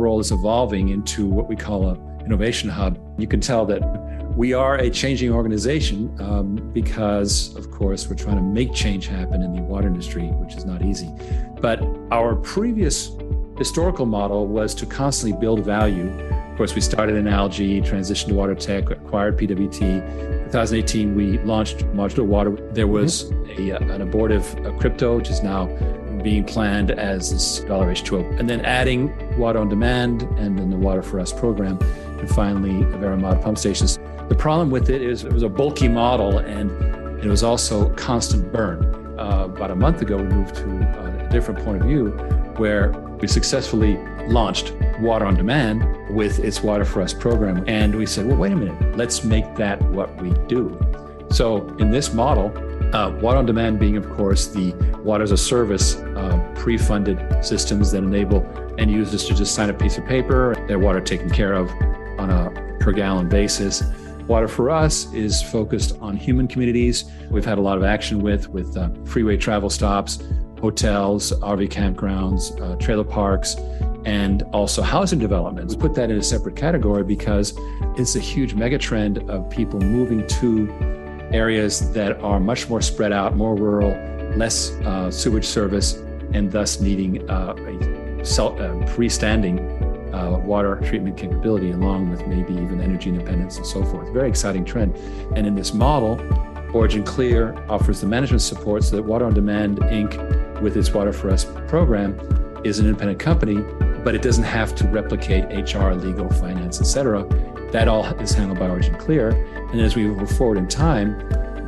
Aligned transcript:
role 0.00 0.20
is 0.20 0.32
evolving 0.32 0.88
into 0.88 1.26
what 1.26 1.48
we 1.48 1.56
call 1.56 1.88
a 1.90 2.10
innovation 2.24 2.68
hub. 2.68 2.98
You 3.18 3.26
can 3.26 3.40
tell 3.40 3.66
that 3.66 3.80
we 4.36 4.52
are 4.52 4.76
a 4.76 4.88
changing 4.90 5.32
organization 5.32 6.14
um, 6.20 6.56
because, 6.72 7.54
of 7.56 7.70
course, 7.70 8.08
we're 8.08 8.16
trying 8.16 8.36
to 8.36 8.42
make 8.42 8.72
change 8.72 9.06
happen 9.06 9.42
in 9.42 9.52
the 9.54 9.62
water 9.62 9.88
industry, 9.88 10.28
which 10.28 10.54
is 10.54 10.64
not 10.64 10.82
easy. 10.82 11.10
But 11.60 11.82
our 12.10 12.36
previous 12.36 13.10
historical 13.58 14.06
model 14.06 14.46
was 14.46 14.74
to 14.76 14.86
constantly 14.86 15.38
build 15.38 15.64
value. 15.64 16.08
Of 16.50 16.56
course, 16.56 16.74
we 16.74 16.80
started 16.80 17.16
in 17.16 17.26
algae, 17.26 17.80
transitioned 17.80 18.28
to 18.28 18.34
water 18.34 18.54
tech, 18.54 18.90
acquired 18.90 19.38
PWT. 19.38 19.80
2018, 20.52 21.14
we 21.14 21.38
launched 21.38 21.78
modular 21.94 22.24
water. 22.24 22.56
There 22.72 22.86
was 22.86 23.24
mm-hmm. 23.24 23.90
a, 23.90 23.94
an 23.94 24.00
abortive 24.02 24.44
crypto, 24.78 25.16
which 25.16 25.30
is 25.30 25.42
now 25.42 25.66
being 26.22 26.44
planned 26.44 26.90
as 26.90 27.30
this 27.30 27.60
dollar 27.60 27.92
H2O. 27.92 28.38
And 28.38 28.48
then 28.48 28.64
adding 28.64 29.38
water 29.38 29.58
on 29.58 29.68
demand 29.68 30.22
and 30.38 30.58
then 30.58 30.70
the 30.70 30.76
Water 30.76 31.02
for 31.02 31.20
Us 31.20 31.32
program. 31.32 31.78
And 32.18 32.28
finally, 32.28 32.84
Veramod 32.96 33.42
pump 33.42 33.58
stations. 33.58 33.98
The 34.28 34.36
problem 34.36 34.70
with 34.70 34.90
it 34.90 35.02
is 35.02 35.24
it 35.24 35.32
was 35.32 35.42
a 35.42 35.48
bulky 35.48 35.88
model 35.88 36.38
and 36.38 36.70
it 37.20 37.28
was 37.28 37.42
also 37.42 37.90
constant 37.94 38.52
burn. 38.52 38.84
Uh, 39.18 39.44
about 39.44 39.70
a 39.70 39.76
month 39.76 40.00
ago, 40.00 40.16
we 40.16 40.24
moved 40.24 40.54
to 40.56 40.64
a 40.66 41.28
different 41.30 41.64
point 41.64 41.80
of 41.80 41.86
view 41.86 42.08
where 42.56 42.90
we 43.20 43.28
successfully 43.28 43.98
launched 44.28 44.72
Water 45.00 45.26
on 45.26 45.34
Demand 45.34 45.84
with 46.14 46.38
its 46.38 46.62
Water 46.62 46.84
for 46.84 47.02
Us 47.02 47.12
program. 47.12 47.64
And 47.66 47.94
we 47.94 48.06
said, 48.06 48.26
well, 48.26 48.36
wait 48.36 48.52
a 48.52 48.56
minute, 48.56 48.96
let's 48.96 49.24
make 49.24 49.54
that 49.56 49.80
what 49.90 50.14
we 50.22 50.30
do. 50.46 50.78
So 51.30 51.68
in 51.76 51.90
this 51.90 52.12
model, 52.12 52.50
uh, 52.92 53.16
water 53.20 53.38
on 53.38 53.46
demand 53.46 53.78
being, 53.78 53.96
of 53.96 54.08
course, 54.10 54.48
the 54.48 54.74
water 55.04 55.22
as 55.22 55.30
a 55.30 55.36
service 55.36 55.96
uh, 55.96 56.52
pre 56.56 56.76
funded 56.76 57.44
systems 57.44 57.92
that 57.92 57.98
enable 57.98 58.44
end 58.78 58.90
users 58.90 59.24
to 59.26 59.34
just 59.34 59.54
sign 59.54 59.70
a 59.70 59.74
piece 59.74 59.98
of 59.98 60.04
paper, 60.06 60.54
their 60.66 60.78
water 60.78 61.00
taken 61.00 61.30
care 61.30 61.54
of 61.54 61.70
on 62.18 62.30
a 62.30 62.76
per 62.80 62.92
gallon 62.92 63.28
basis. 63.28 63.82
Water 64.26 64.48
for 64.48 64.70
Us 64.70 65.12
is 65.12 65.42
focused 65.42 65.98
on 66.00 66.16
human 66.16 66.46
communities. 66.46 67.10
We've 67.30 67.44
had 67.44 67.58
a 67.58 67.60
lot 67.60 67.78
of 67.78 67.84
action 67.84 68.20
with 68.20 68.48
with 68.48 68.76
uh, 68.76 68.90
freeway 69.04 69.36
travel 69.36 69.70
stops, 69.70 70.22
hotels, 70.60 71.32
RV 71.40 71.68
campgrounds, 71.68 72.60
uh, 72.60 72.76
trailer 72.76 73.04
parks, 73.04 73.56
and 74.04 74.42
also 74.52 74.82
housing 74.82 75.18
developments. 75.18 75.74
Put 75.74 75.94
that 75.94 76.10
in 76.10 76.18
a 76.18 76.22
separate 76.22 76.56
category 76.56 77.04
because 77.04 77.54
it's 77.96 78.16
a 78.16 78.20
huge 78.20 78.54
megatrend 78.54 79.28
of 79.28 79.48
people 79.50 79.80
moving 79.80 80.26
to 80.26 80.99
areas 81.32 81.92
that 81.92 82.20
are 82.20 82.40
much 82.40 82.68
more 82.68 82.80
spread 82.80 83.12
out, 83.12 83.36
more 83.36 83.54
rural, 83.54 83.90
less 84.36 84.72
uh, 84.84 85.10
sewage 85.10 85.46
service, 85.46 85.94
and 86.32 86.50
thus 86.50 86.80
needing 86.80 87.28
uh, 87.30 87.54
a 87.56 88.24
self, 88.24 88.58
uh, 88.60 88.74
freestanding 88.94 89.58
uh, 90.14 90.38
water 90.38 90.76
treatment 90.84 91.16
capability, 91.16 91.70
along 91.70 92.10
with 92.10 92.26
maybe 92.26 92.52
even 92.52 92.80
energy 92.80 93.10
independence 93.10 93.56
and 93.56 93.66
so 93.66 93.84
forth. 93.84 94.12
Very 94.12 94.28
exciting 94.28 94.64
trend. 94.64 94.96
And 95.36 95.46
in 95.46 95.54
this 95.54 95.72
model, 95.72 96.20
Origin 96.72 97.02
Clear 97.02 97.54
offers 97.68 98.00
the 98.00 98.06
management 98.06 98.42
support 98.42 98.84
so 98.84 98.96
that 98.96 99.02
Water 99.02 99.24
on 99.24 99.34
Demand 99.34 99.78
Inc., 99.78 100.60
with 100.60 100.76
its 100.76 100.92
Water 100.92 101.12
for 101.12 101.30
Us 101.30 101.44
program, 101.66 102.18
is 102.64 102.78
an 102.78 102.86
independent 102.86 103.18
company, 103.18 103.56
but 104.04 104.14
it 104.14 104.22
doesn't 104.22 104.44
have 104.44 104.74
to 104.76 104.86
replicate 104.88 105.44
HR, 105.46 105.92
legal, 105.92 106.28
finance, 106.28 106.80
etc. 106.80 107.24
That 107.72 107.86
all 107.86 108.04
is 108.20 108.32
handled 108.32 108.58
by 108.58 108.68
Origin 108.68 108.96
Clear. 108.96 109.30
And 109.70 109.80
as 109.80 109.94
we 109.94 110.06
move 110.06 110.30
forward 110.36 110.58
in 110.58 110.66
time, 110.66 111.16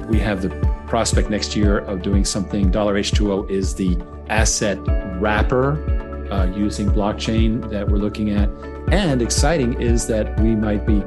we 0.09 0.19
have 0.19 0.43
the 0.43 0.51
prospect 0.89 1.31
next 1.31 1.55
year 1.55 1.79
of 1.79 2.03
doing 2.03 2.25
something. 2.25 2.71
Dollar 2.71 2.95
H2O 2.95 3.49
is 3.49 3.75
the 3.75 3.97
asset 4.29 4.79
wrapper 5.21 5.79
uh, 6.33 6.47
using 6.47 6.91
blockchain 6.91 7.69
that 7.71 7.89
we're 7.89 7.99
looking 7.99 8.31
at. 8.31 8.49
And 8.91 9.23
exciting 9.23 9.81
is 9.81 10.07
that 10.09 10.39
we 10.41 10.57
might 10.57 10.85
be 10.87 11.03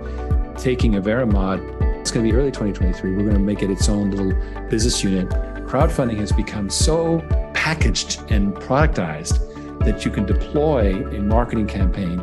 taking 0.57 0.95
a 0.95 1.01
Veramod. 1.01 1.59
It's 1.99 2.09
going 2.09 2.25
to 2.25 2.31
be 2.31 2.37
early 2.37 2.51
2023. 2.51 3.11
We're 3.11 3.23
going 3.23 3.33
to 3.33 3.39
make 3.39 3.61
it 3.61 3.69
its 3.69 3.89
own 3.89 4.11
little 4.11 4.33
business 4.69 5.03
unit. 5.03 5.29
Crowdfunding 5.67 6.17
has 6.19 6.31
become 6.31 6.69
so 6.69 7.19
packaged 7.53 8.21
and 8.31 8.55
productized 8.55 9.39
that 9.79 10.05
you 10.05 10.11
can 10.11 10.25
deploy 10.25 11.05
a 11.15 11.19
marketing 11.19 11.67
campaign 11.67 12.19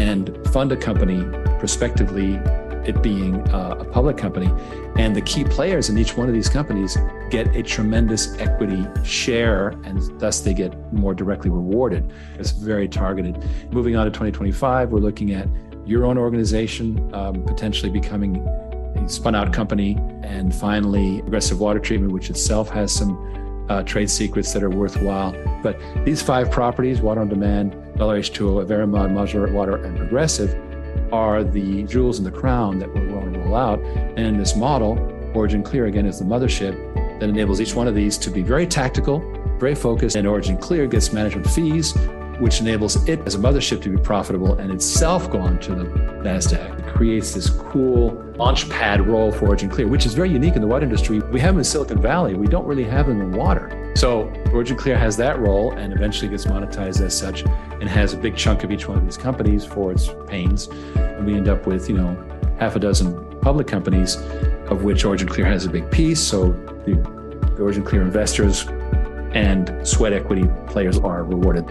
and 0.00 0.34
fund 0.48 0.72
a 0.72 0.76
company 0.76 1.22
prospectively 1.58 2.40
it 2.86 3.02
being 3.02 3.36
uh, 3.50 3.76
a 3.78 3.84
public 3.84 4.16
company. 4.16 4.50
And 4.96 5.14
the 5.14 5.20
key 5.20 5.44
players 5.44 5.90
in 5.90 5.98
each 5.98 6.16
one 6.16 6.26
of 6.26 6.34
these 6.34 6.48
companies 6.48 6.96
get 7.30 7.54
a 7.54 7.62
tremendous 7.62 8.34
equity 8.38 8.86
share, 9.04 9.68
and 9.84 10.18
thus 10.18 10.40
they 10.40 10.54
get 10.54 10.72
more 10.92 11.14
directly 11.14 11.50
rewarded. 11.50 12.12
It's 12.38 12.50
very 12.50 12.88
targeted. 12.88 13.44
Moving 13.70 13.96
on 13.96 14.06
to 14.06 14.10
2025, 14.10 14.90
we're 14.90 14.98
looking 15.00 15.32
at 15.34 15.46
your 15.84 16.06
own 16.06 16.16
organization 16.16 17.12
um, 17.14 17.44
potentially 17.44 17.90
becoming 17.90 18.38
a 18.38 19.08
spun 19.08 19.34
out 19.34 19.52
company. 19.52 19.98
And 20.22 20.54
finally, 20.54 21.20
Progressive 21.20 21.60
Water 21.60 21.78
Treatment, 21.78 22.12
which 22.12 22.30
itself 22.30 22.70
has 22.70 22.90
some 22.92 23.66
uh, 23.68 23.82
trade 23.82 24.10
secrets 24.10 24.52
that 24.54 24.62
are 24.62 24.70
worthwhile. 24.70 25.32
But 25.62 25.78
these 26.04 26.22
five 26.22 26.50
properties, 26.50 27.00
Water 27.00 27.20
on 27.20 27.28
Demand, 27.28 27.76
Dollar 28.00 28.18
H2O, 28.18 28.64
Veramod, 28.64 29.12
Modular 29.12 29.52
Water, 29.52 29.76
and 29.76 29.94
Progressive, 29.94 30.58
are 31.12 31.44
the 31.44 31.82
jewels 31.82 32.16
in 32.16 32.24
the 32.24 32.30
crown 32.30 32.78
that 32.78 32.88
we're 32.94 33.06
going 33.06 33.34
to 33.34 33.40
roll 33.40 33.54
out. 33.54 33.78
And 34.16 34.40
this 34.40 34.56
model, 34.56 34.98
Origin 35.34 35.62
Clear 35.62 35.84
again 35.84 36.06
is 36.06 36.18
the 36.18 36.24
mothership 36.24 36.72
that 37.20 37.28
enables 37.28 37.60
each 37.60 37.74
one 37.74 37.86
of 37.86 37.94
these 37.94 38.16
to 38.16 38.30
be 38.30 38.40
very 38.40 38.66
tactical, 38.66 39.20
very 39.58 39.74
focused, 39.74 40.16
and 40.16 40.26
Origin 40.26 40.56
Clear 40.56 40.86
gets 40.86 41.12
management 41.12 41.46
fees, 41.50 41.94
which 42.38 42.62
enables 42.62 43.06
it 43.06 43.20
as 43.26 43.34
a 43.34 43.38
mothership 43.38 43.82
to 43.82 43.90
be 43.90 44.02
profitable 44.02 44.54
and 44.54 44.72
itself 44.72 45.30
go 45.30 45.38
on 45.38 45.60
to 45.60 45.74
the 45.74 45.84
NASDAQ. 46.24 46.78
It 46.78 46.94
creates 46.94 47.34
this 47.34 47.50
cool 47.50 48.14
launch 48.36 48.66
pad 48.70 49.06
role 49.06 49.30
for 49.30 49.48
Origin 49.48 49.68
Clear, 49.68 49.88
which 49.88 50.06
is 50.06 50.14
very 50.14 50.30
unique 50.30 50.54
in 50.54 50.62
the 50.62 50.68
water 50.68 50.86
industry. 50.86 51.18
We 51.18 51.38
have 51.40 51.50
them 51.50 51.58
in 51.58 51.64
Silicon 51.64 52.00
Valley. 52.00 52.32
We 52.32 52.46
don't 52.46 52.64
really 52.64 52.84
have 52.84 53.08
them 53.08 53.20
in 53.20 53.32
water. 53.32 53.68
So 53.94 54.32
Origin 54.52 54.76
Clear 54.76 54.96
has 54.96 55.16
that 55.18 55.38
role 55.38 55.72
and 55.72 55.92
eventually 55.92 56.28
gets 56.28 56.46
monetized 56.46 57.00
as 57.00 57.16
such 57.16 57.42
and 57.42 57.88
has 57.88 58.14
a 58.14 58.16
big 58.16 58.36
chunk 58.36 58.64
of 58.64 58.72
each 58.72 58.88
one 58.88 58.96
of 58.96 59.04
these 59.04 59.16
companies 59.16 59.64
for 59.64 59.92
its 59.92 60.08
pains. 60.26 60.68
And 60.94 61.26
we 61.26 61.34
end 61.34 61.48
up 61.48 61.66
with, 61.66 61.88
you 61.88 61.96
know, 61.96 62.16
half 62.58 62.76
a 62.76 62.78
dozen 62.78 63.38
public 63.40 63.66
companies 63.66 64.16
of 64.68 64.84
which 64.84 65.04
Origin 65.04 65.28
Clear 65.28 65.46
has 65.46 65.66
a 65.66 65.68
big 65.68 65.90
piece. 65.90 66.20
So 66.20 66.52
the, 66.86 66.94
the 67.56 67.62
Origin 67.62 67.84
Clear 67.84 68.02
investors 68.02 68.66
and 69.32 69.86
sweat 69.86 70.12
equity 70.12 70.48
players 70.66 70.98
are 70.98 71.24
rewarded. 71.24 71.68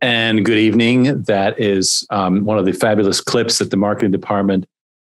And 0.00 0.44
good 0.44 0.58
evening. 0.58 1.22
That 1.24 1.58
is 1.58 2.06
um, 2.10 2.44
one 2.44 2.58
of 2.58 2.64
the 2.64 2.72
fabulous 2.72 3.20
clips 3.20 3.58
that 3.58 3.70
the 3.70 3.76
marketing 3.76 4.12
department 4.12 4.66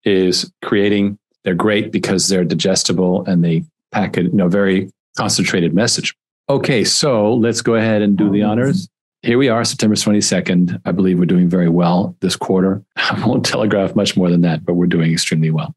is 0.07 0.51
creating. 0.63 1.19
They're 1.43 1.53
great 1.53 1.91
because 1.91 2.27
they're 2.27 2.45
digestible 2.45 3.25
and 3.25 3.43
they 3.43 3.63
pack 3.91 4.17
a 4.17 4.23
you 4.23 4.31
know, 4.31 4.47
very 4.47 4.89
concentrated 5.17 5.73
message. 5.73 6.15
Okay, 6.49 6.83
so 6.83 7.33
let's 7.33 7.61
go 7.61 7.75
ahead 7.75 8.01
and 8.01 8.17
do 8.17 8.29
the 8.31 8.43
um, 8.43 8.51
honors. 8.51 8.87
Here 9.21 9.37
we 9.37 9.49
are, 9.49 9.65
September 9.65 9.95
22nd. 9.95 10.79
I 10.85 10.91
believe 10.91 11.19
we're 11.19 11.25
doing 11.25 11.49
very 11.49 11.67
well 11.67 12.15
this 12.21 12.35
quarter. 12.35 12.81
I 12.95 13.25
won't 13.25 13.45
telegraph 13.45 13.95
much 13.95 14.15
more 14.15 14.29
than 14.29 14.41
that, 14.41 14.65
but 14.65 14.75
we're 14.75 14.87
doing 14.87 15.11
extremely 15.11 15.51
well. 15.51 15.75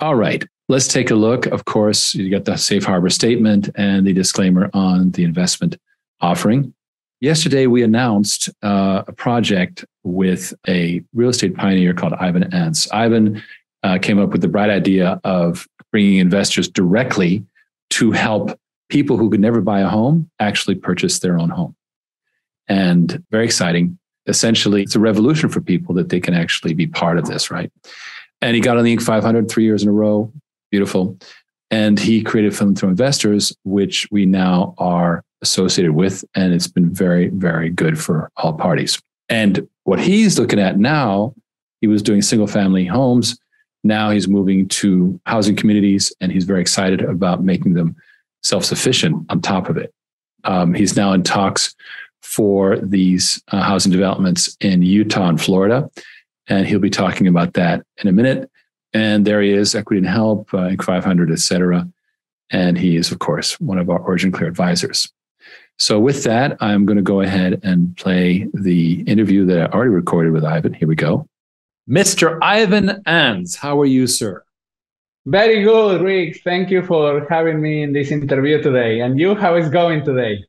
All 0.00 0.14
right, 0.14 0.42
let's 0.68 0.88
take 0.88 1.10
a 1.10 1.14
look. 1.14 1.46
Of 1.46 1.66
course, 1.66 2.14
you 2.14 2.30
got 2.30 2.46
the 2.46 2.56
safe 2.56 2.84
harbor 2.84 3.10
statement 3.10 3.68
and 3.74 4.06
the 4.06 4.12
disclaimer 4.12 4.70
on 4.72 5.10
the 5.10 5.24
investment 5.24 5.76
offering. 6.20 6.72
Yesterday, 7.24 7.66
we 7.66 7.82
announced 7.82 8.50
uh, 8.62 9.02
a 9.06 9.12
project 9.12 9.82
with 10.02 10.52
a 10.68 11.02
real 11.14 11.30
estate 11.30 11.56
pioneer 11.56 11.94
called 11.94 12.12
Ivan 12.12 12.50
Anz. 12.50 12.86
Ivan 12.92 13.42
uh, 13.82 13.96
came 13.96 14.20
up 14.20 14.28
with 14.28 14.42
the 14.42 14.48
bright 14.48 14.68
idea 14.68 15.22
of 15.24 15.66
bringing 15.90 16.18
investors 16.18 16.68
directly 16.68 17.42
to 17.88 18.12
help 18.12 18.60
people 18.90 19.16
who 19.16 19.30
could 19.30 19.40
never 19.40 19.62
buy 19.62 19.80
a 19.80 19.88
home 19.88 20.30
actually 20.38 20.74
purchase 20.74 21.20
their 21.20 21.38
own 21.38 21.48
home. 21.48 21.74
And 22.68 23.24
very 23.30 23.46
exciting. 23.46 23.98
Essentially, 24.26 24.82
it's 24.82 24.94
a 24.94 25.00
revolution 25.00 25.48
for 25.48 25.62
people 25.62 25.94
that 25.94 26.10
they 26.10 26.20
can 26.20 26.34
actually 26.34 26.74
be 26.74 26.86
part 26.86 27.16
of 27.16 27.24
this, 27.24 27.50
right? 27.50 27.72
And 28.42 28.54
he 28.54 28.60
got 28.60 28.76
on 28.76 28.84
the 28.84 28.94
Inc. 28.94 29.00
500 29.00 29.48
three 29.48 29.64
years 29.64 29.82
in 29.82 29.88
a 29.88 29.92
row. 29.92 30.30
Beautiful. 30.70 31.16
And 31.70 31.98
he 31.98 32.22
created 32.22 32.52
Philanthroinvestors, 32.52 33.56
which 33.64 34.06
we 34.10 34.26
now 34.26 34.74
are 34.76 35.24
associated 35.44 35.92
with. 35.92 36.24
And 36.34 36.52
it's 36.52 36.66
been 36.66 36.90
very, 36.92 37.28
very 37.28 37.70
good 37.70 37.96
for 38.04 38.30
all 38.36 38.54
parties. 38.54 39.00
And 39.28 39.68
what 39.84 40.00
he's 40.00 40.38
looking 40.38 40.58
at 40.58 40.78
now, 40.78 41.34
he 41.80 41.86
was 41.86 42.02
doing 42.02 42.22
single 42.22 42.46
family 42.48 42.84
homes. 42.86 43.38
Now 43.84 44.10
he's 44.10 44.26
moving 44.26 44.68
to 44.80 45.20
housing 45.26 45.56
communities 45.56 46.12
and 46.20 46.32
he's 46.32 46.44
very 46.44 46.60
excited 46.60 47.02
about 47.02 47.44
making 47.44 47.74
them 47.74 47.94
self 48.42 48.64
sufficient 48.64 49.26
on 49.30 49.40
top 49.40 49.68
of 49.68 49.76
it. 49.76 49.92
Um, 50.44 50.74
he's 50.74 50.96
now 50.96 51.12
in 51.12 51.22
talks 51.22 51.74
for 52.22 52.78
these 52.78 53.42
uh, 53.52 53.62
housing 53.62 53.92
developments 53.92 54.56
in 54.60 54.82
Utah 54.82 55.28
and 55.28 55.40
Florida. 55.40 55.90
And 56.48 56.66
he'll 56.66 56.78
be 56.78 56.90
talking 56.90 57.26
about 57.28 57.52
that 57.54 57.84
in 58.02 58.08
a 58.08 58.12
minute. 58.12 58.50
And 58.92 59.26
there 59.26 59.42
he 59.42 59.50
is, 59.50 59.74
Equity 59.74 59.98
and 59.98 60.06
Help, 60.06 60.52
uh, 60.54 60.68
Inc. 60.68 60.82
500, 60.82 61.30
et 61.30 61.38
cetera. 61.38 61.88
and 62.50 62.78
he 62.78 62.96
is, 62.96 63.10
of 63.10 63.18
course, 63.18 63.58
one 63.60 63.78
of 63.78 63.88
our 63.90 63.98
Origin 63.98 64.30
Clear 64.30 64.48
advisors. 64.48 65.10
So, 65.78 65.98
with 65.98 66.24
that, 66.24 66.56
I'm 66.60 66.86
going 66.86 66.96
to 66.96 67.02
go 67.02 67.20
ahead 67.20 67.60
and 67.64 67.96
play 67.96 68.48
the 68.54 69.02
interview 69.02 69.44
that 69.46 69.58
I 69.60 69.66
already 69.74 69.90
recorded 69.90 70.32
with 70.32 70.44
Ivan. 70.44 70.72
Here 70.72 70.88
we 70.88 70.94
go. 70.94 71.26
Mr. 71.88 72.38
Ivan 72.40 73.02
Anz, 73.06 73.56
how 73.56 73.80
are 73.80 73.86
you, 73.86 74.06
sir? 74.06 74.44
Very 75.26 75.62
good, 75.62 76.02
Rick. 76.02 76.42
Thank 76.44 76.70
you 76.70 76.82
for 76.82 77.26
having 77.28 77.60
me 77.60 77.82
in 77.82 77.92
this 77.92 78.10
interview 78.10 78.62
today. 78.62 79.00
And 79.00 79.18
you, 79.18 79.34
how 79.34 79.56
is 79.56 79.68
going 79.68 80.04
today? 80.04 80.44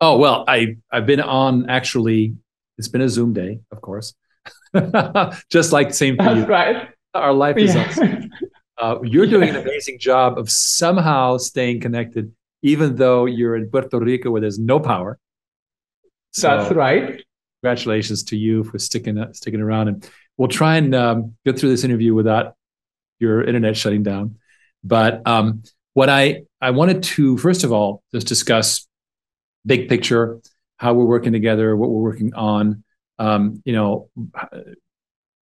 Oh 0.00 0.16
well, 0.16 0.44
I 0.48 0.76
I've 0.90 1.06
been 1.06 1.20
on 1.20 1.68
actually. 1.68 2.34
It's 2.78 2.88
been 2.88 3.02
a 3.02 3.08
Zoom 3.08 3.34
day, 3.34 3.60
of 3.70 3.82
course. 3.82 4.14
Just 5.50 5.72
like 5.72 5.92
same 5.92 6.16
for 6.16 6.24
That's 6.24 6.40
you. 6.40 6.46
right. 6.46 6.88
Our 7.12 7.34
life 7.34 7.58
is 7.58 7.74
yeah. 7.74 8.22
uh, 8.78 8.98
you're 9.02 9.26
doing 9.26 9.50
an 9.50 9.56
amazing 9.56 9.98
job 9.98 10.38
of 10.38 10.50
somehow 10.50 11.36
staying 11.36 11.80
connected, 11.80 12.32
even 12.62 12.96
though 12.96 13.26
you're 13.26 13.56
in 13.56 13.70
Puerto 13.70 13.98
Rico 13.98 14.30
where 14.30 14.40
there's 14.40 14.58
no 14.58 14.80
power. 14.80 15.18
So, 16.32 16.48
That's 16.48 16.74
right. 16.74 17.22
Congratulations 17.62 18.22
to 18.24 18.36
you 18.36 18.64
for 18.64 18.78
sticking 18.78 19.22
sticking 19.32 19.60
around, 19.60 19.88
and 19.88 20.10
we'll 20.36 20.48
try 20.48 20.76
and 20.76 20.94
um, 20.94 21.34
get 21.44 21.58
through 21.58 21.70
this 21.70 21.84
interview 21.84 22.14
without 22.14 22.54
your 23.18 23.44
internet 23.44 23.76
shutting 23.76 24.02
down. 24.02 24.36
But 24.82 25.26
um, 25.26 25.62
what 25.94 26.08
I 26.08 26.42
I 26.60 26.70
wanted 26.70 27.02
to 27.02 27.36
first 27.36 27.64
of 27.64 27.72
all 27.72 28.02
just 28.12 28.26
discuss 28.26 28.86
big 29.66 29.88
picture, 29.88 30.40
how 30.78 30.94
we're 30.94 31.04
working 31.04 31.32
together, 31.32 31.76
what 31.76 31.90
we're 31.90 32.02
working 32.02 32.34
on. 32.34 32.84
Um, 33.18 33.62
you 33.66 33.74
know, 33.74 34.08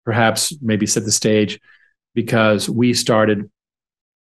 perhaps 0.03 0.53
maybe 0.61 0.85
set 0.85 1.05
the 1.05 1.11
stage 1.11 1.59
because 2.13 2.69
we 2.69 2.93
started 2.93 3.49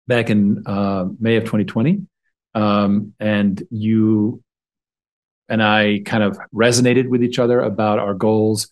back 0.07 0.29
in 0.29 0.63
uh, 0.65 1.05
May 1.19 1.37
of 1.37 1.43
2020, 1.45 2.05
um, 2.53 3.13
and 3.19 3.61
you 3.69 4.43
and 5.47 5.63
I 5.63 6.01
kind 6.05 6.23
of 6.23 6.39
resonated 6.53 7.09
with 7.09 7.23
each 7.23 7.39
other 7.39 7.59
about 7.59 7.99
our 7.99 8.13
goals, 8.13 8.69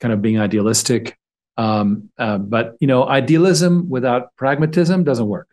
kind 0.00 0.14
of 0.14 0.22
being 0.22 0.38
idealistic. 0.38 1.18
Um, 1.56 2.10
uh, 2.16 2.38
but 2.38 2.76
you 2.80 2.86
know, 2.86 3.06
idealism 3.06 3.90
without 3.90 4.34
pragmatism 4.36 5.04
doesn't 5.04 5.26
work. 5.26 5.48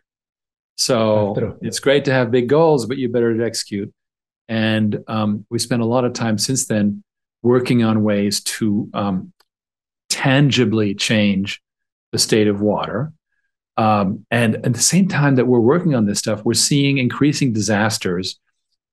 So 0.76 1.58
it's 1.60 1.78
great 1.78 2.06
to 2.06 2.12
have 2.12 2.30
big 2.30 2.48
goals, 2.48 2.86
but 2.86 2.96
you 2.96 3.10
better 3.10 3.42
execute. 3.42 3.92
And 4.48 5.04
um, 5.08 5.44
we 5.50 5.58
spent 5.58 5.82
a 5.82 5.86
lot 5.86 6.04
of 6.04 6.14
time 6.14 6.38
since 6.38 6.66
then 6.66 7.04
working 7.42 7.84
on 7.84 8.02
ways 8.02 8.40
to 8.42 8.88
um, 8.94 9.32
tangibly 10.08 10.94
change 10.94 11.60
the 12.12 12.18
state 12.18 12.48
of 12.48 12.60
water. 12.60 13.12
Um, 13.76 14.26
and 14.30 14.56
at 14.56 14.74
the 14.74 14.80
same 14.80 15.08
time 15.08 15.36
that 15.36 15.46
we're 15.46 15.60
working 15.60 15.94
on 15.94 16.06
this 16.06 16.18
stuff, 16.18 16.44
we're 16.44 16.54
seeing 16.54 16.98
increasing 16.98 17.52
disasters. 17.52 18.38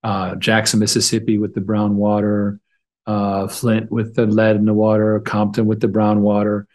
Uh, 0.04 0.36
Jackson, 0.36 0.80
Mississippi, 0.80 1.38
with 1.38 1.54
the 1.54 1.62
brown 1.62 1.98
water, 1.98 2.60
uh, 3.06 3.48
Flint 3.48 3.92
with 3.92 4.16
the 4.16 4.26
lead 4.26 4.56
in 4.56 4.66
the 4.66 4.74
water, 4.74 5.20
Compton 5.20 5.66
with 5.66 5.82
the 5.82 5.88
brown 5.88 6.22
water, 6.22 6.68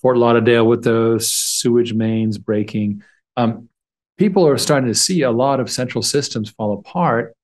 Fort 0.00 0.16
Lauderdale 0.16 0.66
with 0.66 0.84
the 0.84 1.18
sewage 1.20 1.92
mains 1.92 2.38
breaking. 2.38 3.02
Um, 3.36 3.68
people 4.16 4.46
are 4.46 4.58
starting 4.58 4.88
to 4.88 4.94
see 4.94 5.22
a 5.22 5.30
lot 5.30 5.60
of 5.60 5.70
central 5.70 6.02
systems 6.02 6.50
fall 6.50 6.72
apart 6.74 7.34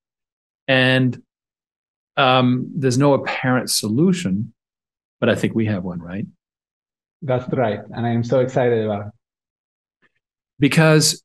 and 0.68 1.20
um, 2.18 2.70
there's 2.74 2.98
no 2.98 3.14
apparent 3.14 3.70
solution, 3.70 4.52
but 5.20 5.30
I 5.30 5.34
think 5.34 5.54
we 5.54 5.66
have 5.66 5.84
one, 5.84 6.00
right? 6.00 6.26
That's 7.22 7.50
right. 7.52 7.80
And 7.90 8.06
I 8.06 8.10
am 8.10 8.22
so 8.22 8.40
excited 8.40 8.84
about 8.84 9.06
it. 9.06 9.12
Because 10.58 11.22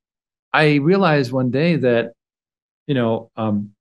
I 0.51 0.75
realized 0.75 1.31
one 1.31 1.51
day 1.51 1.77
that, 1.77 2.13
you 2.87 2.95
know, 2.95 3.31
um, 3.35 3.71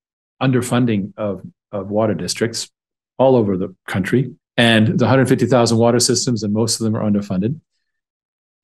underfunding 0.42 1.12
of, 1.16 1.42
of 1.70 1.90
water 1.90 2.14
districts 2.14 2.70
all 3.18 3.36
over 3.36 3.56
the 3.56 3.74
country 3.86 4.34
and 4.56 4.86
the 4.86 5.04
150,000 5.04 5.78
water 5.78 5.98
systems, 5.98 6.42
and 6.42 6.52
most 6.52 6.80
of 6.80 6.84
them 6.84 6.96
are 6.96 7.02
underfunded. 7.02 7.60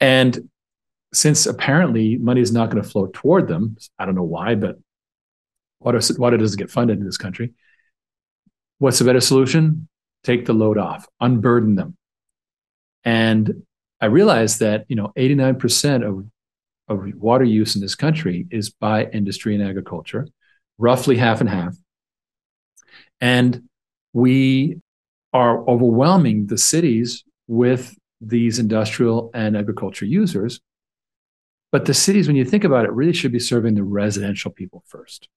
And 0.00 0.48
since 1.12 1.46
apparently 1.46 2.16
money 2.16 2.40
is 2.40 2.52
not 2.52 2.70
going 2.70 2.82
to 2.82 2.88
flow 2.88 3.06
toward 3.12 3.48
them, 3.48 3.76
I 3.98 4.04
don't 4.04 4.14
know 4.14 4.22
why, 4.22 4.54
but 4.54 4.78
Water, 5.80 6.00
water 6.18 6.36
doesn't 6.36 6.58
get 6.58 6.70
funded 6.70 6.98
in 6.98 7.04
this 7.04 7.16
country. 7.16 7.52
What's 8.78 9.00
a 9.00 9.04
better 9.04 9.20
solution? 9.20 9.88
Take 10.24 10.46
the 10.46 10.52
load 10.52 10.78
off, 10.78 11.06
unburden 11.20 11.76
them. 11.76 11.96
And 13.04 13.62
I 14.00 14.06
realized 14.06 14.60
that, 14.60 14.86
you 14.88 14.96
know, 14.96 15.12
89% 15.16 16.06
of, 16.06 16.26
of 16.88 17.14
water 17.14 17.44
use 17.44 17.74
in 17.74 17.80
this 17.80 17.94
country 17.94 18.46
is 18.50 18.70
by 18.70 19.06
industry 19.06 19.54
and 19.54 19.62
agriculture, 19.62 20.28
roughly 20.78 21.16
half 21.16 21.40
and 21.40 21.50
half. 21.50 21.76
And 23.20 23.68
we 24.12 24.80
are 25.32 25.68
overwhelming 25.68 26.46
the 26.46 26.58
cities 26.58 27.24
with 27.46 27.94
these 28.20 28.58
industrial 28.58 29.30
and 29.34 29.56
agriculture 29.56 30.06
users. 30.06 30.60
But 31.70 31.84
the 31.84 31.94
cities, 31.94 32.26
when 32.26 32.36
you 32.36 32.44
think 32.44 32.64
about 32.64 32.84
it, 32.84 32.92
really 32.92 33.12
should 33.12 33.32
be 33.32 33.38
serving 33.38 33.74
the 33.74 33.84
residential 33.84 34.50
people 34.50 34.82
first 34.86 35.28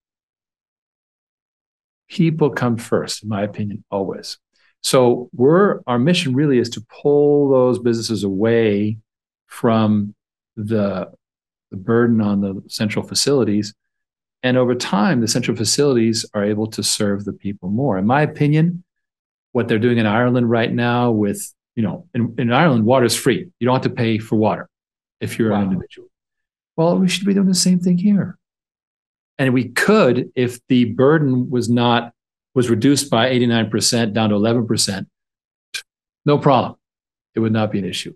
people 2.12 2.50
come 2.50 2.78
first, 2.78 3.24
in 3.24 3.30
my 3.30 3.42
opinion, 3.42 3.84
always. 3.90 4.38
So 4.82 5.30
we're 5.34 5.80
our 5.88 5.98
mission 5.98 6.36
really 6.36 6.58
is 6.60 6.70
to 6.72 6.86
pull 7.02 7.50
those 7.50 7.80
businesses 7.80 8.24
away 8.24 8.98
from 9.48 10.14
the, 10.56 11.12
the 11.72 11.78
burden 11.78 12.22
on 12.22 12.42
the 12.42 12.62
central 12.68 13.06
facilities. 13.06 13.74
And 14.44 14.58
over 14.58 14.76
time, 14.76 15.22
the 15.22 15.28
central 15.28 15.56
facilities 15.56 16.26
are 16.34 16.44
able 16.44 16.68
to 16.72 16.84
serve 16.84 17.26
the 17.26 17.34
people 17.34 17.70
more. 17.70 17.98
In 17.98 18.06
my 18.06 18.22
opinion, 18.22 18.84
what 19.52 19.68
they're 19.68 19.80
doing 19.80 19.98
in 19.98 20.06
Ireland 20.06 20.50
right 20.50 20.72
now 20.72 21.12
with, 21.12 21.54
you 21.76 21.84
know, 21.84 22.08
in, 22.14 22.36
in 22.38 22.52
Ireland, 22.52 22.86
water 22.86 23.06
is 23.06 23.16
free. 23.16 23.50
You 23.60 23.66
don't 23.66 23.76
have 23.76 23.84
to 23.84 23.90
pay 23.90 24.18
for 24.18 24.36
water 24.36 24.70
if 25.20 25.38
you're 25.38 25.52
wow. 25.52 25.62
an 25.62 25.72
individual. 25.72 26.10
Well, 26.76 26.98
we 26.98 27.08
should 27.08 27.26
be 27.26 27.34
doing 27.34 27.48
the 27.48 27.54
same 27.54 27.80
thing 27.80 27.98
here. 27.98 28.38
And 29.38 29.54
we 29.54 29.70
could, 29.70 30.32
if 30.36 30.60
the 30.68 30.86
burden 30.86 31.50
was 31.50 31.70
not 31.70 32.14
was 32.54 32.70
reduced 32.70 33.10
by 33.10 33.30
89% 33.30 34.14
down 34.14 34.30
to 34.30 34.36
11%, 34.36 35.06
no 36.26 36.38
problem. 36.38 36.76
It 37.34 37.40
would 37.40 37.54
not 37.54 37.72
be 37.72 37.80
an 37.80 37.86
issue. 37.86 38.14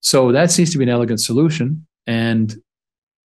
So 0.00 0.32
that 0.32 0.50
seems 0.50 0.72
to 0.72 0.78
be 0.78 0.84
an 0.84 0.90
elegant 0.90 1.20
solution. 1.20 1.86
And 2.06 2.54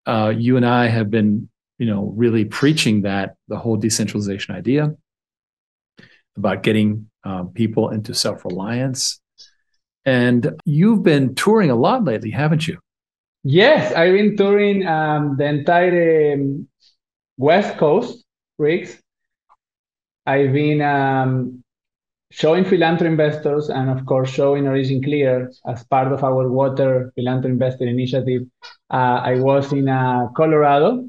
uh, 0.06 0.34
you 0.36 0.58
and 0.58 0.66
I 0.66 0.88
have 0.88 1.10
been, 1.10 1.50
you 1.78 1.86
know, 1.86 2.14
really 2.16 2.46
preaching 2.46 3.04
that 3.04 3.36
the 3.48 3.58
whole 3.58 3.78
decentralization 3.78 4.56
idea 4.56 4.96
about 6.36 6.64
getting 6.64 7.10
um, 7.24 7.50
people 7.50 7.90
into 7.90 8.14
self-reliance. 8.14 9.20
And 10.06 10.60
you've 10.66 11.04
been 11.04 11.36
touring 11.36 11.70
a 11.70 11.76
lot 11.76 12.04
lately, 12.04 12.32
haven't 12.32 12.68
you? 12.68 12.80
Yes, 13.44 13.94
I've 13.94 14.14
been 14.14 14.38
touring 14.38 14.86
um, 14.86 15.36
the 15.38 15.46
entire 15.46 16.34
um, 16.34 16.68
West 17.38 17.78
Coast 17.78 18.24
Riggs. 18.58 19.02
I've 20.26 20.54
been 20.54 20.82
um, 20.82 21.61
showing 22.32 22.64
Philanthro 22.66 23.06
investors 23.06 23.70
and, 23.70 23.90
of 23.90 24.06
course, 24.06 24.30
showing 24.32 24.68
Origin 24.68 25.04
Clear 25.04 25.52
as 25.68 25.84
part 25.84 26.12
of 26.12 26.24
our 26.24 26.50
water 26.50 27.14
Philanthro 27.16 27.46
investor 27.46 27.86
initiative. 27.86 28.44
Uh, 28.90 29.22
I 29.32 29.40
was 29.40 29.72
in 29.72 29.88
uh, 29.88 30.28
Colorado 30.36 31.08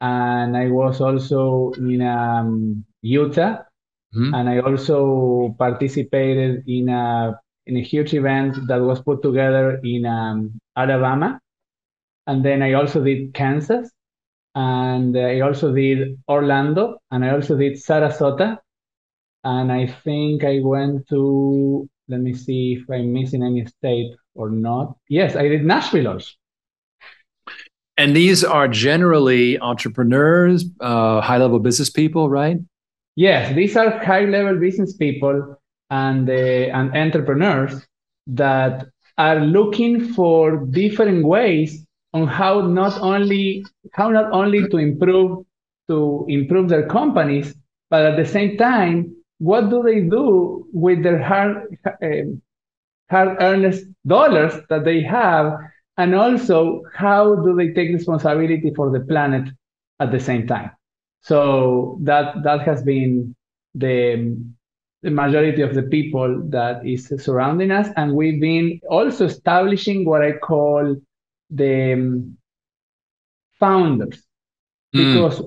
and 0.00 0.56
I 0.56 0.68
was 0.68 1.00
also 1.00 1.72
in 1.78 2.02
um, 2.02 2.84
Utah. 3.00 3.56
Mm-hmm. 4.12 4.34
And 4.34 4.48
I 4.48 4.58
also 4.58 5.54
participated 5.56 6.64
in 6.66 6.88
a 6.88 7.38
in 7.66 7.76
a 7.76 7.80
huge 7.80 8.12
event 8.12 8.56
that 8.66 8.80
was 8.82 9.00
put 9.00 9.22
together 9.22 9.78
in 9.84 10.04
um, 10.04 10.58
Alabama, 10.76 11.38
and 12.26 12.44
then 12.44 12.60
I 12.60 12.72
also 12.72 13.04
did 13.04 13.32
Kansas, 13.34 13.88
and 14.56 15.16
I 15.16 15.38
also 15.40 15.72
did 15.72 16.18
Orlando, 16.28 16.98
and 17.12 17.24
I 17.24 17.30
also 17.30 17.56
did 17.56 17.74
Sarasota, 17.74 18.58
and 19.44 19.72
I 19.72 19.86
think 19.86 20.44
I 20.44 20.60
went 20.62 21.08
to. 21.08 21.88
Let 22.08 22.20
me 22.20 22.34
see 22.34 22.78
if 22.80 22.90
I'm 22.90 23.12
missing 23.12 23.42
any 23.42 23.64
state 23.66 24.12
or 24.34 24.50
not. 24.50 24.96
Yes, 25.08 25.36
I 25.36 25.48
did 25.48 25.64
Nashville 25.64 26.08
also. 26.08 26.30
And 27.96 28.16
these 28.16 28.42
are 28.42 28.66
generally 28.66 29.58
entrepreneurs, 29.60 30.64
uh, 30.80 31.20
high 31.20 31.36
level 31.36 31.58
business 31.58 31.90
people, 31.90 32.30
right? 32.30 32.56
Yes, 33.14 33.54
these 33.54 33.76
are 33.76 34.02
high 34.02 34.24
level 34.24 34.58
business 34.58 34.96
people 34.96 35.60
and 35.90 36.28
uh, 36.28 36.32
and 36.32 36.96
entrepreneurs 36.96 37.86
that 38.26 38.86
are 39.18 39.40
looking 39.40 40.12
for 40.14 40.64
different 40.66 41.26
ways 41.26 41.86
on 42.14 42.26
how 42.26 42.62
not 42.62 42.98
only 43.00 43.64
how 43.92 44.08
not 44.08 44.32
only 44.32 44.66
to 44.68 44.78
improve 44.78 45.44
to 45.88 46.24
improve 46.28 46.68
their 46.68 46.86
companies, 46.86 47.54
but 47.90 48.04
at 48.04 48.16
the 48.16 48.24
same 48.24 48.56
time, 48.56 49.14
what 49.40 49.70
do 49.70 49.82
they 49.82 50.00
do 50.02 50.66
with 50.72 51.02
their 51.02 51.20
hard 51.22 51.76
uh, 51.86 52.28
hard 53.10 53.36
earned 53.40 53.96
dollars 54.06 54.54
that 54.68 54.84
they 54.84 55.00
have, 55.02 55.58
and 55.96 56.14
also 56.14 56.82
how 56.94 57.34
do 57.36 57.56
they 57.56 57.72
take 57.72 57.90
responsibility 57.92 58.70
for 58.76 58.90
the 58.90 59.00
planet 59.00 59.48
at 59.98 60.12
the 60.12 60.20
same 60.20 60.46
time. 60.46 60.70
So 61.22 61.98
that 62.02 62.42
that 62.44 62.60
has 62.62 62.82
been 62.82 63.34
the 63.74 64.36
the 65.02 65.10
majority 65.10 65.62
of 65.62 65.74
the 65.74 65.84
people 65.84 66.42
that 66.50 66.86
is 66.86 67.08
surrounding 67.18 67.70
us, 67.70 67.88
and 67.96 68.14
we've 68.14 68.40
been 68.40 68.78
also 68.90 69.24
establishing 69.24 70.04
what 70.04 70.22
I 70.22 70.32
call 70.32 70.96
the 71.48 71.94
um, 71.94 72.36
founders 73.58 74.22
mm. 74.94 75.14
because 75.14 75.42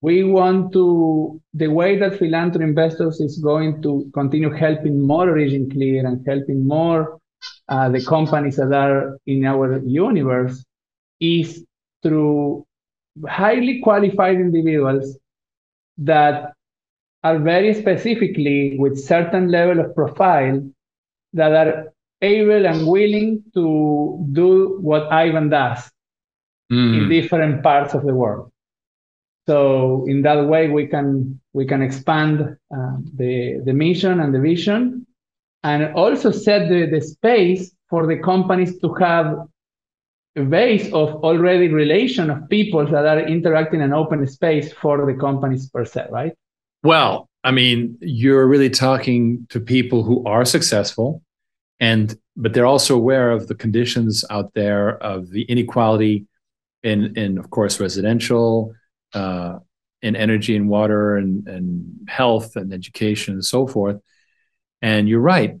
we 0.00 0.22
want 0.22 0.72
to 0.72 1.40
the 1.54 1.68
way 1.68 1.98
that 1.98 2.18
philanthropy 2.18 2.64
investors 2.64 3.20
is 3.20 3.38
going 3.38 3.82
to 3.82 4.08
continue 4.14 4.50
helping 4.50 5.00
more 5.00 5.28
origin 5.28 5.68
clear 5.70 6.06
and 6.06 6.24
helping 6.26 6.66
more 6.66 7.18
uh, 7.68 7.88
the 7.88 8.04
companies 8.04 8.56
that 8.56 8.72
are 8.72 9.18
in 9.26 9.44
our 9.44 9.78
universe 9.80 10.64
is 11.20 11.64
through 12.02 12.64
highly 13.26 13.80
qualified 13.82 14.36
individuals 14.36 15.18
that 15.98 16.52
are 17.24 17.38
very 17.38 17.74
specifically 17.74 18.76
with 18.78 18.98
certain 18.98 19.48
level 19.48 19.80
of 19.80 19.94
profile 19.94 20.62
that 21.32 21.52
are 21.52 21.92
able 22.22 22.66
and 22.66 22.86
willing 22.86 23.42
to 23.54 24.26
do 24.32 24.78
what 24.80 25.12
Ivan 25.12 25.48
does 25.48 25.90
mm. 26.70 27.02
in 27.02 27.08
different 27.08 27.62
parts 27.62 27.94
of 27.94 28.04
the 28.04 28.14
world. 28.14 28.50
So 29.48 30.04
in 30.06 30.20
that 30.22 30.46
way, 30.46 30.68
we 30.68 30.86
can 30.86 31.40
we 31.54 31.64
can 31.64 31.80
expand 31.80 32.40
uh, 32.42 32.96
the 33.16 33.62
the 33.64 33.72
mission 33.72 34.20
and 34.20 34.34
the 34.34 34.40
vision, 34.40 35.06
and 35.62 35.94
also 35.94 36.30
set 36.30 36.68
the, 36.68 36.84
the 36.84 37.00
space 37.00 37.74
for 37.88 38.06
the 38.06 38.18
companies 38.18 38.78
to 38.80 38.92
have 39.00 39.38
a 40.36 40.42
base 40.42 40.92
of 40.92 41.24
already 41.24 41.68
relation 41.68 42.28
of 42.28 42.46
people 42.50 42.84
that 42.84 43.06
are 43.06 43.20
interacting 43.20 43.80
in 43.80 43.94
open 43.94 44.26
space 44.26 44.70
for 44.70 45.06
the 45.10 45.18
companies 45.18 45.70
per 45.70 45.86
se, 45.86 46.08
right? 46.10 46.34
Well, 46.82 47.30
I 47.42 47.50
mean, 47.50 47.96
you're 48.02 48.46
really 48.46 48.68
talking 48.68 49.46
to 49.48 49.60
people 49.60 50.02
who 50.02 50.22
are 50.26 50.44
successful, 50.44 51.22
and 51.80 52.14
but 52.36 52.52
they're 52.52 52.72
also 52.74 52.94
aware 52.94 53.30
of 53.30 53.48
the 53.48 53.54
conditions 53.54 54.26
out 54.28 54.52
there 54.52 55.02
of 55.02 55.30
the 55.30 55.44
inequality 55.44 56.26
in 56.82 57.16
in 57.16 57.38
of 57.38 57.48
course 57.48 57.80
residential 57.80 58.74
uh, 59.14 59.58
in 60.02 60.16
energy 60.16 60.56
and 60.56 60.68
water 60.68 61.16
and 61.16 61.46
and 61.48 62.08
health 62.08 62.56
and 62.56 62.72
education 62.72 63.34
and 63.34 63.44
so 63.44 63.66
forth. 63.66 64.00
And 64.82 65.08
you're 65.08 65.20
right 65.20 65.56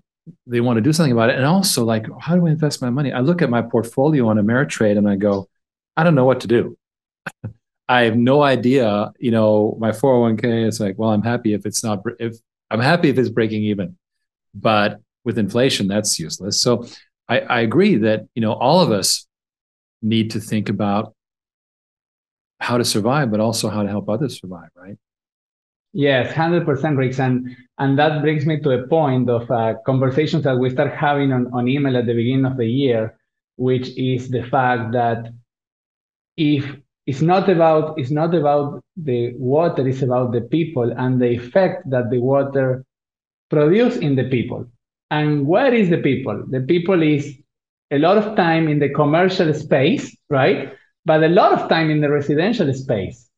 they 0.46 0.60
want 0.60 0.76
to 0.76 0.82
do 0.82 0.92
something 0.92 1.12
about 1.12 1.30
it. 1.30 1.36
And 1.36 1.44
also 1.44 1.84
like 1.84 2.06
how 2.20 2.36
do 2.36 2.46
i 2.46 2.50
invest 2.50 2.82
my 2.82 2.90
money? 2.90 3.12
I 3.12 3.20
look 3.20 3.42
at 3.42 3.50
my 3.50 3.62
portfolio 3.62 4.28
on 4.28 4.36
ameritrade 4.36 4.98
and 4.98 5.08
i 5.08 5.16
go 5.16 5.48
i 5.96 6.04
don't 6.04 6.14
know 6.14 6.24
what 6.24 6.40
to 6.40 6.46
do. 6.46 6.76
I 7.90 8.02
have 8.02 8.16
no 8.16 8.42
idea 8.42 9.12
you 9.18 9.30
know 9.30 9.76
my 9.80 9.90
401k 9.92 10.66
is 10.66 10.80
like 10.80 10.98
well 10.98 11.10
i'm 11.10 11.22
happy 11.22 11.54
if 11.54 11.64
it's 11.64 11.82
not 11.82 12.02
if 12.18 12.36
i'm 12.70 12.80
happy 12.80 13.08
if 13.08 13.18
it's 13.18 13.30
breaking 13.30 13.62
even. 13.64 13.96
But 14.54 15.00
with 15.24 15.38
inflation 15.38 15.88
that's 15.88 16.18
useless. 16.18 16.60
So 16.60 16.86
I, 17.28 17.40
I 17.40 17.60
agree 17.60 17.96
that 17.96 18.26
you 18.34 18.42
know 18.42 18.52
all 18.52 18.80
of 18.80 18.90
us 18.90 19.26
need 20.02 20.30
to 20.32 20.40
think 20.40 20.68
about 20.68 21.14
how 22.60 22.78
to 22.78 22.84
survive, 22.84 23.30
but 23.30 23.40
also 23.40 23.68
how 23.68 23.82
to 23.82 23.88
help 23.88 24.08
others 24.08 24.40
survive, 24.40 24.70
right? 24.76 24.96
Yes, 25.92 26.34
hundred 26.34 26.66
percent, 26.66 26.96
Riggs, 26.96 27.18
and 27.18 27.56
and 27.78 27.98
that 27.98 28.20
brings 28.20 28.44
me 28.44 28.60
to 28.60 28.70
a 28.72 28.86
point 28.86 29.30
of 29.30 29.50
uh, 29.50 29.74
conversations 29.86 30.44
that 30.44 30.58
we 30.58 30.70
start 30.70 30.92
having 30.92 31.32
on, 31.32 31.50
on 31.52 31.66
email 31.66 31.96
at 31.96 32.06
the 32.06 32.14
beginning 32.14 32.44
of 32.44 32.56
the 32.56 32.66
year, 32.66 33.16
which 33.56 33.96
is 33.96 34.28
the 34.28 34.42
fact 34.42 34.92
that 34.92 35.32
if 36.36 36.76
it's 37.06 37.22
not 37.22 37.48
about 37.48 37.98
it's 37.98 38.10
not 38.10 38.34
about 38.34 38.84
the 38.96 39.32
water, 39.36 39.88
it's 39.88 40.02
about 40.02 40.32
the 40.32 40.42
people 40.42 40.92
and 40.92 41.20
the 41.20 41.30
effect 41.30 41.88
that 41.88 42.10
the 42.10 42.20
water 42.20 42.84
produce 43.50 43.96
in 43.96 44.14
the 44.14 44.28
people. 44.28 44.66
And 45.10 45.46
where 45.46 45.72
is 45.72 45.88
the 45.88 45.98
people? 45.98 46.44
The 46.50 46.60
people 46.60 47.02
is 47.02 47.34
a 47.90 47.98
lot 47.98 48.18
of 48.18 48.36
time 48.36 48.68
in 48.68 48.78
the 48.78 48.90
commercial 48.90 49.54
space, 49.54 50.14
right? 50.28 50.74
But 51.08 51.24
a 51.24 51.28
lot 51.28 51.52
of 51.58 51.70
time 51.70 51.88
in 51.88 52.02
the 52.02 52.10
residential 52.10 52.70
space. 52.74 53.30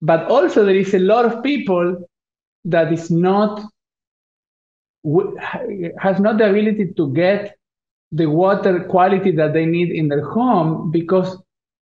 But 0.00 0.30
also 0.30 0.64
there 0.64 0.80
is 0.84 0.94
a 0.94 0.98
lot 0.98 1.26
of 1.26 1.42
people 1.42 2.08
that 2.64 2.90
is 2.94 3.10
not 3.10 3.60
has 5.98 6.18
not 6.18 6.38
the 6.38 6.48
ability 6.48 6.94
to 6.96 7.12
get 7.12 7.56
the 8.12 8.24
water 8.26 8.84
quality 8.84 9.32
that 9.32 9.52
they 9.52 9.66
need 9.66 9.90
in 9.90 10.08
their 10.08 10.24
home 10.24 10.90
because 10.90 11.30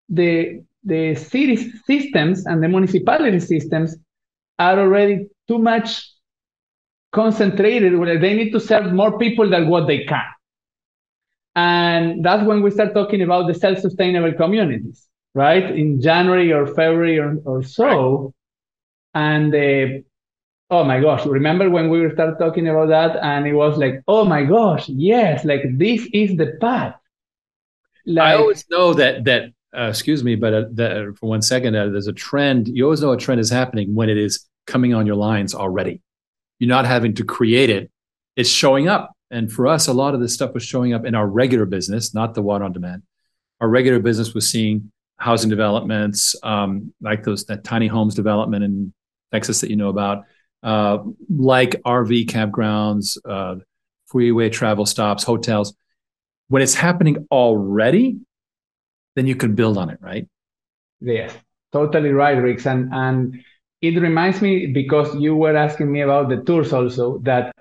the 0.09 0.63
the 0.85 1.17
city 1.17 1.57
systems 1.91 2.47
and 2.47 2.63
the 2.63 2.69
municipality 2.69 3.41
systems 3.41 3.97
are 4.61 4.79
already 4.79 5.27
too 5.49 5.59
much 5.59 5.89
concentrated 7.11 7.99
where 7.99 8.21
they 8.21 8.35
need 8.35 8.53
to 8.53 8.61
serve 8.61 8.93
more 8.93 9.19
people 9.19 9.51
than 9.51 9.69
what 9.69 9.89
they 9.89 10.05
can. 10.05 10.34
And 11.57 12.25
that's 12.25 12.45
when 12.45 12.63
we 12.63 12.71
start 12.71 12.95
talking 12.95 13.23
about 13.23 13.47
the 13.47 13.55
self-sustainable 13.55 14.33
communities, 14.35 15.07
right? 15.35 15.65
In 15.65 16.01
January 16.01 16.53
or 16.53 16.67
February 16.67 17.19
or, 17.19 17.37
or 17.45 17.63
so. 17.63 18.35
And 19.15 19.55
uh, 19.55 20.03
oh 20.71 20.85
my 20.85 21.01
gosh, 21.01 21.25
remember 21.25 21.71
when 21.71 21.89
we 21.89 22.11
started 22.13 22.37
talking 22.39 22.69
about 22.69 22.89
that 22.89 23.17
and 23.23 23.47
it 23.47 23.53
was 23.53 23.79
like, 23.79 24.03
oh 24.09 24.25
my 24.25 24.45
gosh, 24.45 24.89
yes, 24.89 25.45
like 25.45 25.63
this 25.79 26.09
is 26.13 26.37
the 26.37 26.59
path. 26.61 26.95
Like, 28.07 28.27
I 28.27 28.35
always 28.35 28.65
know 28.69 28.93
that 28.95 29.25
that 29.25 29.51
uh, 29.77 29.89
excuse 29.89 30.23
me, 30.23 30.37
but 30.37 30.55
uh, 30.55 30.65
that, 30.73 31.17
for 31.19 31.29
one 31.29 31.43
second, 31.43 31.75
uh, 31.75 31.89
there's 31.89 32.07
a 32.07 32.13
trend. 32.13 32.69
You 32.69 32.85
always 32.85 33.01
know 33.01 33.13
a 33.13 33.17
trend 33.17 33.41
is 33.41 33.51
happening 33.51 33.95
when 33.95 34.09
it 34.09 34.17
is 34.17 34.47
coming 34.67 34.95
on 34.95 35.07
your 35.07 35.17
lines 35.17 35.55
already. 35.55 36.01
You're 36.59 36.69
not 36.69 36.85
having 36.87 37.15
to 37.15 37.25
create 37.25 37.71
it; 37.71 37.91
it's 38.37 38.49
showing 38.49 38.89
up. 38.89 39.14
And 39.35 39.53
for 39.53 39.67
us, 39.67 39.89
a 39.89 39.93
lot 39.93 40.15
of 40.15 40.21
this 40.21 40.33
stuff 40.33 40.55
was 40.55 40.63
showing 40.63 40.95
up 40.95 41.05
in 41.05 41.17
our 41.17 41.27
regular 41.27 41.67
business, 41.67 42.15
not 42.15 42.35
the 42.35 42.43
water 42.43 42.65
on 42.65 42.73
demand. 42.73 43.03
Our 43.61 43.69
regular 43.69 43.99
business 43.99 44.33
was 44.33 44.49
seeing 44.49 44.93
housing 45.17 45.51
developments, 45.51 46.37
um, 46.45 46.95
like 47.01 47.25
those 47.25 47.45
that 47.47 47.65
tiny 47.65 47.89
homes 47.89 48.15
development 48.15 48.63
in 48.63 48.95
Texas 49.33 49.61
that 49.61 49.71
you 49.71 49.77
know 49.77 49.89
about, 49.89 50.25
uh, 50.63 50.99
like 51.29 51.83
RV 51.85 52.27
campgrounds, 52.27 53.19
uh, 53.29 53.57
freeway 54.07 54.51
travel 54.51 54.87
stops, 54.87 55.25
hotels. 55.25 55.75
When 56.49 56.63
it's 56.63 56.75
happening 56.75 57.27
already, 57.33 58.19
then 59.17 59.27
you 59.27 59.35
can 59.35 59.57
build 59.57 59.79
on 59.79 59.91
it, 59.91 59.99
right? 60.01 60.29
Yes, 61.01 61.35
totally 61.73 62.11
right, 62.11 62.39
Riggs. 62.39 62.67
And 62.67 62.93
and 62.95 63.43
it 63.83 63.99
reminds 64.01 64.41
me 64.41 64.67
because 64.67 65.15
you 65.17 65.35
were 65.35 65.57
asking 65.57 65.91
me 65.91 66.03
about 66.03 66.29
the 66.29 66.39
tours 66.39 66.73
also 66.73 67.19
that 67.25 67.54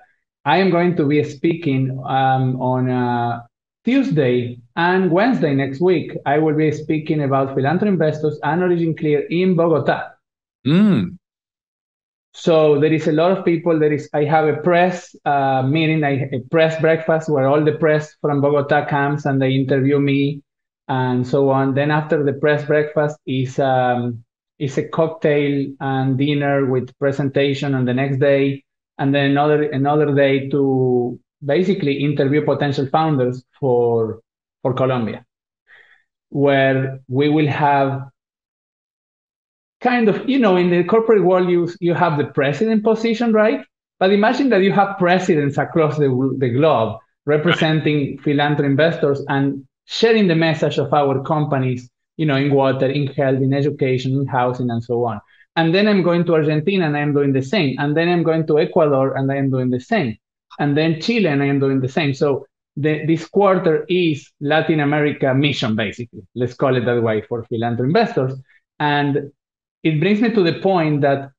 I 0.45 0.57
am 0.57 0.71
going 0.71 0.95
to 0.97 1.05
be 1.05 1.23
speaking 1.23 1.91
um, 2.05 2.62
on 2.62 2.89
uh, 2.89 3.41
Tuesday 3.85 4.59
and 4.75 5.12
Wednesday 5.12 5.53
next 5.53 5.79
week. 5.79 6.15
I 6.25 6.38
will 6.39 6.55
be 6.55 6.71
speaking 6.71 7.23
about 7.23 7.55
philanthropy 7.55 7.93
investors 7.93 8.39
and 8.43 8.62
Origin 8.62 8.95
Clear 8.95 9.25
in 9.29 9.55
Bogota. 9.55 10.09
Mm. 10.65 11.17
So 12.33 12.79
there 12.79 12.91
is 12.91 13.07
a 13.07 13.12
lot 13.12 13.38
of 13.38 13.45
people. 13.45 13.79
There 13.79 13.93
is. 13.93 14.09
I 14.13 14.23
have 14.23 14.47
a 14.47 14.57
press 14.57 15.15
uh, 15.23 15.62
meeting, 15.63 16.03
a 16.03 16.39
press 16.50 16.79
breakfast 16.81 17.29
where 17.29 17.47
all 17.47 17.63
the 17.63 17.73
press 17.73 18.15
from 18.21 18.41
Bogota 18.41 18.85
comes 18.85 19.25
and 19.25 19.41
they 19.41 19.51
interview 19.51 20.00
me 20.00 20.41
and 20.88 21.25
so 21.25 21.50
on. 21.51 21.73
Then 21.75 21.91
after 21.91 22.23
the 22.23 22.33
press 22.33 22.65
breakfast 22.65 23.17
is 23.27 23.59
um, 23.59 24.23
is 24.59 24.77
a 24.77 24.88
cocktail 24.88 25.67
and 25.79 26.17
dinner 26.17 26.65
with 26.65 26.97
presentation 26.97 27.75
on 27.75 27.85
the 27.85 27.93
next 27.93 28.17
day 28.17 28.63
and 28.97 29.13
then 29.13 29.31
another 29.31 29.63
another 29.63 30.13
day 30.13 30.50
to 30.50 31.19
basically 31.43 32.03
interview 32.03 32.43
potential 32.45 32.88
founders 32.88 33.43
for 33.59 34.21
for 34.62 34.73
Colombia, 34.73 35.25
where 36.29 37.00
we 37.07 37.29
will 37.29 37.47
have 37.47 38.03
kind 39.81 40.07
of 40.07 40.27
you 40.29 40.39
know 40.39 40.55
in 40.55 40.69
the 40.69 40.83
corporate 40.83 41.23
world 41.23 41.50
you 41.50 41.69
you 41.79 41.93
have 41.93 42.17
the 42.17 42.25
president 42.25 42.83
position 42.83 43.33
right? 43.33 43.65
But 44.00 44.12
imagine 44.12 44.50
that 44.50 44.62
you 44.62 44.73
have 44.73 44.97
presidents 44.97 45.57
across 45.57 45.97
the, 45.97 46.35
the 46.38 46.50
globe 46.50 47.00
representing 47.25 48.17
philanthropy 48.19 48.69
investors 48.69 49.23
and 49.29 49.65
sharing 49.85 50.27
the 50.27 50.35
message 50.35 50.77
of 50.77 50.93
our 50.93 51.23
companies 51.23 51.89
you 52.17 52.25
know 52.25 52.35
in 52.35 52.53
water 52.53 52.88
in 52.88 53.07
health 53.07 53.38
in 53.38 53.53
education 53.53 54.13
in 54.13 54.27
housing 54.27 54.69
and 54.69 54.83
so 54.83 55.05
on 55.05 55.19
and 55.55 55.74
then 55.74 55.88
I'm 55.88 56.01
going 56.01 56.25
to 56.25 56.33
Argentina 56.33 56.88
and 56.88 56.98
I'm 56.98 57.13
doing 57.13 57.33
the 57.33 57.41
same. 57.41 57.75
And 57.79 57.95
then 57.95 58.10
I'm 58.10 58.24
going 58.24 58.48
to 58.48 58.60
Ecuador 58.60 59.15
and 59.15 59.31
I 59.31 59.36
am 59.36 59.51
doing 59.51 59.69
the 59.69 59.79
same. 59.79 60.17
And 60.60 60.75
then 60.75 61.00
Chile 61.00 61.27
and 61.27 61.43
I 61.43 61.48
am 61.48 61.60
doing 61.60 61.79
the 61.79 61.89
same. 61.89 62.13
So 62.13 62.45
the, 62.75 63.05
this 63.05 63.27
quarter 63.27 63.86
is 63.88 64.31
Latin 64.41 64.79
America 64.79 65.33
mission, 65.33 65.75
basically. 65.75 66.22
Let's 66.33 66.55
call 66.55 66.75
it 66.75 66.86
that 66.86 67.01
way 67.01 67.22
for 67.22 67.43
philanthropy 67.43 67.89
investors. 67.89 68.33
And 68.79 69.31
it 69.83 70.00
brings 70.00 70.22
me 70.22 70.31
to 70.31 70.43
the 70.43 70.60
point 70.60 71.01
that 71.01 71.29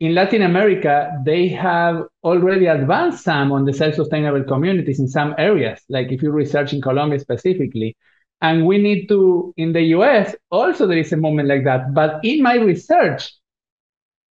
in 0.00 0.14
Latin 0.14 0.42
America, 0.42 1.10
they 1.24 1.48
have 1.48 2.02
already 2.22 2.66
advanced 2.66 3.24
some 3.24 3.50
on 3.50 3.64
the 3.64 3.72
self-sustainable 3.72 4.44
communities 4.44 5.00
in 5.00 5.08
some 5.08 5.34
areas. 5.38 5.80
Like 5.88 6.12
if 6.12 6.22
you 6.22 6.30
research 6.30 6.72
in 6.72 6.82
Colombia 6.82 7.18
specifically, 7.18 7.96
And 8.40 8.66
we 8.66 8.78
need 8.78 9.08
to, 9.08 9.52
in 9.56 9.72
the 9.72 9.82
US, 9.96 10.34
also 10.50 10.86
there 10.86 10.98
is 10.98 11.12
a 11.12 11.16
moment 11.16 11.48
like 11.48 11.64
that. 11.64 11.92
But 11.92 12.20
in 12.24 12.42
my 12.42 12.54
research, 12.54 13.34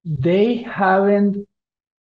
they 0.06 0.58
haven't 0.58 1.46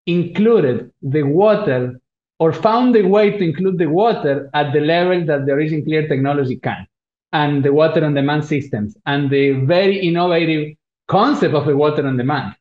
included 0.07 0.91
the 1.01 1.23
water 1.23 1.99
or 2.39 2.53
found 2.53 2.95
a 2.97 3.03
way 3.03 3.31
to 3.31 3.43
include 3.43 3.79
the 3.79 3.87
water 3.87 4.51
at 4.53 4.73
the 4.73 4.81
level 4.81 5.25
that 5.25 5.47
the 5.47 5.53
Origin 5.53 5.85
Clear 5.85 6.07
technology 6.07 6.57
can, 6.57 6.87
and 7.33 7.65
the 7.65 7.73
water 7.73 8.05
on 8.05 8.15
demand 8.15 8.45
systems, 8.45 8.97
and 9.07 9.31
the 9.31 9.53
very 9.65 9.99
innovative 10.01 10.77
concept 11.09 11.55
of 11.55 11.65
the 11.65 11.77
water 11.77 12.07
on 12.07 12.17
demand. 12.17 12.55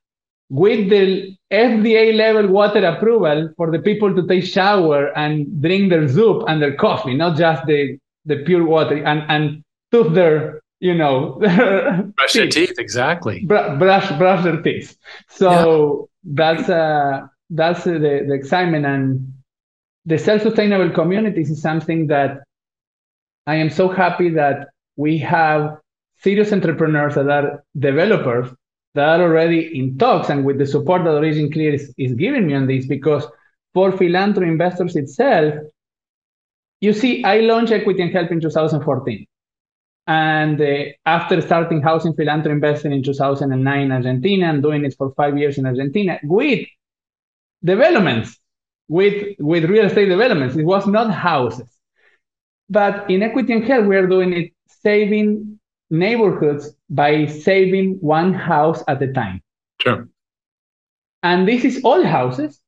With 0.50 0.90
the 0.90 1.36
FDA 1.52 2.16
level 2.16 2.48
water 2.48 2.86
approval 2.86 3.50
for 3.58 3.72
the 3.72 3.80
people 3.80 4.16
to 4.16 4.28
take 4.28 4.46
shower 4.46 5.18
and 5.18 5.62
drink 5.62 5.90
their 5.90 6.08
soup 6.08 6.44
and 6.48 6.62
their 6.62 6.76
coffee, 6.76 7.16
not 7.16 7.36
just 7.38 7.66
the, 7.66 7.98
the 8.26 8.44
pure 8.44 8.66
water 8.66 9.04
and, 9.04 9.24
and 9.30 9.64
tooth 9.92 10.14
their, 10.14 10.62
you 10.80 10.94
know, 10.94 11.38
brush 11.40 12.34
their 12.34 12.48
teeth, 12.48 12.76
exactly. 12.78 13.46
Br- 13.46 13.76
brush, 13.78 14.12
brush 14.18 14.44
their 14.44 14.62
teeth. 14.62 14.98
So 15.30 16.10
yeah. 16.24 16.56
that's, 16.56 16.70
uh, 16.70 17.28
that's 17.50 17.84
the, 17.84 18.00
the 18.00 18.34
excitement. 18.34 18.86
And 18.86 19.34
the 20.06 20.18
self-sustainable 20.18 20.92
communities 20.92 21.50
is 21.50 21.62
something 21.62 22.08
that 22.08 22.44
I 23.46 23.56
am 23.56 23.70
so 23.70 23.90
happy 23.90 24.30
that 24.30 24.70
we 24.96 25.18
have 25.20 25.78
serious 26.22 26.54
entrepreneurs 26.54 27.16
that 27.16 27.30
are 27.30 27.64
developers 27.78 28.50
that 28.96 29.20
are 29.20 29.24
already 29.24 29.78
in 29.78 29.98
talks 29.98 30.30
and 30.30 30.46
with 30.46 30.60
the 30.60 30.66
support 30.66 31.04
that 31.04 31.16
Origin 31.16 31.52
Clear 31.52 31.74
is, 31.74 31.94
is 31.98 32.14
giving 32.14 32.48
me 32.48 32.54
on 32.54 32.68
this 32.68 32.86
because 32.86 33.26
for 33.74 33.92
philanthropy 33.92 34.48
investors 34.48 34.96
itself, 34.96 35.56
you 36.84 36.92
see, 36.92 37.24
I 37.24 37.40
launched 37.40 37.72
Equity 37.72 38.02
and 38.02 38.12
Help 38.12 38.30
in 38.32 38.42
2014. 38.42 39.26
And 40.06 40.60
uh, 40.60 40.84
after 41.06 41.40
starting 41.40 41.82
housing 41.82 42.14
philanthropy 42.14 42.56
investing 42.56 42.92
in 42.92 43.02
2009 43.02 43.82
in 43.82 43.92
Argentina 43.94 44.50
and 44.50 44.62
doing 44.62 44.84
it 44.84 44.94
for 44.98 45.14
five 45.14 45.38
years 45.38 45.58
in 45.58 45.66
Argentina 45.66 46.20
with 46.24 46.68
developments, 47.64 48.38
with, 48.90 49.34
with 49.40 49.64
real 49.64 49.86
estate 49.86 50.10
developments, 50.10 50.58
it 50.58 50.66
was 50.66 50.86
not 50.86 51.10
houses. 51.10 51.70
But 52.70 53.10
in 53.10 53.24
Equity 53.24 53.54
and 53.54 53.64
Help, 53.64 53.86
we 53.86 53.96
are 53.96 54.08
doing 54.08 54.34
it 54.34 54.52
saving 54.68 55.62
neighborhoods 55.90 56.76
by 56.90 57.28
saving 57.28 57.94
one 58.02 58.34
house 58.34 58.84
at 58.90 59.02
a 59.02 59.14
time. 59.14 59.42
Sure. 59.80 60.10
And 61.22 61.48
this 61.48 61.64
is 61.64 61.80
all 61.86 62.04
houses. 62.04 62.60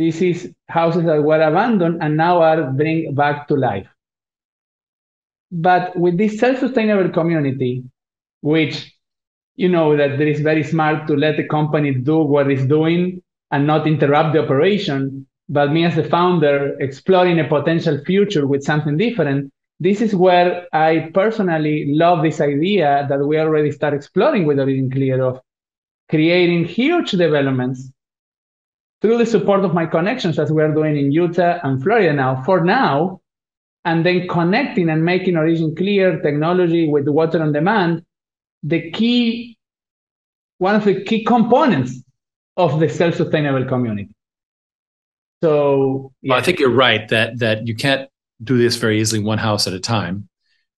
This 0.00 0.22
is 0.22 0.54
houses 0.66 1.04
that 1.04 1.22
were 1.22 1.42
abandoned 1.42 1.98
and 2.02 2.16
now 2.16 2.40
are 2.40 2.72
bring 2.72 3.14
back 3.14 3.46
to 3.48 3.54
life. 3.54 3.86
But 5.52 5.94
with 5.94 6.16
this 6.16 6.38
self-sustainable 6.38 7.10
community, 7.10 7.84
which 8.40 8.96
you 9.56 9.68
know 9.68 9.98
that 9.98 10.12
it 10.12 10.26
is 10.26 10.40
very 10.40 10.62
smart 10.62 11.06
to 11.08 11.16
let 11.16 11.36
the 11.36 11.46
company 11.46 11.92
do 11.92 12.20
what 12.20 12.50
it's 12.50 12.64
doing 12.64 13.22
and 13.50 13.66
not 13.66 13.86
interrupt 13.86 14.32
the 14.32 14.42
operation, 14.42 15.26
but 15.50 15.70
me 15.70 15.84
as 15.84 15.98
a 15.98 16.08
founder 16.08 16.80
exploring 16.80 17.38
a 17.38 17.46
potential 17.46 18.02
future 18.06 18.46
with 18.46 18.64
something 18.64 18.96
different, 18.96 19.52
this 19.80 20.00
is 20.00 20.14
where 20.14 20.66
I 20.72 21.10
personally 21.12 21.92
love 21.92 22.22
this 22.22 22.40
idea 22.40 23.04
that 23.10 23.26
we 23.26 23.38
already 23.38 23.70
start 23.70 23.92
exploring 23.92 24.46
with 24.46 24.60
Origin 24.60 24.90
Clear 24.90 25.22
of 25.22 25.42
creating 26.08 26.64
huge 26.64 27.10
developments 27.10 27.92
through 29.00 29.18
the 29.18 29.26
support 29.26 29.64
of 29.64 29.74
my 29.74 29.86
connections 29.86 30.38
as 30.38 30.52
we 30.52 30.62
are 30.62 30.72
doing 30.72 30.96
in 30.96 31.12
Utah 31.12 31.58
and 31.62 31.82
Florida 31.82 32.12
now 32.12 32.42
for 32.42 32.64
now, 32.64 33.20
and 33.84 34.04
then 34.04 34.28
connecting 34.28 34.90
and 34.90 35.04
making 35.04 35.36
Origin 35.36 35.74
Clear 35.74 36.20
technology 36.20 36.88
with 36.88 37.08
water 37.08 37.42
on 37.42 37.52
demand 37.52 38.04
the 38.62 38.90
key, 38.90 39.56
one 40.58 40.74
of 40.74 40.84
the 40.84 41.02
key 41.02 41.24
components 41.24 42.02
of 42.56 42.78
the 42.78 42.88
self-sustainable 42.88 43.64
community. 43.66 44.10
So 45.42 46.12
yeah. 46.20 46.32
well, 46.32 46.38
I 46.38 46.42
think 46.42 46.58
you're 46.58 46.68
right 46.68 47.08
that 47.08 47.38
that 47.38 47.66
you 47.66 47.74
can't 47.74 48.10
do 48.42 48.58
this 48.58 48.76
very 48.76 49.00
easily, 49.00 49.22
one 49.22 49.38
house 49.38 49.66
at 49.66 49.72
a 49.72 49.80
time. 49.80 50.28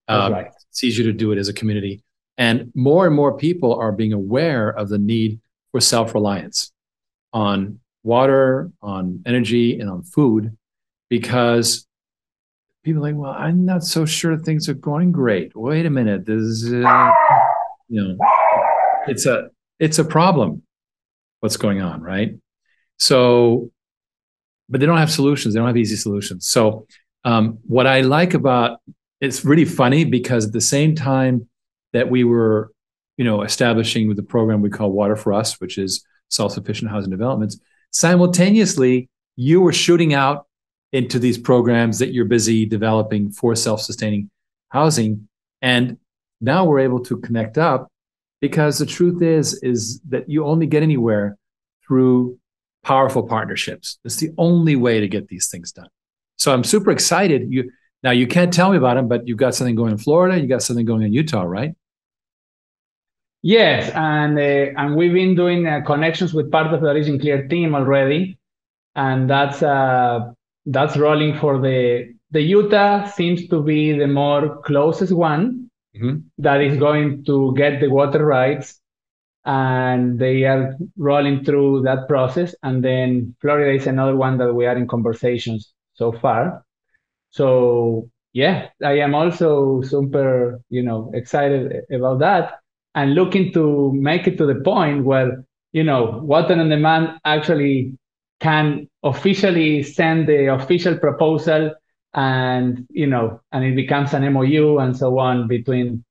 Um, 0.09 0.33
right. 0.33 0.47
It's 0.71 0.85
easier 0.85 1.05
to 1.05 1.13
do 1.13 1.33
it 1.33 1.39
as 1.39 1.49
a 1.49 1.53
community. 1.53 2.03
And 2.39 2.73
more 2.75 3.07
and 3.07 3.15
more 3.15 3.37
people 3.37 3.75
are 3.75 3.93
being 3.93 4.13
aware 4.13 4.71
of 4.71 4.89
the 4.89 4.99
need 4.99 5.41
for 5.73 5.81
self 5.81 6.15
reliance 6.15 6.73
on 7.33 7.81
water, 8.03 8.71
on 8.81 9.23
energy, 9.27 9.79
and 9.79 9.88
on 9.88 10.03
food 10.03 10.57
because 11.09 11.87
people 12.85 13.05
are 13.05 13.12
like, 13.12 13.21
well, 13.21 13.33
I'm 13.33 13.65
not 13.65 13.85
so 13.85 14.05
sure 14.05 14.37
things 14.37 14.69
are 14.69 14.75
going 14.75 15.12
great. 15.12 15.55
Wait 15.55 15.87
a 15.87 15.91
minute. 15.91 16.27
This 16.27 16.41
is, 16.41 16.73
uh, 16.73 17.11
you 17.88 18.03
know, 18.03 18.17
it's 19.07 19.27
a, 19.27 19.49
it's 19.79 19.99
a 19.99 20.05
problem 20.05 20.62
what's 21.41 21.57
going 21.57 21.81
on, 21.81 22.01
right? 22.01 22.35
So, 22.99 23.71
but 24.69 24.81
they 24.81 24.87
don't 24.87 24.99
have 24.99 25.11
solutions. 25.11 25.55
They 25.55 25.59
don't 25.59 25.67
have 25.67 25.77
easy 25.77 25.97
solutions. 25.97 26.49
So 26.49 26.87
um, 27.25 27.59
what 27.67 27.87
I 27.87 28.01
like 28.01 28.35
about 28.35 28.81
it's 29.23 29.45
really 29.45 29.65
funny 29.65 30.05
because 30.05 30.47
at 30.47 30.53
the 30.53 30.61
same 30.61 30.97
time 30.97 31.49
that 31.93 32.11
we 32.11 32.25
were, 32.25 32.73
you 33.17 33.25
know, 33.25 33.43
establishing 33.43 34.09
with 34.09 34.17
the 34.17 34.23
program 34.23 34.61
we 34.61 34.69
call 34.69 34.91
Water 34.91 35.15
for 35.15 35.33
Us, 35.33 35.61
which 35.61 35.79
is 35.79 36.05
self-sufficient 36.29 36.91
housing 36.91 37.11
developments, 37.11 37.61
simultaneously 37.93 39.09
you 39.37 39.61
were 39.61 39.73
shooting 39.73 40.13
out 40.15 40.47
into 40.93 41.19
these 41.19 41.39
programs 41.39 41.99
that 41.99 42.13
you're 42.13 42.25
busy 42.25 42.67
developing 42.67 43.31
for 43.31 43.55
self-sustaining 43.55 44.31
housing, 44.69 45.29
and 45.61 45.97
now 46.41 46.65
we're 46.65 46.81
able 46.81 47.01
to 47.01 47.19
connect 47.19 47.57
up 47.57 47.89
because 48.41 48.79
the 48.79 48.87
truth 48.87 49.23
is 49.23 49.55
is 49.63 50.01
that 50.09 50.29
you 50.29 50.45
only 50.45 50.67
get 50.67 50.83
anywhere 50.83 51.39
through 51.87 52.39
powerful 52.83 53.23
partnerships. 53.23 53.99
It's 54.05 54.17
the 54.17 54.31
only 54.39 54.77
way 54.77 55.01
to 55.01 55.09
get 55.09 55.29
these 55.29 55.49
things 55.49 55.73
done. 55.73 55.89
So 56.37 56.53
I'm 56.53 56.65
super 56.65 56.91
excited. 56.91 57.47
You 57.49 57.71
now 58.03 58.11
you 58.11 58.27
can't 58.27 58.53
tell 58.53 58.71
me 58.71 58.77
about 58.77 58.95
them, 58.95 59.09
but 59.09 59.27
you've 59.29 59.39
got 59.39 59.55
something 59.55 59.77
going 59.77 59.93
in 59.93 59.99
Florida. 59.99 60.41
You 60.41 60.49
got 60.49 60.63
something 60.63 60.85
going 60.85 61.03
in 61.03 61.13
Utah, 61.13 61.43
right? 61.43 61.75
Yes, 63.43 63.91
and 63.91 64.39
uh, 64.39 64.81
and 64.81 64.95
we've 64.95 65.13
been 65.13 65.35
doing 65.35 65.67
uh, 65.67 65.81
connections 65.85 66.33
with 66.33 66.53
part 66.53 66.73
of 66.73 66.81
the 66.81 66.87
Origin 66.87 67.19
Clear 67.19 67.49
team 67.49 67.75
already, 67.75 68.39
and 68.95 69.29
that's 69.29 69.65
uh, 69.65 70.33
that's 70.67 70.97
rolling 70.97 71.37
for 71.39 71.61
the 71.61 72.15
the 72.31 72.41
Utah 72.41 73.05
seems 73.07 73.49
to 73.49 73.61
be 73.61 73.99
the 73.99 74.07
more 74.07 74.63
closest 74.63 75.13
one 75.13 75.69
mm-hmm. 75.95 76.19
that 76.39 76.61
is 76.61 76.79
going 76.79 77.25
to 77.25 77.53
get 77.57 77.81
the 77.81 77.89
water 77.89 78.25
rights, 78.25 78.81
and 79.45 80.21
they 80.21 80.45
are 80.45 80.77
rolling 80.97 81.45
through 81.45 81.83
that 81.83 82.07
process. 82.07 82.55
And 82.63 82.85
then 82.85 83.35
Florida 83.41 83.75
is 83.75 83.89
another 83.89 84.15
one 84.15 84.39
that 84.39 84.55
we 84.55 84.67
are 84.67 84.77
in 84.77 84.87
conversations 84.87 85.73
so 85.95 86.13
far. 86.13 86.65
So 87.31 88.09
yeah, 88.33 88.69
I 88.85 88.99
am 89.01 89.17
also 89.17 89.83
super, 89.83 90.61
you 90.71 90.85
know, 90.85 91.11
excited 91.13 91.83
about 91.91 92.21
that 92.21 92.62
and 92.95 93.15
looking 93.15 93.53
to 93.53 93.93
make 93.95 94.27
it 94.27 94.37
to 94.39 94.47
the 94.47 94.57
point 94.57 95.05
where, 95.05 95.45
you 95.73 95.83
know, 95.85 96.21
Water 96.23 96.55
on 96.55 96.69
Demand 96.69 97.19
actually 97.25 97.97
can 98.41 98.89
officially 99.03 99.83
send 99.83 100.29
the 100.29 100.53
official 100.53 100.99
proposal 100.99 101.73
and, 102.15 102.87
you 102.91 103.07
know, 103.07 103.41
and 103.53 103.65
it 103.65 103.75
becomes 103.77 104.13
an 104.13 104.31
MOU 104.33 104.79
and 104.79 104.97
so 104.97 105.19
on 105.19 105.49
between 105.49 106.05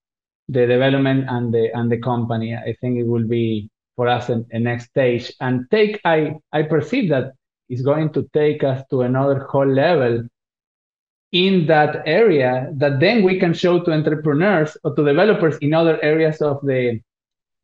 the 0.47 0.65
development 0.65 1.25
and 1.29 1.53
the 1.53 1.69
and 1.73 1.91
the 1.91 1.99
company. 1.99 2.55
I 2.55 2.75
think 2.81 2.97
it 2.97 3.07
will 3.07 3.27
be 3.27 3.69
for 3.95 4.07
us 4.07 4.29
a, 4.29 4.43
a 4.51 4.59
next 4.59 4.85
stage 4.85 5.31
and 5.39 5.65
take 5.69 6.01
I 6.03 6.35
I 6.51 6.63
perceive 6.63 7.09
that 7.09 7.33
is 7.69 7.81
going 7.81 8.11
to 8.13 8.27
take 8.33 8.63
us 8.63 8.83
to 8.89 9.01
another 9.01 9.47
whole 9.49 9.67
level 9.67 10.27
in 11.31 11.65
that 11.67 12.03
area 12.05 12.69
that 12.73 12.99
then 12.99 13.23
we 13.23 13.39
can 13.39 13.53
show 13.53 13.79
to 13.79 13.91
entrepreneurs 13.91 14.75
or 14.83 14.93
to 14.95 15.05
developers 15.05 15.57
in 15.59 15.73
other 15.73 16.01
areas 16.03 16.41
of 16.41 16.59
the 16.65 16.99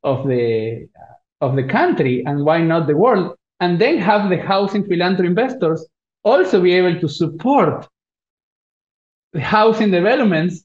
of 0.04 0.28
the 0.28 0.88
uh, 0.96 1.46
of 1.46 1.56
the 1.56 1.64
country 1.64 2.24
and 2.26 2.46
why 2.46 2.62
not 2.62 2.88
the 2.88 2.96
world 2.96 3.36
and 3.60 3.80
then 3.80 3.98
have 3.98 4.30
the 4.30 4.38
housing 4.38 4.86
philanthropy 4.86 5.28
investors 5.28 5.86
also 6.24 6.62
be 6.62 6.72
able 6.72 7.00
to 7.00 7.10
support 7.10 7.88
the 9.34 9.42
housing 9.42 9.92
developments 9.92 10.64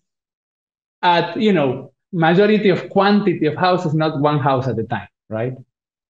at 1.02 1.36
you 1.40 1.52
know 1.52 1.92
majority 2.12 2.68
of 2.68 2.88
quantity 2.88 3.46
of 3.46 3.56
houses 3.56 3.94
not 3.94 4.20
one 4.20 4.38
house 4.38 4.68
at 4.68 4.78
a 4.78 4.84
time 4.84 5.08
right 5.28 5.54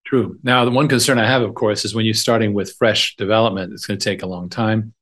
True. 0.05 0.37
Now, 0.43 0.65
the 0.65 0.71
one 0.71 0.89
concern 0.89 1.17
I 1.17 1.25
have, 1.25 1.43
of 1.43 1.55
course, 1.55 1.85
is 1.85 1.95
when 1.95 2.05
you're 2.05 2.13
starting 2.13 2.53
with 2.53 2.75
fresh 2.75 3.15
development, 3.15 3.71
it's 3.71 3.85
going 3.85 3.97
to 3.97 4.03
take 4.03 4.21
a 4.21 4.27
long 4.27 4.49
time. 4.49 4.93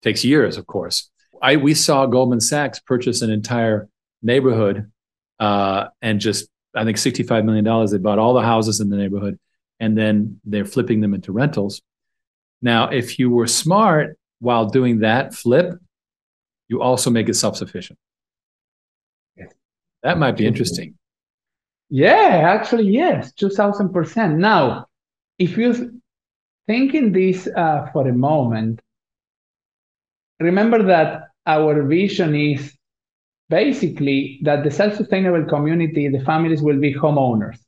It 0.00 0.04
takes 0.08 0.24
years, 0.24 0.56
of 0.56 0.66
course. 0.66 1.10
I 1.44 1.56
we 1.56 1.74
saw 1.74 2.06
Goldman 2.06 2.40
Sachs 2.40 2.80
purchase 2.80 3.20
an 3.20 3.30
entire 3.30 3.86
neighborhood 4.22 4.90
uh, 5.38 5.88
and 6.00 6.18
just 6.18 6.48
I 6.74 6.84
think 6.84 6.96
$65 6.96 7.44
million. 7.44 7.86
They 7.86 7.98
bought 7.98 8.18
all 8.18 8.32
the 8.32 8.40
houses 8.42 8.80
in 8.80 8.88
the 8.88 8.96
neighborhood 8.96 9.38
and 9.78 9.96
then 9.96 10.40
they're 10.46 10.64
flipping 10.64 11.02
them 11.02 11.12
into 11.12 11.32
rentals. 11.32 11.82
Now, 12.62 12.88
if 12.88 13.18
you 13.18 13.28
were 13.28 13.46
smart 13.46 14.16
while 14.40 14.64
doing 14.64 15.00
that 15.00 15.34
flip, 15.34 15.78
you 16.68 16.80
also 16.80 17.10
make 17.10 17.28
it 17.28 17.34
self-sufficient. 17.34 17.98
That 20.02 20.18
might 20.18 20.38
be 20.38 20.46
interesting. 20.46 20.94
Yeah, 21.90 22.54
actually, 22.54 22.88
yes, 22.88 23.32
2000%. 23.34 24.36
Now, 24.36 24.86
if 25.38 25.58
you 25.58 26.00
think 26.66 26.94
in 26.94 27.12
this 27.12 27.46
uh, 27.54 27.88
for 27.92 28.08
a 28.08 28.12
moment, 28.14 28.80
remember 30.40 30.82
that 30.84 31.33
our 31.46 31.82
vision 31.82 32.34
is 32.34 32.74
basically 33.48 34.40
that 34.42 34.64
the 34.64 34.70
self-sustainable 34.70 35.44
community, 35.44 36.08
the 36.08 36.20
families 36.24 36.62
will 36.62 36.78
be 36.78 36.94
homeowners. 36.94 37.58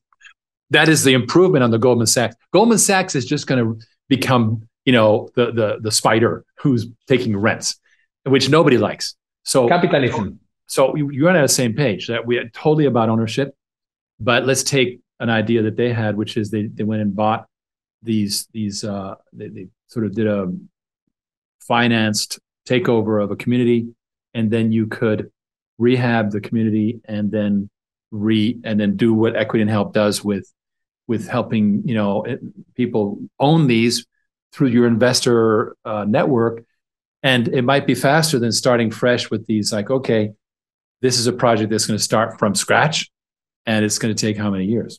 That 0.71 0.89
is 0.89 1.05
the 1.05 1.13
improvement 1.13 1.63
on 1.63 1.71
the 1.71 1.79
Goldman 1.79 2.07
Sachs. 2.07 2.35
Goldman 2.53 2.79
Sachs 2.79 3.15
is 3.15 3.25
just 3.25 3.47
going 3.47 3.65
to 3.65 3.87
become, 4.09 4.67
you 4.85 4.93
know, 4.93 5.29
the 5.37 5.53
the 5.53 5.79
the 5.81 5.93
spider 5.93 6.45
who's 6.59 6.87
taking 7.07 7.37
rents, 7.37 7.79
which 8.25 8.49
nobody 8.49 8.79
likes. 8.79 9.15
So 9.45 9.69
capitalism. 9.69 10.41
So 10.67 10.97
you're 10.97 11.29
on 11.29 11.41
the 11.41 11.47
same 11.47 11.75
page 11.75 12.09
that 12.09 12.27
we 12.27 12.39
are 12.39 12.49
totally 12.49 12.87
about 12.87 13.09
ownership, 13.09 13.55
but 14.19 14.45
let's 14.47 14.65
take 14.65 15.01
an 15.21 15.31
idea 15.31 15.63
that 15.63 15.77
they 15.77 15.93
had, 15.93 16.17
which 16.17 16.37
is 16.37 16.51
they 16.51 16.67
they 16.67 16.83
went 16.83 17.03
and 17.03 17.15
bought 17.15 17.47
these 18.03 18.49
these 18.53 18.83
uh, 18.83 19.15
they, 19.33 19.49
they 19.49 19.69
sort 19.87 20.07
of 20.07 20.15
did 20.15 20.27
a 20.27 20.53
financed 21.61 22.41
takeover 22.67 23.23
of 23.23 23.31
a 23.31 23.37
community, 23.37 23.89
and 24.35 24.51
then 24.51 24.73
you 24.73 24.87
could 24.87 25.31
rehab 25.79 26.31
the 26.31 26.41
community 26.41 27.01
and 27.05 27.31
then 27.31 27.71
re 28.11 28.59
and 28.65 28.79
then 28.81 28.97
do 28.97 29.13
what 29.13 29.37
equity 29.37 29.63
and 29.63 29.71
help 29.71 29.93
does 29.93 30.25
with 30.25 30.53
with 31.07 31.29
helping 31.29 31.83
you 31.87 31.95
know 31.95 32.25
people 32.75 33.19
own 33.39 33.67
these 33.67 34.07
through 34.53 34.69
your 34.69 34.87
investor 34.87 35.77
uh, 35.85 36.05
network. 36.05 36.65
And 37.23 37.49
it 37.49 37.63
might 37.63 37.87
be 37.87 37.95
faster 37.95 38.39
than 38.39 38.53
starting 38.53 38.91
fresh 38.91 39.31
with 39.31 39.47
these 39.47 39.73
like 39.73 39.91
okay 39.91 40.33
this 41.03 41.19
is 41.19 41.27
a 41.27 41.33
project 41.33 41.71
that's 41.71 41.87
going 41.87 41.99
to 41.99 42.03
start 42.03 42.39
from 42.39 42.55
scratch 42.55 43.11
and 43.67 43.85
it's 43.85 43.99
going 43.99 44.15
to 44.15 44.21
take 44.21 44.37
how 44.37 44.51
many 44.51 44.65
years? 44.65 44.99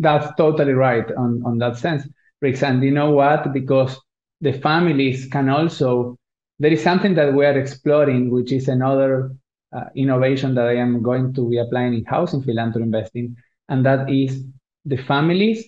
That's 0.00 0.34
totally 0.36 0.72
right 0.72 1.08
on 1.12 1.42
on 1.46 1.58
that 1.58 1.76
sense 1.76 2.08
Rick. 2.40 2.62
and 2.62 2.82
you 2.82 2.90
know 2.90 3.10
what? 3.10 3.52
Because 3.52 3.98
the 4.40 4.52
families 4.52 5.26
can 5.26 5.48
also 5.48 6.18
there 6.58 6.72
is 6.72 6.82
something 6.82 7.14
that 7.14 7.34
we 7.34 7.44
are 7.44 7.58
exploring 7.58 8.30
which 8.30 8.52
is 8.52 8.68
another 8.68 9.34
uh, 9.74 9.84
innovation 9.96 10.54
that 10.54 10.66
I 10.66 10.76
am 10.76 11.02
going 11.02 11.34
to 11.34 11.48
be 11.48 11.58
applying 11.58 11.94
in 11.94 12.04
housing 12.04 12.42
philanthropy 12.42 12.84
investing, 12.84 13.36
and 13.68 13.84
that 13.84 14.10
is 14.10 14.44
the 14.84 14.96
families 14.96 15.64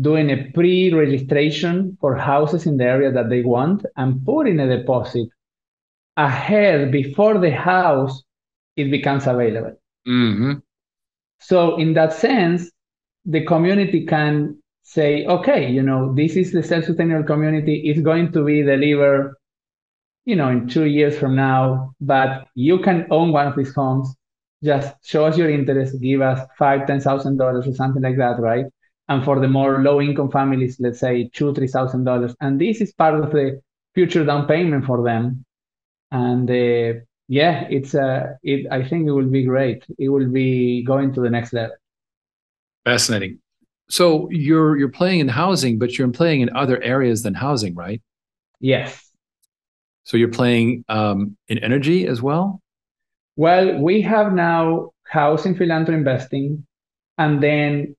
doing 0.00 0.30
a 0.30 0.50
pre-registration 0.52 1.98
for 2.00 2.14
houses 2.16 2.66
in 2.66 2.76
the 2.76 2.84
area 2.84 3.12
that 3.12 3.28
they 3.28 3.42
want 3.42 3.84
and 3.96 4.24
putting 4.24 4.60
a 4.60 4.76
deposit 4.76 5.28
ahead 6.16 6.90
before 6.92 7.38
the 7.38 7.50
house 7.50 8.22
it 8.76 8.90
becomes 8.90 9.26
available. 9.26 9.76
Mm-hmm. 10.06 10.52
So 11.40 11.76
in 11.76 11.94
that 11.94 12.12
sense, 12.12 12.70
the 13.24 13.44
community 13.44 14.06
can 14.06 14.62
say, 14.82 15.26
okay, 15.26 15.70
you 15.70 15.82
know, 15.82 16.14
this 16.14 16.36
is 16.36 16.52
the 16.52 16.62
self-sustainable 16.62 17.24
community. 17.24 17.82
It's 17.86 18.00
going 18.00 18.32
to 18.32 18.44
be 18.44 18.62
delivered 18.62 19.34
you 20.24 20.36
know, 20.36 20.48
in 20.48 20.68
two 20.68 20.84
years 20.84 21.18
from 21.18 21.34
now, 21.34 21.94
but 22.00 22.46
you 22.54 22.78
can 22.78 23.06
own 23.10 23.32
one 23.32 23.46
of 23.46 23.56
these 23.56 23.74
homes. 23.74 24.14
Just 24.62 24.94
show 25.02 25.24
us 25.24 25.38
your 25.38 25.50
interest, 25.50 26.00
give 26.00 26.20
us 26.20 26.46
five, 26.58 26.86
ten 26.86 27.00
thousand 27.00 27.38
dollars 27.38 27.66
or 27.66 27.74
something 27.74 28.02
like 28.02 28.18
that, 28.18 28.38
right? 28.40 28.66
And 29.08 29.24
for 29.24 29.40
the 29.40 29.48
more 29.48 29.82
low 29.82 30.00
income 30.00 30.30
families, 30.30 30.78
let's 30.78 31.00
say 31.00 31.30
two, 31.32 31.54
three 31.54 31.66
thousand 31.66 32.04
dollars. 32.04 32.34
And 32.40 32.60
this 32.60 32.80
is 32.80 32.92
part 32.92 33.14
of 33.14 33.30
the 33.30 33.60
future 33.94 34.24
down 34.24 34.46
payment 34.46 34.84
for 34.84 35.02
them. 35.02 35.44
And 36.12 36.50
uh, 36.50 37.00
yeah, 37.28 37.66
it's 37.70 37.94
uh, 37.94 38.34
it. 38.42 38.66
I 38.70 38.86
think 38.86 39.08
it 39.08 39.12
will 39.12 39.30
be 39.30 39.44
great. 39.44 39.84
It 39.98 40.10
will 40.10 40.28
be 40.28 40.84
going 40.84 41.14
to 41.14 41.20
the 41.20 41.30
next 41.30 41.52
level. 41.52 41.76
Fascinating. 42.84 43.38
So 43.88 44.28
you're 44.30 44.76
you're 44.76 44.88
playing 44.90 45.20
in 45.20 45.28
housing, 45.28 45.78
but 45.78 45.96
you're 45.96 46.08
playing 46.08 46.42
in 46.42 46.50
other 46.54 46.80
areas 46.82 47.22
than 47.22 47.34
housing, 47.34 47.74
right? 47.74 48.02
Yes. 48.60 49.09
So 50.10 50.16
you're 50.16 50.26
playing 50.26 50.84
um, 50.88 51.36
in 51.46 51.58
energy 51.58 52.08
as 52.08 52.20
well? 52.20 52.60
Well, 53.36 53.78
we 53.78 54.02
have 54.02 54.32
now 54.32 54.90
housing 55.06 55.54
philanthropy 55.54 55.98
investing. 55.98 56.66
And 57.16 57.40
then, 57.40 57.94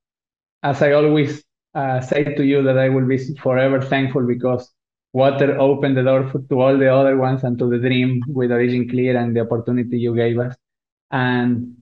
as 0.62 0.82
I 0.82 0.92
always 0.92 1.42
uh, 1.74 2.02
say 2.02 2.26
to 2.36 2.44
you, 2.44 2.64
that 2.64 2.78
I 2.78 2.90
will 2.90 3.08
be 3.08 3.18
forever 3.36 3.82
thankful 3.82 4.28
because 4.28 4.70
water 5.14 5.58
opened 5.58 5.96
the 5.96 6.04
door 6.04 6.30
to 6.50 6.60
all 6.60 6.78
the 6.78 6.94
other 6.94 7.16
ones 7.16 7.46
and 7.46 7.58
to 7.60 7.70
the 7.70 7.78
dream 7.78 8.22
with 8.28 8.52
Origin 8.52 8.90
Clear 8.90 9.18
and 9.18 9.34
the 9.34 9.40
opportunity 9.40 9.98
you 9.98 10.14
gave 10.14 10.38
us. 10.38 10.54
And 11.12 11.78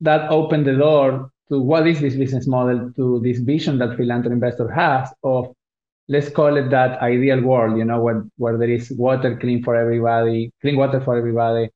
that 0.00 0.30
opened 0.30 0.66
the 0.66 0.76
door 0.76 1.30
to 1.50 1.60
what 1.60 1.86
is 1.86 2.00
this 2.00 2.16
business 2.16 2.46
model, 2.46 2.92
to 2.96 3.20
this 3.22 3.40
vision 3.40 3.76
that 3.80 3.98
philanthropy 3.98 4.32
investor 4.36 4.70
has 4.70 5.12
of 5.22 5.52
let's 6.08 6.30
call 6.30 6.56
it 6.56 6.70
that 6.70 7.00
ideal 7.00 7.40
world, 7.40 7.76
you 7.78 7.84
know, 7.84 8.00
where, 8.00 8.24
where 8.36 8.56
there 8.58 8.70
is 8.70 8.90
water 8.92 9.36
clean 9.36 9.62
for 9.62 9.74
everybody, 9.74 10.52
clean 10.60 10.76
water 10.76 11.00
for 11.00 11.16
everybody, 11.16 11.68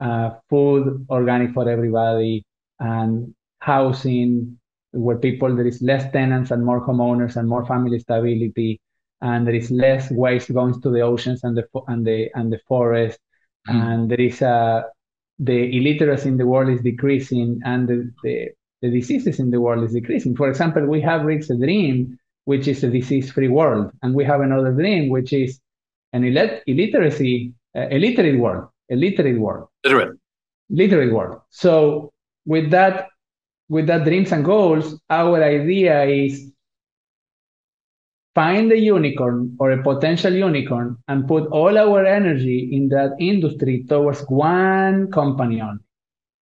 uh, 0.00 0.30
food 0.48 1.06
organic 1.10 1.52
for 1.52 1.68
everybody, 1.68 2.44
and 2.80 3.34
housing 3.60 4.58
where 4.92 5.18
people, 5.18 5.54
there 5.54 5.66
is 5.66 5.82
less 5.82 6.10
tenants 6.12 6.50
and 6.50 6.64
more 6.64 6.86
homeowners 6.86 7.36
and 7.36 7.48
more 7.48 7.66
family 7.66 7.98
stability, 7.98 8.80
and 9.20 9.46
there 9.46 9.54
is 9.54 9.70
less 9.70 10.10
waste 10.10 10.52
going 10.52 10.80
to 10.80 10.90
the 10.90 11.00
oceans 11.00 11.42
and 11.44 11.56
the, 11.56 11.64
and 11.88 12.06
the, 12.06 12.30
and 12.34 12.52
the 12.52 12.60
forest, 12.68 13.18
mm. 13.68 13.74
and 13.74 14.10
there 14.10 14.20
is 14.20 14.40
a, 14.40 14.84
the 15.38 15.76
illiteracy 15.76 16.28
in 16.28 16.36
the 16.36 16.46
world 16.46 16.70
is 16.70 16.80
decreasing 16.80 17.60
and 17.64 17.88
the, 17.88 18.12
the, 18.22 18.48
the 18.82 18.90
diseases 18.90 19.40
in 19.40 19.50
the 19.50 19.60
world 19.60 19.82
is 19.82 19.92
decreasing. 19.92 20.36
For 20.36 20.48
example, 20.48 20.86
we 20.86 21.00
have 21.00 21.24
reached 21.24 21.50
a 21.50 21.56
dream 21.56 22.16
which 22.44 22.68
is 22.68 22.84
a 22.84 22.90
disease-free 22.90 23.48
world, 23.48 23.90
and 24.02 24.14
we 24.14 24.24
have 24.24 24.40
another 24.40 24.72
dream, 24.72 25.08
which 25.08 25.32
is 25.32 25.60
an 26.12 26.24
illiteracy, 26.24 27.52
uh, 27.76 27.88
illiterate 27.88 28.38
world, 28.38 28.68
illiterate 28.88 29.38
world, 29.38 29.68
literate, 29.84 30.18
literate 30.70 31.12
world. 31.12 31.40
So 31.50 32.12
with 32.46 32.70
that, 32.70 33.08
with 33.68 33.86
that 33.86 34.04
dreams 34.04 34.30
and 34.32 34.44
goals, 34.44 35.00
our 35.10 35.42
idea 35.42 36.04
is 36.04 36.52
find 38.34 38.70
a 38.72 38.78
unicorn 38.78 39.56
or 39.58 39.70
a 39.70 39.82
potential 39.82 40.32
unicorn 40.32 40.96
and 41.08 41.26
put 41.26 41.46
all 41.48 41.78
our 41.78 42.04
energy 42.04 42.68
in 42.72 42.88
that 42.88 43.12
industry 43.18 43.84
towards 43.88 44.20
one 44.22 45.10
company 45.10 45.60
only. 45.60 45.82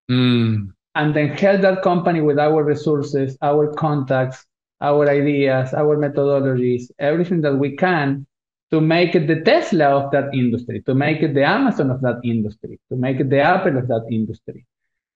Mm. 0.09 0.71
And 0.95 1.13
then 1.13 1.29
help 1.29 1.61
that 1.61 1.81
company 1.83 2.21
with 2.21 2.39
our 2.39 2.63
resources, 2.63 3.37
our 3.41 3.73
contacts, 3.73 4.45
our 4.81 5.07
ideas, 5.09 5.73
our 5.73 5.97
methodologies, 5.97 6.89
everything 6.99 7.41
that 7.41 7.55
we 7.55 7.75
can 7.75 8.25
to 8.71 8.81
make 8.81 9.15
it 9.15 9.27
the 9.27 9.41
Tesla 9.41 9.85
of 9.85 10.11
that 10.11 10.33
industry, 10.33 10.81
to 10.83 10.95
make 10.95 11.21
it 11.21 11.33
the 11.33 11.43
Amazon 11.43 11.91
of 11.91 12.01
that 12.01 12.19
industry, 12.23 12.79
to 12.89 12.95
make 12.95 13.19
it 13.19 13.29
the 13.29 13.41
Apple 13.41 13.77
of 13.77 13.87
that 13.87 14.05
industry. 14.09 14.65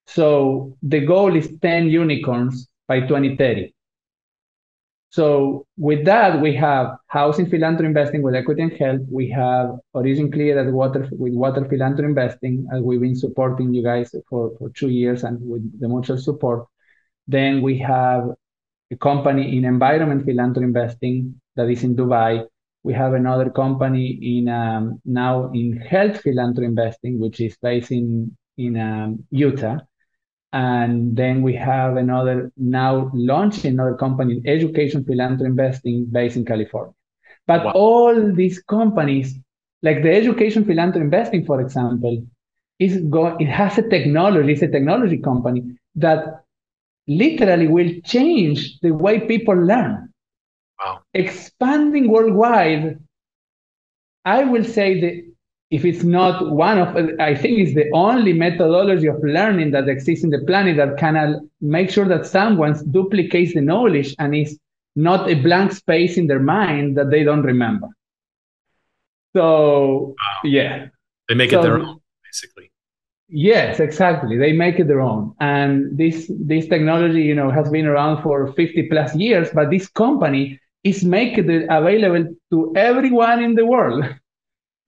So 0.08 0.78
the 0.84 1.06
goal 1.06 1.36
is 1.36 1.50
10 1.62 1.88
unicorns 1.88 2.68
by 2.88 3.02
2030. 3.02 3.74
So 5.10 5.66
with 5.78 6.04
that, 6.06 6.42
we 6.42 6.54
have 6.56 6.98
housing 7.08 7.50
philanthropy 7.50 7.88
investing 7.88 8.22
with 8.22 8.36
Equity 8.36 8.64
and 8.64 8.74
Help. 8.74 9.02
We 9.10 9.30
have 9.30 9.78
Origin 9.94 10.30
Clear 10.30 10.60
at 10.60 10.72
water 10.74 11.08
with 11.12 11.34
water 11.34 11.66
philanthropy 11.70 12.10
investing, 12.10 12.68
as 12.74 12.82
we've 12.82 13.00
been 13.00 13.16
supporting 13.16 13.74
you 13.74 13.82
guys 13.82 14.14
for, 14.30 14.52
for 14.60 14.70
two 14.72 14.90
years 14.90 15.24
and 15.24 15.40
with 15.42 15.80
the 15.80 15.88
mutual 15.88 16.18
support. 16.18 16.68
Then 17.30 17.62
we 17.62 17.78
have 17.78 18.32
a 18.92 18.96
company 18.96 19.58
in 19.58 19.66
environment 19.66 20.26
philanthropy 20.26 20.66
investing 20.66 21.42
that 21.56 21.70
is 21.70 21.84
in 21.84 21.96
Dubai. 21.96 22.46
We 22.84 22.94
have 22.94 23.14
another 23.14 23.50
company 23.50 24.20
in 24.22 24.48
um, 24.48 25.02
now 25.06 25.52
in 25.54 25.78
health 25.78 26.22
philanthropy 26.22 26.68
investing, 26.68 27.20
which 27.20 27.42
is 27.42 27.58
based 27.62 27.92
in 27.92 28.36
in 28.58 28.80
um, 28.80 29.26
Utah, 29.32 29.78
and 30.54 31.16
then 31.16 31.42
we 31.42 31.56
have 31.56 31.98
another 31.98 32.52
now 32.58 33.12
launching 33.14 33.74
another 33.74 33.96
company 33.96 34.38
in 34.38 34.48
education 34.48 35.04
philanthropy 35.04 35.50
investing 35.50 36.06
based 36.12 36.38
in 36.38 36.46
California. 36.46 36.94
But 37.48 37.66
wow. 37.66 37.72
all 37.72 38.34
these 38.34 38.62
companies, 38.62 39.36
like 39.82 40.04
the 40.04 40.12
education 40.12 40.64
philanthropy 40.64 41.06
investing, 41.06 41.46
for 41.46 41.62
example, 41.62 42.24
is 42.80 42.98
go 43.10 43.36
it 43.38 43.48
has 43.48 43.78
a 43.80 43.90
technology, 43.90 44.54
it's 44.54 44.62
a 44.62 44.68
technology 44.68 45.18
company 45.18 45.78
that 45.96 46.45
literally 47.08 47.68
will 47.68 47.92
change 48.04 48.80
the 48.82 48.92
way 48.92 49.20
people 49.20 49.56
learn. 49.56 50.10
Wow. 50.84 51.02
Expanding 51.14 52.10
worldwide, 52.10 53.00
I 54.26 54.44
will 54.44 54.64
say 54.64 55.00
that 55.02 55.36
if 55.72 55.84
it's 55.84 56.04
not 56.04 56.52
one 56.52 56.78
of, 56.78 56.96
I 57.20 57.36
think 57.36 57.60
it's 57.60 57.74
the 57.74 57.90
only 57.94 58.34
methodology 58.34 59.08
of 59.08 59.24
learning 59.24 59.72
that 59.72 59.90
exists 59.90 60.24
in 60.24 60.30
the 60.30 60.44
planet 60.46 60.78
that 60.78 60.98
can 60.98 61.50
make 61.62 61.90
sure 61.90 62.08
that 62.08 62.26
someone 62.26 62.80
duplicates 62.92 63.54
the 63.54 63.62
knowledge 63.62 64.16
and 64.20 64.36
is 64.36 64.60
not 64.96 65.30
a 65.30 65.36
blank 65.36 65.72
space 65.74 66.18
in 66.18 66.28
their 66.28 66.40
mind 66.40 66.98
that 66.98 67.10
they 67.10 67.24
don't 67.24 67.44
remember. 67.44 67.88
So, 69.36 70.16
wow. 70.18 70.40
yeah. 70.44 70.88
They 71.28 71.36
make 71.36 71.52
so, 71.52 71.60
it 71.60 71.64
their 71.64 71.80
own, 71.80 72.00
basically. 72.24 72.72
Yes, 73.38 73.82
exactly. 73.82 74.38
They 74.38 74.54
make 74.54 74.80
it 74.80 74.88
their 74.88 75.02
own. 75.02 75.36
And 75.42 75.98
this 75.98 76.32
this 76.40 76.70
technology, 76.70 77.22
you 77.22 77.36
know, 77.36 77.52
has 77.52 77.70
been 77.70 77.86
around 77.86 78.24
for 78.24 78.54
50 78.54 78.88
plus 78.88 79.14
years, 79.14 79.50
but 79.54 79.70
this 79.70 79.90
company 79.90 80.58
is 80.86 81.04
making 81.04 81.50
it 81.50 81.68
available 81.70 82.34
to 82.52 82.74
everyone 82.78 83.44
in 83.44 83.56
the 83.56 83.66
world. 83.66 84.06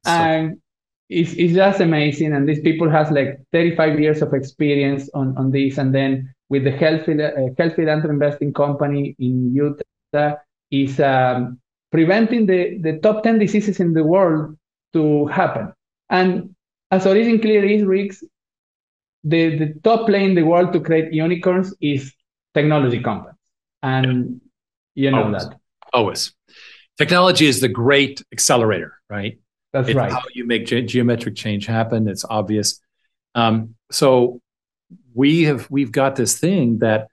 So, 0.05 0.13
and 0.13 0.62
it's, 1.10 1.33
it's 1.33 1.53
just 1.55 1.81
amazing. 1.81 2.33
And 2.33 2.47
these 2.47 2.62
people 2.62 2.89
has 2.89 3.12
like 3.12 3.38
35 3.51 3.99
years 3.99 4.21
of 4.21 4.33
experience 4.33 5.10
on, 5.13 5.38
on 5.38 5.51
this. 5.51 5.77
And 5.77 5.93
then 5.93 6.33
with 6.47 6.63
the 6.63 6.71
Healthy, 6.71 7.21
uh, 7.21 7.31
Healthy 7.57 7.81
Investing 7.81 8.53
Company 8.53 9.13
in 9.19 9.53
Utah 9.53 10.36
is 10.71 11.01
um, 11.01 11.60
preventing 11.91 12.45
the, 12.45 12.77
the 12.77 12.99
top 12.99 13.23
10 13.23 13.39
diseases 13.39 13.81
in 13.81 13.91
the 13.91 14.05
world 14.05 14.55
to 14.93 15.25
happen. 15.25 15.73
And 16.10 16.55
as 16.91 17.05
Origin 17.05 17.41
Clear 17.41 17.65
is, 17.65 17.83
Riggs, 17.83 18.23
the, 19.27 19.57
the 19.57 19.73
top 19.83 20.07
play 20.07 20.23
in 20.23 20.35
the 20.35 20.43
world 20.43 20.73
to 20.73 20.79
create 20.79 21.13
unicorns 21.13 21.73
is 21.81 22.13
technology 22.53 23.01
companies. 23.01 23.35
And 23.83 24.41
you 24.95 25.11
know 25.11 25.25
Always. 25.25 25.43
that. 25.43 25.59
Always. 25.93 26.33
Technology 26.97 27.45
is 27.45 27.61
the 27.61 27.67
great 27.67 28.23
accelerator, 28.31 28.93
right? 29.09 29.37
That's 29.73 29.89
it's 29.89 29.95
right. 29.95 30.11
how 30.11 30.23
you 30.33 30.45
make 30.45 30.65
ge- 30.65 30.89
geometric 30.89 31.35
change 31.35 31.65
happen. 31.65 32.07
It's 32.07 32.25
obvious. 32.27 32.81
Um, 33.35 33.75
so 33.91 34.41
we 35.13 35.43
have 35.43 35.69
we've 35.69 35.91
got 35.91 36.15
this 36.15 36.39
thing 36.39 36.79
that 36.79 37.07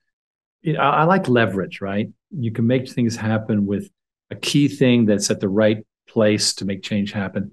you 0.62 0.72
know, 0.72 0.80
I, 0.80 1.02
I 1.02 1.04
like 1.04 1.28
leverage, 1.28 1.80
right? 1.80 2.08
You 2.30 2.50
can 2.52 2.66
make 2.66 2.88
things 2.88 3.16
happen 3.16 3.66
with 3.66 3.90
a 4.30 4.36
key 4.36 4.68
thing 4.68 5.04
that's 5.04 5.30
at 5.30 5.40
the 5.40 5.48
right 5.48 5.84
place 6.08 6.54
to 6.54 6.64
make 6.64 6.82
change 6.82 7.12
happen. 7.12 7.52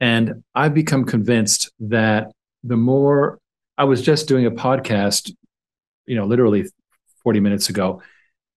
And 0.00 0.42
I've 0.54 0.74
become 0.74 1.04
convinced 1.04 1.70
that 1.78 2.32
the 2.64 2.76
more 2.76 3.38
I 3.82 3.84
was 3.84 4.00
just 4.00 4.28
doing 4.28 4.46
a 4.46 4.50
podcast, 4.52 5.34
you 6.06 6.14
know, 6.14 6.24
literally 6.24 6.66
40 7.24 7.40
minutes 7.40 7.68
ago, 7.68 8.00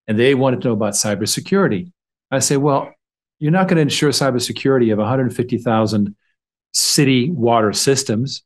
and 0.06 0.20
they 0.20 0.36
wanted 0.36 0.62
to 0.62 0.68
know 0.68 0.76
about 0.76 0.94
cybersecurity. 0.94 1.92
I 2.30 2.38
say, 2.38 2.58
well, 2.58 2.94
you're 3.40 3.52
not 3.52 3.68
going 3.68 3.78
to 3.78 3.82
ensure 3.82 4.12
cybersecurity 4.12 4.94
of 4.94 5.00
150,000 5.00 6.16
city 6.74 7.32
water 7.32 7.74
systems, 7.74 8.44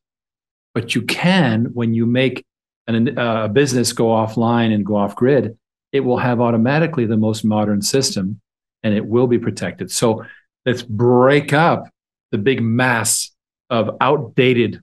but 0.74 0.96
you 0.96 1.02
can 1.02 1.66
when 1.74 1.94
you 1.94 2.06
make 2.06 2.46
an, 2.88 3.20
uh, 3.20 3.44
a 3.44 3.50
business 3.50 3.92
go 3.92 4.06
offline 4.06 4.74
and 4.74 4.86
go 4.86 4.96
off 4.96 5.18
grid, 5.18 5.58
it 5.92 6.00
will 6.00 6.20
have 6.20 6.40
automatically 6.40 7.06
the 7.06 7.18
most 7.18 7.44
modern 7.44 7.82
system 7.82 8.40
and 8.84 8.94
it 8.94 9.06
will 9.06 9.28
be 9.28 9.38
protected. 9.38 9.92
So 9.92 10.24
let's 10.66 10.82
break 10.82 11.52
up 11.52 11.90
the 12.32 12.38
big 12.38 12.62
mass 12.62 13.32
of 13.70 13.98
outdated, 14.00 14.82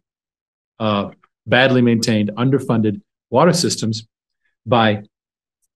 uh, 0.78 1.12
badly 1.46 1.82
maintained, 1.82 2.30
underfunded 2.36 3.00
water 3.30 3.52
systems 3.52 4.06
by 4.64 5.02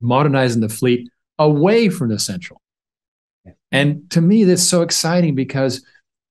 modernizing 0.01 0.61
the 0.61 0.69
fleet 0.69 1.09
away 1.39 1.89
from 1.89 2.09
the 2.09 2.19
central. 2.19 2.61
And 3.73 4.11
to 4.11 4.21
me, 4.21 4.45
that's 4.45 4.63
so 4.63 4.83
exciting 4.83 5.35
because 5.35 5.85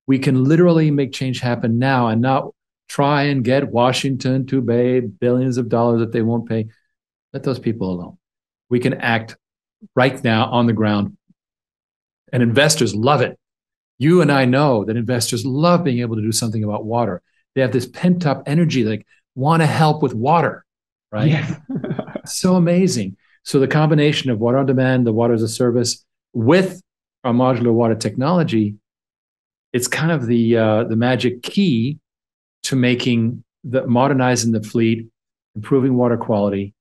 we 0.06 0.18
can 0.18 0.44
literally 0.44 0.90
make 0.90 1.12
change 1.12 1.40
happen 1.40 1.78
now 1.78 2.08
and 2.08 2.20
not 2.20 2.50
try 2.88 3.22
and 3.24 3.44
get 3.44 3.70
Washington 3.70 4.46
to 4.46 4.60
pay 4.60 5.00
billions 5.00 5.56
of 5.56 5.68
dollars 5.68 6.00
that 6.00 6.12
they 6.12 6.22
won't 6.22 6.48
pay. 6.48 6.66
Let 7.32 7.44
those 7.44 7.58
people 7.58 7.90
alone. 7.90 8.18
We 8.68 8.80
can 8.80 8.94
act 8.94 9.36
right 9.94 10.22
now 10.22 10.46
on 10.50 10.66
the 10.66 10.72
ground. 10.72 11.16
And 12.32 12.42
investors 12.42 12.94
love 12.94 13.20
it. 13.20 13.38
You 13.98 14.22
and 14.22 14.32
I 14.32 14.44
know 14.44 14.84
that 14.84 14.96
investors 14.96 15.44
love 15.44 15.84
being 15.84 16.00
able 16.00 16.16
to 16.16 16.22
do 16.22 16.32
something 16.32 16.64
about 16.64 16.84
water. 16.84 17.22
They 17.54 17.60
have 17.60 17.72
this 17.72 17.86
pent 17.86 18.26
up 18.26 18.42
energy, 18.46 18.84
like 18.84 19.06
want 19.34 19.62
to 19.62 19.66
help 19.66 20.02
with 20.02 20.14
water, 20.14 20.64
right? 21.12 21.28
Yes. 21.28 21.60
so 22.26 22.56
amazing. 22.56 23.16
So 23.42 23.58
the 23.58 23.68
combination 23.68 24.30
of 24.30 24.38
water 24.38 24.58
on 24.58 24.66
demand, 24.66 25.06
the 25.06 25.12
water 25.12 25.34
as 25.34 25.42
a 25.42 25.48
service, 25.48 26.04
with 26.32 26.80
our 27.24 27.32
modular 27.32 27.72
water 27.72 27.94
technology, 27.94 28.76
it's 29.72 29.88
kind 29.88 30.12
of 30.12 30.26
the 30.26 30.56
uh, 30.56 30.84
the 30.84 30.96
magic 30.96 31.42
key 31.42 31.98
to 32.64 32.76
making 32.76 33.44
the 33.64 33.86
modernizing 33.86 34.52
the 34.52 34.62
fleet, 34.62 35.08
improving 35.54 35.94
water 35.94 36.16
quality, 36.16 36.74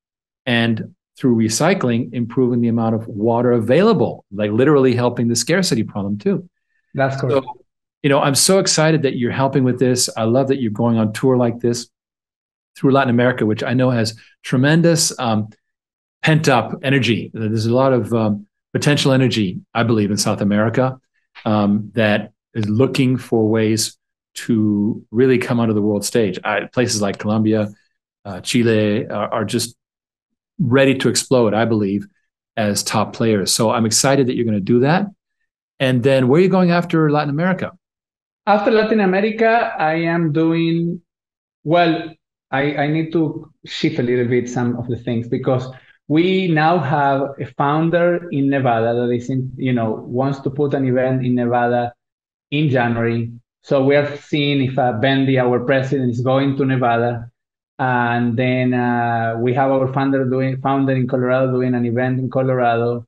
and 0.46 0.96
through 1.18 1.36
recycling, 1.36 2.14
improving 2.14 2.62
the 2.62 2.70
amount 2.70 2.96
of 2.96 3.08
water 3.08 3.52
available, 3.52 4.26
like 4.32 4.52
literally 4.52 4.96
helping 4.96 5.28
the 5.28 5.36
scarcity 5.36 5.84
problem 5.84 6.18
too. 6.18 6.50
That's 6.94 7.20
correct. 7.20 7.46
So, 7.46 7.66
you 8.04 8.10
know, 8.10 8.22
I'm 8.22 8.36
so 8.36 8.60
excited 8.60 9.04
that 9.04 9.18
you're 9.18 9.32
helping 9.32 9.66
with 9.66 9.80
this. 9.80 10.10
I 10.16 10.24
love 10.24 10.48
that 10.48 10.62
you're 10.62 10.72
going 10.72 10.98
on 10.98 11.12
tour 11.12 11.36
like 11.36 11.60
this 11.60 11.90
through 12.78 12.92
Latin 12.92 13.10
America, 13.10 13.46
which 13.46 13.64
I 13.64 13.74
know 13.74 13.90
has 13.90 14.18
tremendous 14.44 15.18
um, 15.20 15.50
pent 16.22 16.48
up 16.48 16.74
energy. 16.84 17.32
There's 17.34 17.66
a 17.66 17.74
lot 17.74 17.94
of 17.94 18.14
um, 18.14 18.48
potential 18.74 19.12
energy, 19.12 19.60
I 19.74 19.84
believe, 19.84 20.12
in 20.12 20.18
South 20.18 20.42
America 20.42 21.00
um, 21.46 21.92
that 21.96 22.32
is 22.54 22.68
looking 22.70 23.18
for 23.18 23.48
ways 23.48 23.98
to 24.36 25.06
really 25.12 25.38
come 25.38 25.60
onto 25.60 25.74
the 25.74 25.82
world 25.82 26.06
stage. 26.06 26.40
I, 26.44 26.66
places 26.66 27.02
like 27.02 27.18
Colombia, 27.18 27.70
uh, 28.26 28.42
Chile 28.42 29.08
are, 29.08 29.34
are 29.34 29.46
just 29.46 29.76
ready 30.60 30.98
to 30.98 31.10
explode, 31.10 31.54
I 31.54 31.66
believe, 31.66 32.08
as 32.56 32.84
top 32.84 33.14
players. 33.14 33.52
So 33.54 33.72
I'm 33.72 33.86
excited 33.86 34.28
that 34.28 34.36
you're 34.36 34.46
going 34.46 34.56
to 34.56 34.62
do 34.62 34.82
that. 34.82 35.08
And 35.80 36.04
then 36.04 36.28
where 36.28 36.40
are 36.40 36.44
you 36.44 36.50
going 36.50 36.72
after 36.72 37.10
Latin 37.10 37.30
America? 37.30 37.72
After 38.46 38.72
Latin 38.72 39.00
America, 39.00 39.74
I 39.78 39.96
am 39.96 40.34
doing 40.34 41.02
well. 41.64 42.14
I, 42.52 42.76
I 42.76 42.88
need 42.88 43.12
to 43.14 43.52
shift 43.66 44.00
a 44.00 44.04
little 44.04 44.28
bit 44.28 44.50
some 44.50 44.78
of 44.78 44.88
the 44.88 44.98
things 44.98 45.28
because 45.28 45.68
we 46.08 46.48
now 46.48 46.80
have 46.80 47.22
a 47.40 47.46
founder 47.58 48.28
in 48.32 48.50
Nevada 48.50 48.94
that 48.96 49.14
is 49.14 49.30
in, 49.30 49.52
you 49.56 49.74
know, 49.74 50.04
wants 50.08 50.40
to 50.40 50.50
put 50.50 50.74
an 50.74 50.88
event 50.88 51.24
in 51.24 51.36
Nevada 51.36 51.94
in 52.50 52.70
January. 52.70 53.32
So 53.64 53.84
we 53.84 53.96
are 53.96 54.18
seeing 54.18 54.64
if 54.64 54.80
uh, 54.80 54.94
Bendy, 54.94 55.38
our 55.38 55.60
president, 55.60 56.10
is 56.10 56.22
going 56.22 56.58
to 56.58 56.66
Nevada. 56.66 57.30
And 57.78 58.36
then 58.36 58.74
uh, 58.74 59.36
we 59.40 59.54
have 59.54 59.70
our 59.70 59.94
founder 59.94 60.26
doing 60.26 60.60
founder 60.62 60.94
in 60.94 61.08
Colorado 61.08 61.52
doing 61.52 61.76
an 61.76 61.86
event 61.86 62.20
in 62.20 62.30
Colorado. 62.30 63.06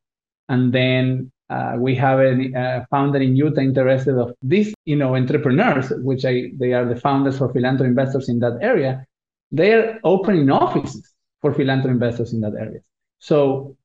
And 0.48 0.72
then 0.72 1.32
uh, 1.50 1.76
we 1.78 1.96
have 1.96 2.20
a 2.20 2.54
uh, 2.54 2.86
founder 2.92 3.20
in 3.20 3.36
Utah 3.36 3.62
interested 3.62 4.16
of 4.18 4.34
these, 4.44 4.74
you 4.86 4.96
know, 4.96 5.16
entrepreneurs, 5.16 5.92
which 5.98 6.24
I, 6.24 6.52
they 6.58 6.74
are 6.74 6.86
the 6.86 6.96
founders 6.96 7.42
or 7.42 7.52
philanthropy 7.52 7.90
investors 7.90 8.30
in 8.30 8.40
that 8.40 8.60
area. 8.62 9.06
They 9.52 9.74
are 9.74 10.00
opening 10.04 10.50
offices 10.50 11.12
for 11.42 11.54
philanthropy 11.54 11.94
investors 11.94 12.34
in 12.34 12.42
that 12.42 12.54
area. 12.54 12.80
So 13.20 13.76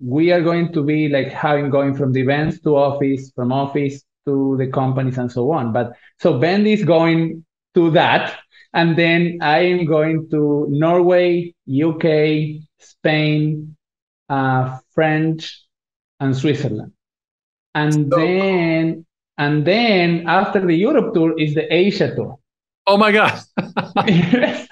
we 0.00 0.30
are 0.32 0.42
going 0.42 0.72
to 0.72 0.82
be 0.82 1.08
like 1.08 1.28
having 1.28 1.70
going 1.70 1.94
from 1.94 2.12
the 2.12 2.20
events 2.20 2.60
to 2.60 2.76
office, 2.76 3.32
from 3.34 3.52
office 3.52 4.04
to 4.26 4.56
the 4.58 4.66
companies 4.66 5.18
and 5.18 5.30
so 5.30 5.50
on. 5.52 5.72
But 5.72 5.92
so 6.18 6.38
Ben 6.38 6.66
is 6.66 6.84
going 6.84 7.44
to 7.74 7.90
that. 7.92 8.38
And 8.74 8.96
then 8.96 9.38
I 9.40 9.60
am 9.60 9.86
going 9.86 10.28
to 10.30 10.66
Norway, 10.68 11.54
UK, 11.66 12.60
Spain, 12.78 13.76
uh, 14.28 14.78
French, 14.92 15.64
and 16.20 16.36
Switzerland. 16.36 16.92
And 17.74 18.12
So- 18.12 18.18
then 18.18 19.06
and 19.38 19.66
then 19.66 20.26
after 20.26 20.60
the 20.60 20.74
Europe 20.74 21.12
tour 21.14 21.38
is 21.38 21.54
the 21.54 21.72
Asia 21.72 22.14
tour. 22.14 22.38
Oh 22.86 22.96
my 22.96 23.12
God. 23.12 23.40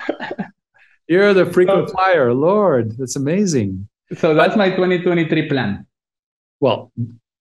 You're 1.09 1.35
the 1.35 1.47
frequent 1.47 1.89
So- 1.89 1.95
flyer. 1.95 2.33
Lord, 2.33 2.97
that's 2.99 3.17
amazing. 3.17 3.89
so 4.17 4.35
that's 4.35 4.57
my 4.57 4.71
2023 4.71 5.49
plan. 5.49 5.87
Well, 6.61 6.93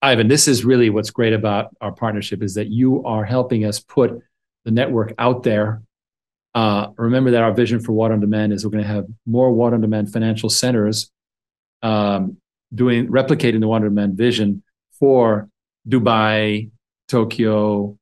Ivan, 0.02 0.28
this 0.28 0.48
is 0.48 0.64
really 0.64 0.90
what's 0.90 1.10
great 1.10 1.32
about 1.32 1.74
our 1.80 1.92
partnership 1.92 2.42
is 2.42 2.54
that 2.54 2.68
you 2.68 3.04
are 3.04 3.24
helping 3.24 3.64
us 3.64 3.80
put 3.80 4.20
the 4.64 4.70
network 4.70 5.14
out 5.18 5.42
there. 5.44 5.82
Uh, 6.54 6.88
remember 6.96 7.30
that 7.32 7.42
our 7.42 7.52
vision 7.52 7.80
for 7.80 7.92
water 7.92 8.14
on 8.14 8.20
demand 8.20 8.52
is 8.52 8.64
we're 8.64 8.70
going 8.70 8.82
to 8.84 8.88
have 8.88 9.06
more 9.26 9.50
water 9.52 9.74
on 9.74 9.80
demand 9.80 10.12
financial 10.12 10.48
centers 10.50 11.10
um, 11.82 12.36
doing 12.74 13.08
replicating 13.08 13.60
the 13.60 13.66
water 13.66 13.86
on 13.86 13.90
demand 13.94 14.16
vision 14.16 14.62
for 14.98 15.48
Dubai, 15.88 16.70
Tokyo, 17.08 17.98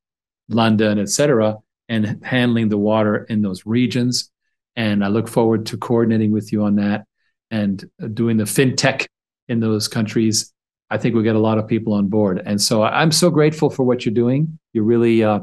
London, 0.48 0.98
et 0.98 1.08
cetera, 1.08 1.56
and 1.92 2.24
handling 2.24 2.68
the 2.68 2.78
water 2.78 3.14
in 3.32 3.42
those 3.42 3.66
regions. 3.66 4.30
And 4.76 5.04
I 5.04 5.08
look 5.08 5.28
forward 5.28 5.66
to 5.66 5.76
coordinating 5.76 6.32
with 6.32 6.52
you 6.52 6.64
on 6.64 6.76
that 6.76 7.04
and 7.50 7.84
doing 8.14 8.36
the 8.38 8.44
fintech 8.44 9.06
in 9.48 9.60
those 9.60 9.88
countries 9.88 10.52
I 10.92 10.98
think 10.98 11.14
we 11.14 11.22
get 11.22 11.36
a 11.36 11.46
lot 11.48 11.56
of 11.56 11.66
people 11.66 11.94
on 11.94 12.08
board. 12.08 12.42
And 12.44 12.60
so 12.60 12.82
I'm 12.82 13.12
so 13.12 13.30
grateful 13.30 13.70
for 13.70 13.82
what 13.82 14.04
you're 14.04 14.14
doing. 14.24 14.58
You're 14.74 14.84
really 14.84 15.24
uh, 15.24 15.40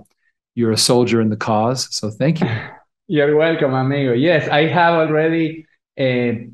you're 0.54 0.72
a 0.72 0.78
soldier 0.78 1.22
in 1.22 1.30
the 1.30 1.38
cause. 1.38 1.88
So 1.90 2.12
thank 2.12 2.40
you. 2.40 2.48
You're 3.12 3.36
welcome, 3.36 3.74
amigo. 3.74 4.14
Yes, 4.14 4.48
I 4.48 4.68
have 4.68 4.94
already 4.94 5.66
a, 5.98 6.48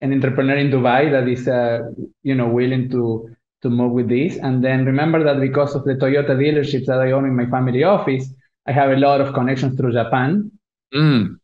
an 0.00 0.12
entrepreneur 0.12 0.56
in 0.56 0.68
Dubai 0.68 1.08
that 1.12 1.28
is, 1.28 1.46
uh, 1.46 1.82
you 2.24 2.34
know, 2.34 2.48
willing 2.48 2.90
to 2.90 3.30
to 3.62 3.70
move 3.70 3.92
with 3.92 4.08
this. 4.08 4.36
And 4.36 4.64
then 4.64 4.84
remember 4.84 5.22
that 5.22 5.38
because 5.38 5.76
of 5.76 5.84
the 5.84 5.94
Toyota 5.94 6.30
dealerships 6.30 6.86
that 6.86 7.00
I 7.00 7.12
own 7.12 7.26
in 7.26 7.36
my 7.36 7.46
family 7.46 7.84
office, 7.84 8.26
I 8.70 8.72
have 8.72 8.90
a 8.92 8.96
lot 8.96 9.20
of 9.20 9.34
connections 9.34 9.76
through 9.76 9.92
Japan. 9.92 10.52
Mm. 10.94 11.38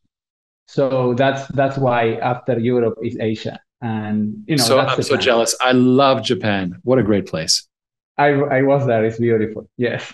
So 0.68 1.14
that's 1.14 1.48
that's 1.48 1.76
why 1.76 2.14
after 2.32 2.56
Europe 2.58 2.98
is 3.02 3.16
Asia, 3.18 3.58
and 3.80 4.44
you 4.46 4.56
know. 4.56 4.64
So 4.64 4.78
I'm 4.78 5.02
so 5.02 5.16
jealous. 5.16 5.56
I 5.60 5.72
love 5.72 6.22
Japan. 6.22 6.78
What 6.84 6.98
a 7.00 7.02
great 7.02 7.26
place. 7.26 7.66
I 8.16 8.28
I 8.58 8.62
was 8.62 8.86
there. 8.86 9.04
It's 9.04 9.18
beautiful. 9.18 9.68
Yes. 9.76 10.12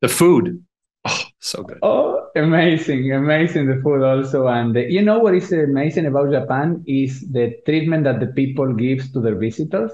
The 0.00 0.08
food. 0.08 0.64
Oh, 1.04 1.22
so 1.40 1.62
good. 1.62 1.78
Oh, 1.82 2.28
amazing, 2.34 3.12
amazing 3.12 3.66
the 3.66 3.80
food 3.82 4.02
also, 4.02 4.48
and 4.48 4.74
the, 4.74 4.82
you 4.90 5.02
know 5.02 5.18
what 5.18 5.34
is 5.34 5.52
amazing 5.52 6.06
about 6.06 6.30
Japan 6.30 6.82
is 6.86 7.28
the 7.30 7.56
treatment 7.66 8.04
that 8.04 8.20
the 8.20 8.28
people 8.40 8.72
gives 8.74 9.12
to 9.12 9.20
their 9.20 9.36
visitors. 9.36 9.92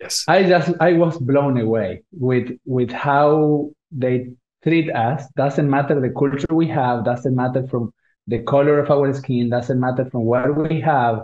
Yes. 0.00 0.24
I 0.26 0.42
just 0.42 0.74
I 0.80 0.94
was 0.94 1.18
blown 1.18 1.60
away 1.60 2.02
with 2.12 2.50
with 2.64 2.90
how 2.90 3.70
they 3.90 4.34
treat 4.64 4.90
us. 4.90 5.26
Doesn't 5.36 5.68
matter 5.68 6.00
the 6.00 6.10
culture 6.10 6.52
we 6.52 6.66
have. 6.68 7.04
Doesn't 7.04 7.36
matter 7.36 7.66
from 7.68 7.92
the 8.26 8.42
color 8.42 8.80
of 8.80 8.90
our 8.90 9.12
skin. 9.12 9.50
Doesn't 9.50 9.78
matter 9.78 10.06
from 10.10 10.24
what 10.24 10.56
we 10.56 10.80
have. 10.80 11.22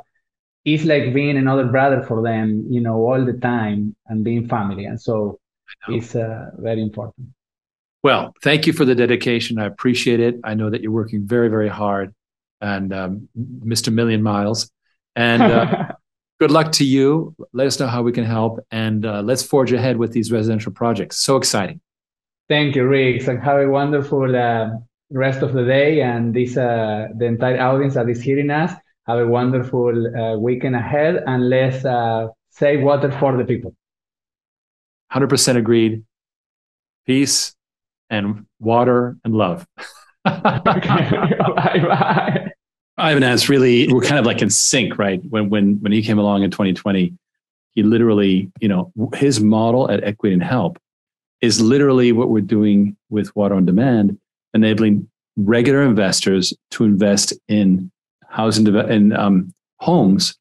It's 0.64 0.84
like 0.84 1.14
being 1.14 1.38
another 1.38 1.64
brother 1.64 2.02
for 2.02 2.22
them, 2.22 2.66
you 2.68 2.80
know, 2.80 2.96
all 2.96 3.24
the 3.24 3.32
time 3.32 3.96
and 4.06 4.22
being 4.22 4.46
family. 4.46 4.84
And 4.84 5.00
so 5.00 5.40
it's 5.88 6.14
uh, 6.14 6.50
very 6.58 6.82
important. 6.82 7.28
Well, 8.02 8.34
thank 8.42 8.66
you 8.66 8.72
for 8.72 8.84
the 8.84 8.94
dedication. 8.94 9.58
I 9.58 9.66
appreciate 9.66 10.20
it. 10.20 10.36
I 10.44 10.54
know 10.54 10.70
that 10.70 10.82
you're 10.82 10.92
working 10.92 11.26
very, 11.26 11.48
very 11.48 11.68
hard, 11.68 12.14
and 12.60 12.92
um, 12.92 13.28
Mr. 13.64 13.92
Million 13.92 14.22
Miles. 14.22 14.70
And 15.16 15.42
uh, 15.42 15.92
good 16.40 16.50
luck 16.50 16.72
to 16.72 16.84
you. 16.84 17.34
Let 17.52 17.66
us 17.66 17.78
know 17.78 17.86
how 17.86 18.02
we 18.02 18.12
can 18.12 18.24
help, 18.24 18.60
and 18.70 19.04
uh, 19.04 19.20
let's 19.22 19.42
forge 19.42 19.72
ahead 19.72 19.96
with 19.98 20.12
these 20.12 20.32
residential 20.32 20.72
projects. 20.72 21.18
So 21.18 21.36
exciting. 21.36 21.80
Thank 22.50 22.74
you, 22.74 22.84
Rick. 22.88 23.28
And 23.28 23.40
have 23.44 23.60
a 23.60 23.68
wonderful 23.68 24.34
uh, 24.34 24.70
rest 25.08 25.40
of 25.42 25.52
the 25.52 25.64
day, 25.64 26.02
and 26.02 26.34
this 26.34 26.56
uh, 26.56 27.06
the 27.16 27.26
entire 27.26 27.60
audience 27.60 27.94
that 27.94 28.08
is 28.08 28.20
hearing 28.20 28.50
us. 28.50 28.72
Have 29.06 29.20
a 29.20 29.26
wonderful 29.26 29.94
uh, 30.16 30.36
weekend 30.36 30.74
ahead, 30.74 31.22
and 31.28 31.48
let's 31.48 31.84
uh, 31.84 32.26
save 32.50 32.82
water 32.82 33.12
for 33.12 33.36
the 33.36 33.44
people. 33.44 33.72
Hundred 35.12 35.28
percent 35.28 35.58
agreed. 35.58 36.02
Peace 37.06 37.54
and 38.10 38.46
water 38.58 39.16
and 39.24 39.32
love. 39.32 39.64
bye 40.24 40.60
bye. 40.64 42.50
Ivan 42.98 43.38
really 43.48 43.92
we're 43.92 44.02
kind 44.02 44.18
of 44.18 44.26
like 44.26 44.42
in 44.42 44.50
sync, 44.50 44.98
right? 44.98 45.22
When 45.30 45.50
when 45.50 45.80
when 45.82 45.92
he 45.92 46.02
came 46.02 46.18
along 46.18 46.42
in 46.42 46.50
2020, 46.50 47.14
he 47.76 47.82
literally, 47.84 48.50
you 48.60 48.66
know, 48.66 48.92
his 49.14 49.38
model 49.40 49.88
at 49.88 50.02
Equity 50.02 50.34
and 50.34 50.42
Help 50.42 50.80
is 51.40 51.60
literally 51.60 52.12
what 52.12 52.30
we're 52.30 52.40
doing 52.40 52.96
with 53.08 53.34
Water 53.34 53.54
on 53.54 53.66
Demand, 53.66 54.18
enabling 54.54 55.08
regular 55.36 55.82
investors 55.82 56.52
to 56.72 56.84
invest 56.84 57.32
in 57.48 57.90
housing 58.28 58.66
in 58.66 59.12
um, 59.12 59.52
homes 59.78 60.36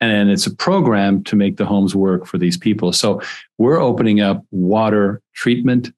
and 0.00 0.30
it's 0.30 0.48
a 0.48 0.54
program 0.56 1.22
to 1.22 1.36
make 1.36 1.58
the 1.58 1.64
homes 1.64 1.94
work 1.94 2.26
for 2.26 2.36
these 2.36 2.56
people. 2.56 2.92
So 2.92 3.22
we're 3.58 3.80
opening 3.80 4.20
up 4.20 4.44
water 4.50 5.22
treatment 5.32 5.92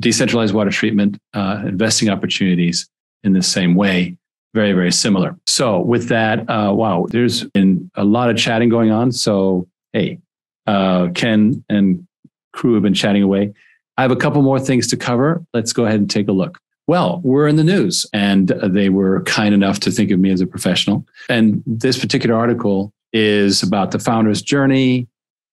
decentralized 0.00 0.54
water 0.54 0.70
treatment, 0.70 1.18
uh, 1.34 1.62
investing 1.66 2.08
opportunities 2.08 2.88
in 3.22 3.32
the 3.32 3.42
same 3.42 3.74
way. 3.74 4.16
Very, 4.54 4.72
very 4.72 4.92
similar. 4.92 5.36
So, 5.46 5.80
with 5.80 6.08
that, 6.08 6.48
uh, 6.48 6.72
wow, 6.72 7.06
there's 7.08 7.44
been 7.44 7.90
a 7.96 8.04
lot 8.04 8.30
of 8.30 8.36
chatting 8.36 8.68
going 8.68 8.90
on. 8.90 9.10
So, 9.10 9.66
hey, 9.92 10.18
uh, 10.66 11.08
Ken 11.14 11.64
and 11.68 12.06
crew 12.52 12.74
have 12.74 12.82
been 12.82 12.94
chatting 12.94 13.22
away. 13.22 13.52
I 13.96 14.02
have 14.02 14.10
a 14.10 14.16
couple 14.16 14.42
more 14.42 14.58
things 14.58 14.86
to 14.88 14.96
cover. 14.96 15.44
Let's 15.52 15.72
go 15.72 15.84
ahead 15.84 16.00
and 16.00 16.10
take 16.10 16.28
a 16.28 16.32
look. 16.32 16.58
Well, 16.86 17.20
we're 17.24 17.48
in 17.48 17.56
the 17.56 17.64
news, 17.64 18.04
and 18.12 18.48
they 18.48 18.90
were 18.90 19.22
kind 19.22 19.54
enough 19.54 19.80
to 19.80 19.90
think 19.90 20.10
of 20.10 20.20
me 20.20 20.30
as 20.30 20.40
a 20.40 20.46
professional. 20.46 21.06
And 21.28 21.62
this 21.66 21.98
particular 21.98 22.36
article 22.36 22.92
is 23.12 23.62
about 23.62 23.92
the 23.92 23.98
founder's 23.98 24.42
journey, 24.42 25.06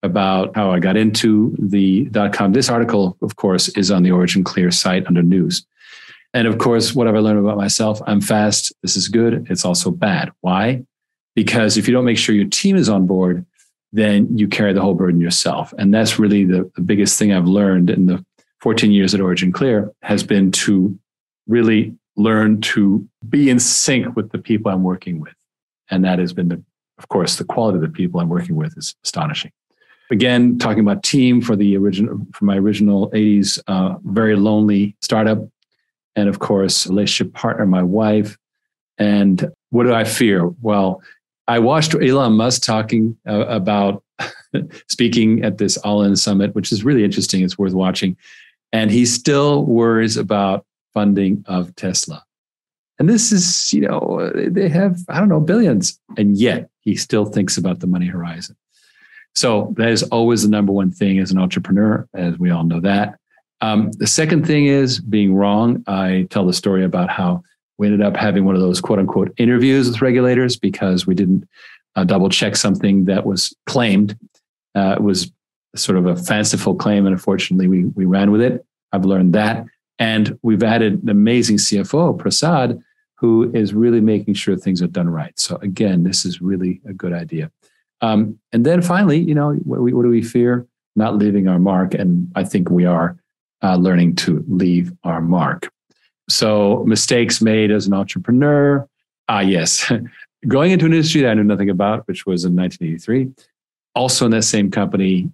about 0.04 0.56
how 0.56 0.72
I 0.72 0.80
got 0.80 0.98
into 0.98 1.56
the 1.60 2.06
dot 2.06 2.34
com. 2.34 2.54
This 2.54 2.70
article, 2.70 3.16
of 3.22 3.36
course, 3.36 3.70
is 3.70 3.92
on 3.92 4.04
the 4.04 4.12
Origin 4.12 4.44
Clear 4.44 4.72
site 4.72 5.06
under 5.08 5.22
news. 5.22 5.66
And 6.34 6.48
of 6.48 6.58
course, 6.58 6.96
what 6.96 7.08
have 7.08 7.16
I 7.16 7.20
learned 7.20 7.40
about 7.40 7.58
myself? 7.58 8.02
I'm 8.08 8.20
fast. 8.20 8.74
This 8.82 8.98
is 8.98 9.08
good. 9.08 9.48
It's 9.50 9.64
also 9.64 9.92
bad. 9.92 10.32
Why? 10.42 10.84
Because 11.36 11.78
if 11.78 11.88
you 11.88 11.94
don't 11.94 12.06
make 12.06 12.18
sure 12.18 12.34
your 12.34 12.48
team 12.48 12.76
is 12.76 12.90
on 12.90 13.06
board, 13.06 13.46
then 13.94 14.38
you 14.38 14.48
carry 14.48 14.74
the 14.74 14.82
whole 14.82 14.94
burden 14.94 15.22
yourself. 15.22 15.74
And 15.78 15.94
that's 15.94 16.18
really 16.18 16.46
the, 16.46 16.72
the 16.76 16.82
biggest 16.82 17.20
thing 17.20 17.32
I've 17.32 17.48
learned 17.48 17.90
in 17.90 18.06
the 18.06 18.26
14 18.62 18.92
years 18.92 19.14
at 19.14 19.22
Origin 19.22 19.52
Clear 19.52 19.92
has 20.04 20.24
been 20.24 20.52
to 20.52 20.98
really 21.48 21.96
learn 22.16 22.62
to 22.62 23.08
be 23.28 23.50
in 23.50 23.60
sync 23.60 24.16
with 24.16 24.32
the 24.32 24.38
people 24.38 24.72
I'm 24.72 24.84
working 24.84 25.20
with. 25.20 25.34
And 25.90 26.06
that 26.06 26.20
has 26.20 26.32
been 26.32 26.50
the, 26.50 26.64
of 26.98 27.08
course, 27.10 27.38
the 27.38 27.44
quality 27.44 27.78
of 27.78 27.82
the 27.82 27.90
people 27.90 28.20
I'm 28.20 28.30
working 28.30 28.56
with 28.56 28.78
is 28.78 28.96
astonishing. 29.04 29.52
Again 30.12 30.60
talking 30.60 30.82
about 30.82 31.04
team 31.04 31.42
for 31.42 31.56
the 31.56 31.78
original 31.78 32.20
for 32.34 32.44
my 32.44 32.58
original 32.58 33.10
80s 33.12 33.60
uh, 33.68 33.96
very 34.04 34.36
lonely 34.36 34.96
startup. 35.02 35.40
And 36.18 36.28
of 36.28 36.40
course 36.40 36.86
relationship 36.86 37.34
partner 37.34 37.66
my 37.66 37.82
wife. 37.82 38.38
And 38.98 39.52
what 39.70 39.86
do 39.86 39.94
i 39.94 40.04
fear? 40.04 40.48
Well 40.62 41.02
i 41.48 41.60
watched 41.60 41.96
elon 41.96 42.34
musk 42.34 42.62
talking 42.62 43.18
uh, 43.26 43.46
about 43.48 44.04
speaking 44.90 45.46
at 45.46 45.58
this 45.58 45.78
all 45.78 46.04
in 46.04 46.18
summit 46.18 46.54
which 46.56 46.74
is 46.74 46.84
really 46.84 47.06
interesting. 47.06 47.42
It's 47.42 47.58
worth 47.58 47.74
watching 47.74 48.18
and 48.74 48.92
he 48.92 49.06
still 49.06 49.66
worries 49.66 50.18
about 50.18 50.66
funding 50.94 51.44
of 51.48 51.76
tesla 51.76 52.24
and 53.00 53.10
this 53.10 53.32
is 53.32 53.72
you 53.74 53.82
know 53.82 54.32
they 54.36 54.70
have 54.70 55.00
i 55.10 55.20
don't 55.20 55.30
know 55.30 55.40
billions 55.40 56.00
and 56.18 56.38
yet 56.38 56.70
he 56.82 56.96
still 56.96 57.26
thinks 57.26 57.58
about 57.58 57.80
the 57.80 57.88
money 57.88 58.08
horizon 58.08 58.56
so 59.36 59.74
that 59.78 59.90
is 59.90 60.04
always 60.04 60.44
the 60.44 60.50
number 60.50 60.74
one 60.74 60.92
thing 60.92 61.20
as 61.20 61.32
an 61.32 61.38
entrepreneur, 61.38 62.08
as 62.14 62.38
we 62.38 62.52
all 62.52 62.64
know 62.64 62.80
that. 62.82 63.18
Um, 63.62 63.92
the 63.94 64.08
second 64.08 64.46
thing 64.46 64.66
is 64.66 65.00
being 65.00 65.36
wrong. 65.36 65.84
I 65.88 66.28
tell 66.30 66.46
the 66.46 66.54
story 66.54 66.84
about 66.84 67.10
how 67.10 67.44
we 67.78 67.88
ended 67.88 68.02
up 68.02 68.16
having 68.16 68.44
one 68.44 68.56
of 68.56 68.62
those 68.62 68.82
quote 68.82 69.00
unquote 69.00 69.34
interviews 69.38 69.88
with 69.88 70.02
regulators 70.02 70.58
because 70.58 71.08
we 71.08 71.16
didn't 71.16 71.48
uh, 71.96 72.04
double 72.04 72.30
check 72.30 72.56
something 72.56 73.06
that 73.06 73.26
was 73.26 73.56
claimed. 73.66 74.18
Uh, 74.76 74.96
it 74.98 75.02
was 75.02 75.32
sort 75.76 75.98
of 75.98 76.06
a 76.06 76.16
fanciful 76.16 76.76
claim, 76.76 77.06
and 77.06 77.14
unfortunately, 77.14 77.68
we 77.68 77.86
we 77.86 78.06
ran 78.06 78.32
with 78.32 78.42
it. 78.42 78.66
I've 78.92 79.06
learned 79.06 79.34
that, 79.34 79.66
and 80.00 80.38
we've 80.42 80.64
added 80.64 81.04
an 81.04 81.10
amazing 81.10 81.58
CFO, 81.58 82.18
Prasad, 82.18 82.82
who 83.22 83.52
is 83.54 83.74
really 83.74 84.02
making 84.02 84.34
sure 84.34 84.58
things 84.58 84.82
are 84.82 84.88
done 84.88 85.08
right. 85.08 85.40
So 85.40 85.58
again, 85.58 86.04
this 86.04 86.26
is 86.26 86.42
really 86.42 86.82
a 86.88 86.94
good 86.94 87.14
idea. 87.14 87.52
Um, 88.02 88.40
and 88.52 88.66
then 88.66 88.82
finally, 88.82 89.20
you 89.20 89.36
know, 89.36 89.54
what, 89.64 89.80
what, 89.80 90.02
do 90.02 90.10
we 90.10 90.24
fear? 90.24 90.66
Not 90.96 91.18
leaving 91.18 91.48
our 91.48 91.60
mark. 91.60 91.94
And 91.94 92.32
I 92.36 92.44
think 92.44 92.72
we 92.72 92.86
are 92.86 93.16
uh, 93.62 93.76
learning 93.76 94.16
to 94.16 94.44
leave 94.48 94.92
our 95.04 95.22
mark. 95.22 95.72
So 96.30 96.84
mistakes 96.88 97.42
made 97.42 97.70
as 97.70 97.86
an 97.86 97.94
entrepreneur. 97.94 98.88
Ah, 99.30 99.42
yes. 99.42 99.92
Going 100.48 100.72
into 100.72 100.88
an 100.88 100.94
industry 100.94 101.22
that 101.22 101.30
I 101.30 101.34
knew 101.36 101.44
nothing 101.44 101.70
about, 101.70 102.08
which 102.08 102.26
was 102.26 102.44
in 102.44 102.56
1983. 102.56 103.32
Also 103.94 104.26
in 104.26 104.32
that 104.32 104.44
same 104.44 104.72
company, 104.72 105.30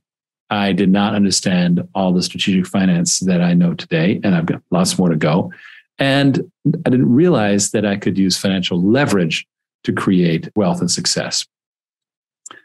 I 0.49 0.71
did 0.71 0.89
not 0.89 1.13
understand 1.13 1.87
all 1.93 2.13
the 2.13 2.23
strategic 2.23 2.67
finance 2.67 3.19
that 3.21 3.41
I 3.41 3.53
know 3.53 3.73
today, 3.73 4.19
and 4.23 4.35
I've 4.35 4.45
got 4.45 4.61
lots 4.71 4.97
more 4.97 5.09
to 5.09 5.15
go. 5.15 5.51
And 5.99 6.49
I 6.85 6.89
didn't 6.89 7.13
realize 7.13 7.71
that 7.71 7.85
I 7.85 7.97
could 7.97 8.17
use 8.17 8.37
financial 8.37 8.81
leverage 8.81 9.47
to 9.83 9.93
create 9.93 10.49
wealth 10.55 10.79
and 10.79 10.91
success. 10.91 11.45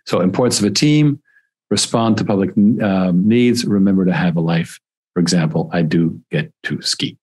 So, 0.06 0.20
importance 0.20 0.58
of 0.58 0.66
a 0.66 0.70
team, 0.70 1.20
respond 1.70 2.18
to 2.18 2.24
public 2.24 2.50
um, 2.82 3.26
needs, 3.26 3.64
remember 3.64 4.04
to 4.04 4.12
have 4.12 4.36
a 4.36 4.40
life. 4.40 4.78
For 5.14 5.20
example, 5.20 5.70
I 5.72 5.82
do 5.82 6.20
get 6.30 6.52
to 6.64 6.80
ski. 6.82 7.16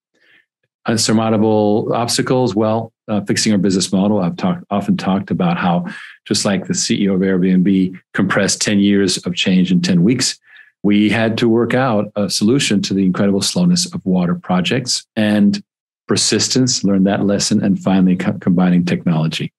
Unsurmountable 0.87 1.93
obstacles, 1.93 2.55
well, 2.55 2.91
uh, 3.07 3.21
fixing 3.21 3.51
our 3.51 3.57
business 3.57 3.91
model. 3.91 4.19
I've 4.19 4.37
talked 4.37 4.63
often 4.69 4.97
talked 4.97 5.31
about 5.31 5.57
how, 5.57 5.85
just 6.25 6.45
like 6.45 6.65
the 6.65 6.73
CEO 6.73 7.13
of 7.15 7.21
Airbnb 7.21 7.99
compressed 8.13 8.61
10 8.61 8.79
years 8.79 9.17
of 9.25 9.35
change 9.35 9.71
in 9.71 9.81
10 9.81 10.03
weeks, 10.03 10.39
we 10.83 11.09
had 11.09 11.37
to 11.39 11.49
work 11.49 11.73
out 11.73 12.11
a 12.15 12.29
solution 12.29 12.81
to 12.83 12.93
the 12.93 13.05
incredible 13.05 13.41
slowness 13.41 13.91
of 13.93 14.05
water 14.05 14.35
projects 14.35 15.05
and 15.15 15.61
persistence, 16.07 16.83
learn 16.83 17.03
that 17.03 17.25
lesson, 17.25 17.63
and 17.63 17.79
finally 17.79 18.15
co- 18.15 18.37
combining 18.39 18.85
technology. 18.85 19.53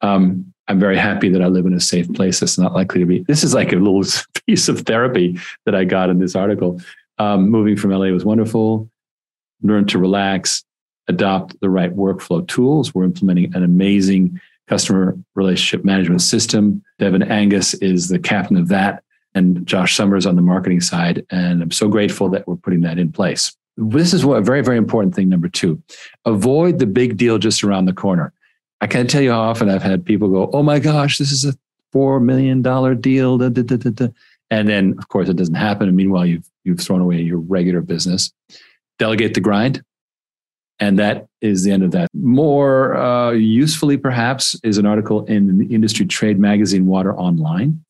Um, 0.00 0.52
I'm 0.68 0.80
very 0.80 0.98
happy 0.98 1.28
that 1.30 1.42
I 1.42 1.46
live 1.46 1.66
in 1.66 1.74
a 1.74 1.80
safe 1.80 2.12
place. 2.12 2.42
It's 2.42 2.58
not 2.58 2.74
likely 2.74 3.00
to 3.00 3.06
be. 3.06 3.24
This 3.28 3.44
is 3.44 3.54
like 3.54 3.72
a 3.72 3.76
little 3.76 4.02
piece 4.46 4.68
of 4.68 4.80
therapy 4.80 5.38
that 5.66 5.74
I 5.74 5.84
got 5.84 6.10
in 6.10 6.18
this 6.18 6.34
article. 6.34 6.80
Um, 7.18 7.48
moving 7.48 7.76
from 7.76 7.90
LA 7.90 8.06
was 8.06 8.24
wonderful. 8.24 8.90
Learn 9.62 9.86
to 9.86 9.98
relax, 9.98 10.64
adopt 11.08 11.58
the 11.60 11.70
right 11.70 11.94
workflow 11.94 12.46
tools. 12.46 12.94
We're 12.94 13.04
implementing 13.04 13.54
an 13.54 13.62
amazing 13.62 14.40
customer 14.66 15.16
relationship 15.34 15.84
management 15.84 16.22
system. 16.22 16.82
Devin 16.98 17.22
Angus 17.22 17.74
is 17.74 18.08
the 18.08 18.18
captain 18.18 18.56
of 18.56 18.68
that, 18.68 19.02
and 19.34 19.66
Josh 19.66 19.96
Summers 19.96 20.26
on 20.26 20.36
the 20.36 20.42
marketing 20.42 20.80
side. 20.80 21.24
And 21.30 21.62
I'm 21.62 21.70
so 21.70 21.88
grateful 21.88 22.28
that 22.30 22.46
we're 22.46 22.56
putting 22.56 22.82
that 22.82 22.98
in 22.98 23.12
place. 23.12 23.54
This 23.76 24.14
is 24.14 24.24
what 24.24 24.38
a 24.38 24.42
very, 24.42 24.62
very 24.62 24.76
important 24.76 25.14
thing. 25.14 25.28
Number 25.28 25.48
two, 25.48 25.82
avoid 26.24 26.78
the 26.78 26.86
big 26.86 27.16
deal 27.16 27.38
just 27.38 27.64
around 27.64 27.86
the 27.86 27.92
corner. 27.92 28.32
I 28.80 28.86
can't 28.86 29.10
tell 29.10 29.22
you 29.22 29.32
how 29.32 29.40
often 29.40 29.68
I've 29.68 29.82
had 29.82 30.04
people 30.04 30.28
go, 30.28 30.50
"Oh 30.52 30.62
my 30.62 30.78
gosh, 30.78 31.18
this 31.18 31.32
is 31.32 31.44
a 31.44 31.54
four 31.92 32.20
million 32.20 32.62
dollar 32.62 32.94
deal," 32.94 33.38
da, 33.38 33.48
da, 33.48 33.62
da, 33.62 34.08
and 34.50 34.68
then 34.68 34.94
of 34.98 35.08
course 35.08 35.28
it 35.28 35.36
doesn't 35.36 35.54
happen. 35.54 35.88
And 35.88 35.96
meanwhile, 35.96 36.26
you've 36.26 36.48
you've 36.64 36.80
thrown 36.80 37.00
away 37.00 37.20
your 37.20 37.38
regular 37.38 37.80
business. 37.80 38.32
Delegate 38.98 39.34
the 39.34 39.40
grind, 39.40 39.82
and 40.78 40.98
that 40.98 41.26
is 41.40 41.64
the 41.64 41.72
end 41.72 41.82
of 41.82 41.90
that. 41.92 42.08
More 42.14 42.96
uh, 42.96 43.30
usefully, 43.32 43.96
perhaps, 43.96 44.54
is 44.62 44.78
an 44.78 44.86
article 44.86 45.24
in 45.24 45.58
the 45.58 45.74
industry 45.74 46.06
trade 46.06 46.38
magazine 46.38 46.86
Water 46.86 47.16
Online, 47.16 47.82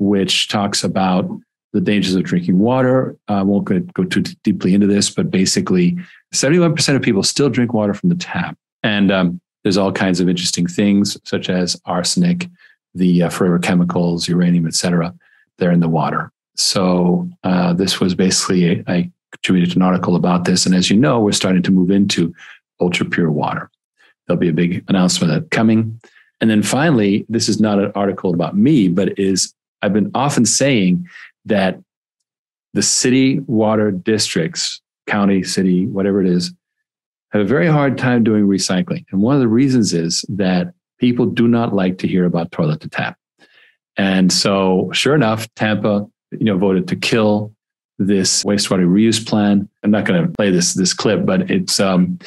which 0.00 0.48
talks 0.48 0.82
about 0.82 1.30
the 1.72 1.80
dangers 1.80 2.14
of 2.14 2.24
drinking 2.24 2.58
water. 2.58 3.16
I 3.28 3.42
won't 3.42 3.66
go, 3.66 3.78
go 3.78 4.04
too 4.04 4.22
deeply 4.42 4.74
into 4.74 4.86
this, 4.86 5.10
but 5.10 5.30
basically, 5.30 5.96
71% 6.34 6.96
of 6.96 7.02
people 7.02 7.22
still 7.22 7.50
drink 7.50 7.72
water 7.72 7.94
from 7.94 8.08
the 8.08 8.16
tap. 8.16 8.56
And 8.82 9.12
um, 9.12 9.40
there's 9.62 9.76
all 9.76 9.92
kinds 9.92 10.18
of 10.18 10.28
interesting 10.28 10.66
things, 10.66 11.18
such 11.24 11.50
as 11.50 11.80
arsenic, 11.84 12.48
the 12.94 13.24
uh, 13.24 13.28
forever 13.28 13.58
chemicals, 13.58 14.26
uranium, 14.26 14.66
etc. 14.66 15.14
They're 15.58 15.70
in 15.70 15.80
the 15.80 15.88
water. 15.88 16.32
So 16.56 17.28
uh, 17.44 17.74
this 17.74 18.00
was 18.00 18.14
basically 18.14 18.82
I 18.88 19.10
contributed 19.32 19.76
an 19.76 19.82
article 19.82 20.16
about 20.16 20.46
this, 20.46 20.66
and 20.66 20.74
as 20.74 20.90
you 20.90 20.96
know, 20.96 21.20
we're 21.20 21.32
starting 21.32 21.62
to 21.62 21.70
move 21.70 21.90
into 21.90 22.34
ultra 22.80 23.06
pure 23.06 23.30
water. 23.30 23.70
There'll 24.26 24.40
be 24.40 24.48
a 24.48 24.54
big 24.54 24.84
announcement 24.88 25.50
coming, 25.50 26.00
and 26.40 26.50
then 26.50 26.62
finally, 26.62 27.26
this 27.28 27.48
is 27.48 27.60
not 27.60 27.78
an 27.78 27.92
article 27.94 28.32
about 28.32 28.56
me, 28.56 28.88
but 28.88 29.18
is 29.18 29.54
I've 29.82 29.92
been 29.92 30.10
often 30.14 30.44
saying 30.44 31.08
that 31.46 31.78
the 32.74 32.82
city 32.82 33.40
water 33.40 33.90
districts, 33.90 34.80
county, 35.06 35.42
city, 35.42 35.86
whatever 35.86 36.20
it 36.20 36.28
is, 36.28 36.52
have 37.32 37.42
a 37.42 37.46
very 37.46 37.66
hard 37.66 37.96
time 37.96 38.24
doing 38.24 38.46
recycling. 38.46 39.04
And 39.10 39.20
one 39.20 39.34
of 39.34 39.40
the 39.40 39.48
reasons 39.48 39.92
is 39.92 40.24
that 40.28 40.72
people 40.98 41.26
do 41.26 41.48
not 41.48 41.74
like 41.74 41.98
to 41.98 42.08
hear 42.08 42.24
about 42.24 42.52
toilet 42.52 42.80
to 42.80 42.88
tap. 42.88 43.16
And 43.96 44.32
so, 44.32 44.90
sure 44.92 45.14
enough, 45.14 45.52
Tampa, 45.54 46.06
you 46.32 46.44
know, 46.44 46.56
voted 46.56 46.88
to 46.88 46.96
kill 46.96 47.52
this 47.98 48.44
wastewater 48.44 48.88
reuse 48.88 49.24
plan. 49.24 49.68
I'm 49.82 49.90
not 49.90 50.06
going 50.06 50.22
to 50.22 50.32
play 50.32 50.50
this 50.50 50.74
this 50.74 50.94
clip, 50.94 51.26
but 51.26 51.50
it's 51.50 51.78
um, 51.80 52.18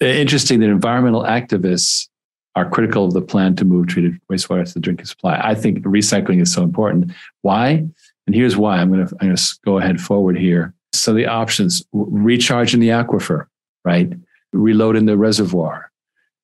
interesting 0.00 0.60
that 0.60 0.68
environmental 0.68 1.22
activists 1.22 2.08
are 2.54 2.68
critical 2.68 3.04
of 3.04 3.14
the 3.14 3.22
plan 3.22 3.56
to 3.56 3.64
move 3.64 3.86
treated 3.86 4.20
wastewater 4.30 4.66
to 4.66 4.74
the 4.74 4.80
drinking 4.80 5.06
supply. 5.06 5.40
I 5.42 5.54
think 5.54 5.78
recycling 5.84 6.40
is 6.40 6.52
so 6.52 6.62
important. 6.62 7.12
Why? 7.40 7.84
And 8.26 8.34
here's 8.34 8.56
why. 8.56 8.76
I'm 8.76 8.92
going 8.92 9.06
to 9.06 9.58
go 9.64 9.78
ahead 9.78 10.00
forward 10.00 10.38
here. 10.38 10.74
So 10.92 11.14
the 11.14 11.26
options: 11.26 11.84
recharge 11.92 12.74
in 12.74 12.80
the 12.80 12.90
aquifer, 12.90 13.46
right? 13.84 14.12
Reload 14.52 14.96
in 14.96 15.06
the 15.06 15.16
reservoir. 15.16 15.90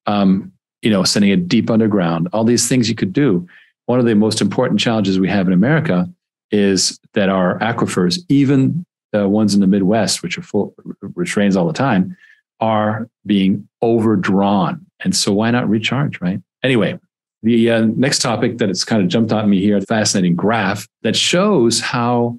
Um, 0.07 0.53
you 0.81 0.91
know, 0.91 1.05
sending 1.05 1.31
it 1.31 1.49
deep 1.49 1.71
underground. 1.71 2.29
All 2.33 2.45
these 2.45 2.69
things 2.69 2.89
you 2.89 2.95
could 2.95 3.13
do. 3.13 3.47
One 3.87 3.99
of 3.99 4.07
the 4.07 4.15
most 4.15 4.41
important 4.41 4.81
challenges 4.81 5.19
we 5.19 5.29
have 5.29 5.47
in 5.47 5.53
America 5.53 6.09
is 6.51 6.99
that 7.15 7.29
our 7.29 7.59
aquifers, 7.59 8.21
even 8.29 8.85
the 9.13 9.29
ones 9.29 9.55
in 9.55 9.61
the 9.61 9.67
Midwest, 9.67 10.23
which 10.23 10.39
are 10.39 10.43
full, 10.43 10.75
which 11.15 11.37
rains 11.37 11.57
all 11.57 11.67
the 11.67 11.73
time, 11.73 12.17
are 12.61 13.09
being 13.27 13.69
overdrawn. 13.83 14.85
And 15.01 15.15
so 15.15 15.33
why 15.33 15.51
not 15.51 15.69
recharge, 15.69 16.21
right? 16.21 16.41
Anyway, 16.63 16.99
the 17.43 17.71
uh, 17.71 17.87
next 17.97 18.21
topic 18.21 18.59
that 18.59 18.69
it's 18.69 18.85
kind 18.85 19.03
of 19.03 19.09
jumped 19.09 19.33
on 19.33 19.49
me 19.49 19.61
here, 19.61 19.77
a 19.77 19.81
fascinating 19.81 20.35
graph 20.35 20.89
that 21.03 21.15
shows 21.15 21.81
how 21.81 22.39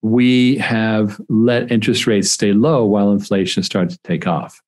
we 0.00 0.56
have 0.56 1.20
let 1.28 1.70
interest 1.70 2.06
rates 2.06 2.30
stay 2.30 2.52
low 2.52 2.84
while 2.84 3.12
inflation 3.12 3.62
started 3.62 3.90
to 3.90 3.98
take 4.04 4.26
off. 4.26 4.60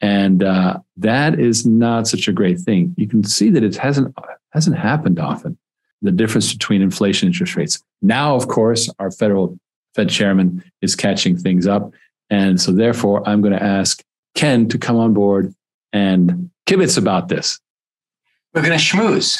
And 0.00 0.42
uh, 0.42 0.80
that 0.96 1.38
is 1.38 1.64
not 1.64 2.08
such 2.08 2.28
a 2.28 2.32
great 2.32 2.58
thing. 2.60 2.94
You 2.96 3.08
can 3.08 3.24
see 3.24 3.50
that 3.50 3.62
it 3.62 3.76
hasn't 3.76 4.14
hasn't 4.52 4.76
happened 4.76 5.18
often. 5.18 5.56
The 6.02 6.12
difference 6.12 6.52
between 6.52 6.82
inflation 6.82 7.26
and 7.26 7.34
interest 7.34 7.56
rates. 7.56 7.82
Now, 8.02 8.36
of 8.36 8.48
course, 8.48 8.90
our 8.98 9.10
federal 9.10 9.58
Fed 9.94 10.10
chairman 10.10 10.62
is 10.82 10.94
catching 10.94 11.38
things 11.38 11.66
up, 11.66 11.90
and 12.28 12.60
so 12.60 12.72
therefore, 12.72 13.26
I'm 13.26 13.40
going 13.40 13.54
to 13.54 13.62
ask 13.62 14.02
Ken 14.36 14.68
to 14.68 14.78
come 14.78 14.96
on 14.96 15.12
board 15.12 15.52
and 15.92 16.50
kibitz 16.66 16.96
about 16.96 17.28
this. 17.28 17.58
We're 18.54 18.62
going 18.62 18.78
to 18.78 18.84
schmooze. 18.84 19.38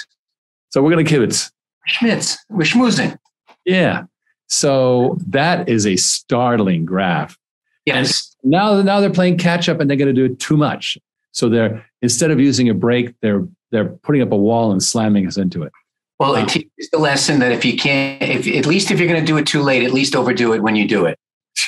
So 0.71 0.83
we're 0.83 0.91
going 0.91 1.07
to 1.07 1.15
kibitz. 1.15 1.53
Schmitz. 1.87 2.37
We're 2.51 2.65
schmoozing. 2.65 3.17
Yeah. 3.65 4.05
So 4.49 5.19
that 5.29 5.69
is 5.69 5.87
a 5.87 5.97
startling 5.97 6.85
graph. 6.85 7.39
Yes. 7.85 8.35
And 8.43 8.51
now, 8.51 8.83
now 8.83 9.01
they're 9.01 9.11
playing 9.11 9.39
catch 9.39 9.69
up 9.69 9.81
and 9.81 9.89
they're 9.89 9.97
going 9.97 10.13
to 10.13 10.13
do 10.13 10.25
it 10.25 10.41
too 10.41 10.57
much. 10.57 10.99
So 11.33 11.49
they're 11.49 11.87
instead 12.03 12.31
of 12.31 12.41
using 12.41 12.69
a 12.69 12.75
brake, 12.75 13.15
they're 13.21 13.47
they're 13.71 13.91
putting 13.91 14.23
up 14.23 14.33
a 14.33 14.37
wall 14.37 14.73
and 14.73 14.83
slamming 14.83 15.27
us 15.27 15.37
into 15.37 15.63
it. 15.63 15.73
Well, 16.19 16.35
it 16.35 16.43
um, 16.43 16.47
teaches 16.47 16.89
the 16.91 16.99
lesson 16.99 17.41
that 17.41 17.53
if 17.53 17.65
you 17.65 17.77
can't, 17.77 18.23
if 18.23 18.47
at 18.47 18.65
least 18.65 18.91
if 18.91 18.99
you're 18.99 19.09
going 19.09 19.21
to 19.21 19.27
do 19.27 19.37
it 19.37 19.47
too 19.47 19.63
late, 19.63 19.83
at 19.83 19.93
least 19.93 20.17
overdo 20.17 20.55
it 20.55 20.63
when 20.63 20.77
you 20.77 20.89
do 20.89 21.05
it. 21.05 21.19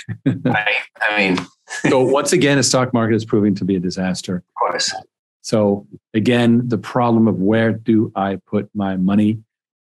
right? 0.45 0.77
I 1.01 1.17
mean, 1.17 1.47
so 1.89 2.03
once 2.03 2.33
again, 2.33 2.57
the 2.57 2.63
stock 2.63 2.93
market 2.93 3.15
is 3.15 3.25
proving 3.25 3.55
to 3.57 3.65
be 3.65 3.77
a 3.77 3.81
disaster. 3.81 4.37
Of 4.37 4.55
course. 4.55 4.95
So 5.43 5.87
again, 6.15 6.69
the 6.69 6.79
problem 6.79 7.29
of 7.29 7.37
where 7.37 7.73
do 7.73 8.13
I 8.15 8.39
put 8.47 8.69
my 8.75 8.97
money 8.97 9.39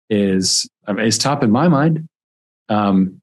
is 0.08 0.68
I 0.86 0.92
mean, 0.92 1.06
is 1.06 1.18
top 1.18 1.42
in 1.42 1.50
my 1.50 1.68
mind 1.68 2.08
um, 2.68 3.20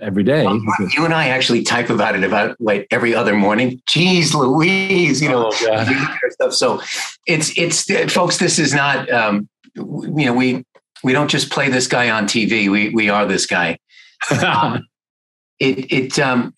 every 0.00 0.22
day. 0.22 0.44
Well, 0.44 0.60
you 0.94 1.04
and 1.04 1.14
I 1.14 1.28
actually 1.28 1.62
type 1.62 1.90
about 1.90 2.14
it 2.14 2.24
about 2.24 2.60
like 2.60 2.86
every 2.90 3.14
other 3.14 3.34
morning. 3.34 3.82
Jeez, 3.88 4.34
Louise, 4.34 5.20
you 5.20 5.28
know, 5.28 5.50
oh, 5.52 6.30
stuff. 6.30 6.52
So 6.52 6.80
it's 7.26 7.56
it's 7.58 8.12
folks. 8.12 8.38
This 8.38 8.58
is 8.58 8.74
not 8.74 9.10
um, 9.10 9.48
you 9.74 10.26
know 10.26 10.34
we 10.34 10.64
we 11.04 11.12
don't 11.12 11.28
just 11.28 11.50
play 11.50 11.68
this 11.68 11.86
guy 11.86 12.10
on 12.10 12.24
TV. 12.24 12.70
We 12.70 12.90
we 12.90 13.08
are 13.08 13.26
this 13.26 13.46
guy. 13.46 13.78
um, 14.44 14.86
it 15.58 15.92
it 15.92 16.18
um, 16.18 16.54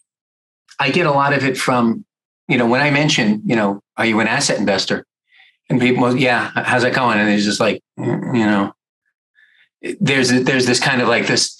I 0.79 0.91
get 0.91 1.07
a 1.07 1.13
lot 1.13 1.33
of 1.33 1.45
it 1.45 1.57
from 1.57 2.05
you 2.49 2.59
know 2.59 2.67
when 2.67 2.81
I 2.81 2.91
mention 2.91 3.43
you 3.45 3.57
know 3.57 3.83
are 3.97 4.07
you 4.07 4.21
an 4.21 4.29
asset 4.29 4.59
investor 4.59 5.07
and 5.71 5.81
people, 5.81 6.17
yeah, 6.17 6.51
how's 6.55 6.83
that 6.83 6.95
going? 6.95 7.19
And 7.19 7.31
it's 7.31 7.45
just 7.45 7.61
like, 7.61 7.83
mm, 7.99 8.37
you 8.37 8.45
know, 8.45 8.73
there's 10.01 10.31
there's 10.31 10.67
this 10.67 10.81
kind 10.81 11.01
of 11.03 11.09
like 11.09 11.27
this 11.27 11.57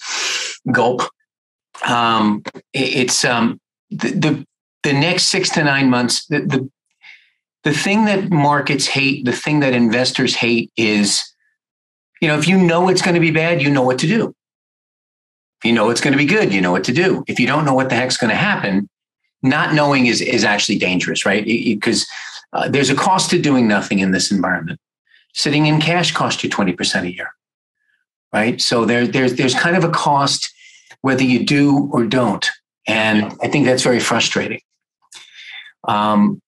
gulp. 0.71 1.01
Um, 1.85 2.43
it's 2.73 3.25
um, 3.25 3.59
the, 3.89 4.11
the 4.11 4.45
the 4.83 4.93
next 4.93 5.25
six 5.25 5.49
to 5.51 5.63
nine 5.63 5.89
months. 5.89 6.25
The, 6.27 6.41
the 6.41 6.69
the 7.63 7.73
thing 7.73 8.05
that 8.05 8.31
markets 8.31 8.87
hate, 8.87 9.25
the 9.25 9.31
thing 9.31 9.59
that 9.61 9.73
investors 9.73 10.35
hate, 10.35 10.71
is 10.77 11.23
you 12.21 12.27
know 12.27 12.37
if 12.37 12.47
you 12.47 12.57
know 12.57 12.89
it's 12.89 13.01
going 13.01 13.15
to 13.15 13.21
be 13.21 13.31
bad, 13.31 13.61
you 13.61 13.69
know 13.69 13.83
what 13.83 13.99
to 13.99 14.07
do. 14.07 14.35
You 15.65 15.73
know 15.73 15.89
it's 15.89 16.01
going 16.01 16.13
to 16.13 16.17
be 16.17 16.25
good, 16.25 16.53
you 16.53 16.61
know 16.61 16.71
what 16.71 16.83
to 16.85 16.93
do. 16.93 17.23
If 17.27 17.39
you 17.39 17.47
don't 17.47 17.65
know 17.65 17.73
what 17.73 17.89
the 17.89 17.95
heck's 17.95 18.17
going 18.17 18.29
to 18.29 18.35
happen, 18.35 18.87
not 19.41 19.73
knowing 19.73 20.05
is 20.05 20.21
is 20.21 20.43
actually 20.43 20.77
dangerous, 20.77 21.25
right? 21.25 21.43
Because 21.45 22.05
uh, 22.55 22.69
there's 22.69 22.89
a 22.89 22.95
cost 22.95 23.29
to 23.29 23.39
doing 23.39 23.67
nothing 23.67 23.99
in 23.99 24.11
this 24.11 24.31
environment. 24.31 24.79
Sitting 25.33 25.65
in 25.65 25.81
cash 25.81 26.13
costs 26.13 26.41
you 26.41 26.49
20% 26.49 27.03
a 27.03 27.13
year, 27.13 27.31
right? 28.31 28.61
So 28.61 28.85
there, 28.85 29.05
there's, 29.05 29.35
there's 29.35 29.53
kind 29.53 29.75
of 29.75 29.83
a 29.83 29.89
cost 29.89 30.53
whether 31.01 31.23
you 31.23 31.45
do 31.45 31.89
or 31.91 32.05
don't. 32.05 32.49
And 32.87 33.33
I 33.41 33.49
think 33.49 33.65
that's 33.65 33.83
very 33.83 33.99
frustrating. 33.99 34.61
Um, 35.85 36.41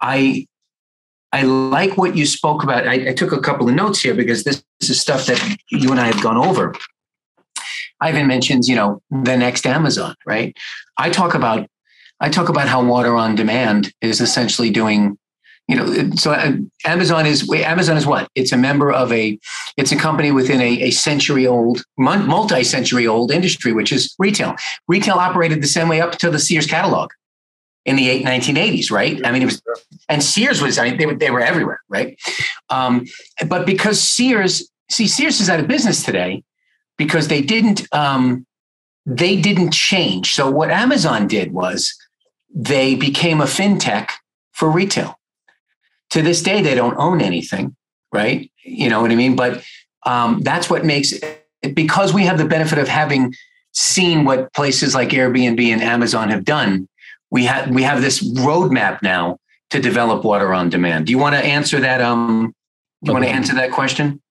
I, 0.00 0.46
I 1.32 1.42
like 1.42 1.96
what 1.96 2.14
you 2.14 2.26
spoke 2.26 2.62
about. 2.62 2.86
I, 2.86 3.08
I 3.08 3.14
took 3.14 3.32
a 3.32 3.40
couple 3.40 3.68
of 3.68 3.74
notes 3.74 4.00
here 4.00 4.14
because 4.14 4.44
this, 4.44 4.62
this 4.80 4.90
is 4.90 5.00
stuff 5.00 5.24
that 5.26 5.56
you 5.70 5.90
and 5.90 5.98
I 5.98 6.06
have 6.06 6.22
gone 6.22 6.36
over. 6.36 6.74
Ivan 8.00 8.26
mentions, 8.26 8.68
you 8.68 8.76
know, 8.76 9.00
the 9.10 9.36
next 9.36 9.66
Amazon, 9.66 10.14
right? 10.26 10.56
I 10.98 11.10
talk 11.10 11.34
about 11.34 11.68
I 12.20 12.30
talk 12.30 12.48
about 12.48 12.68
how 12.68 12.82
water 12.82 13.14
on 13.14 13.34
demand 13.34 13.92
is 14.00 14.20
essentially 14.20 14.70
doing 14.70 15.18
you 15.68 15.76
know 15.76 16.10
so 16.14 16.32
uh, 16.32 16.52
amazon 16.84 17.26
is 17.26 17.50
amazon 17.52 17.96
is 17.96 18.06
what? 18.06 18.28
It's 18.34 18.52
a 18.52 18.56
member 18.56 18.92
of 18.92 19.12
a 19.12 19.38
it's 19.76 19.92
a 19.92 19.96
company 19.96 20.30
within 20.30 20.60
a, 20.60 20.82
a 20.82 20.90
century 20.90 21.46
old 21.46 21.82
multi-century 21.96 23.06
old 23.06 23.30
industry 23.30 23.72
which 23.72 23.92
is 23.92 24.14
retail. 24.18 24.54
Retail 24.88 25.16
operated 25.16 25.62
the 25.62 25.66
same 25.66 25.88
way 25.88 26.00
up 26.00 26.12
to 26.18 26.30
the 26.30 26.38
sears 26.38 26.66
catalog 26.66 27.10
in 27.84 27.96
the 27.96 28.22
1980s 28.22 28.90
right? 28.90 29.24
I 29.26 29.32
mean 29.32 29.42
it 29.42 29.46
was 29.46 29.60
and 30.08 30.22
sears 30.22 30.62
was 30.62 30.78
i 30.78 30.88
mean 30.88 30.98
they 30.98 31.06
were, 31.06 31.14
they 31.14 31.30
were 31.30 31.40
everywhere 31.40 31.80
right? 31.88 32.16
Um, 32.70 33.06
but 33.48 33.66
because 33.66 34.00
sears 34.00 34.70
see 34.90 35.08
sears 35.08 35.40
is 35.40 35.50
out 35.50 35.60
of 35.60 35.66
business 35.66 36.04
today 36.04 36.44
because 36.96 37.28
they 37.28 37.42
didn't 37.42 37.86
um, 37.92 38.46
they 39.04 39.40
didn't 39.40 39.72
change. 39.72 40.34
So 40.34 40.50
what 40.50 40.70
amazon 40.70 41.26
did 41.26 41.52
was 41.52 41.94
they 42.54 42.94
became 42.94 43.40
a 43.40 43.44
fintech 43.44 44.10
for 44.52 44.70
retail. 44.70 45.18
To 46.10 46.22
this 46.22 46.42
day 46.42 46.62
they 46.62 46.74
don't 46.74 46.96
own 46.98 47.20
anything 47.20 47.76
right? 48.12 48.50
You 48.62 48.88
know 48.88 49.02
what 49.02 49.10
i 49.10 49.14
mean? 49.14 49.36
But 49.36 49.62
um, 50.06 50.40
that's 50.42 50.70
what 50.70 50.84
makes 50.84 51.12
it 51.12 51.74
because 51.74 52.14
we 52.14 52.24
have 52.24 52.38
the 52.38 52.46
benefit 52.46 52.78
of 52.78 52.88
having 52.88 53.34
seen 53.72 54.24
what 54.24 54.52
places 54.54 54.94
like 54.94 55.10
airbnb 55.10 55.60
and 55.60 55.82
amazon 55.82 56.30
have 56.30 56.44
done 56.44 56.88
we 57.30 57.44
have 57.44 57.68
we 57.70 57.82
have 57.82 58.00
this 58.00 58.22
roadmap 58.38 59.02
now 59.02 59.38
to 59.70 59.80
develop 59.80 60.24
water 60.24 60.54
on 60.54 60.70
demand. 60.70 61.06
Do 61.06 61.12
you 61.12 61.18
want 61.18 61.34
to 61.34 61.44
answer 61.44 61.80
that 61.80 62.00
um 62.00 62.54
You 63.02 63.12
want 63.12 63.24
to 63.24 63.30
answer 63.30 63.54
that 63.54 63.72
question? 63.72 64.22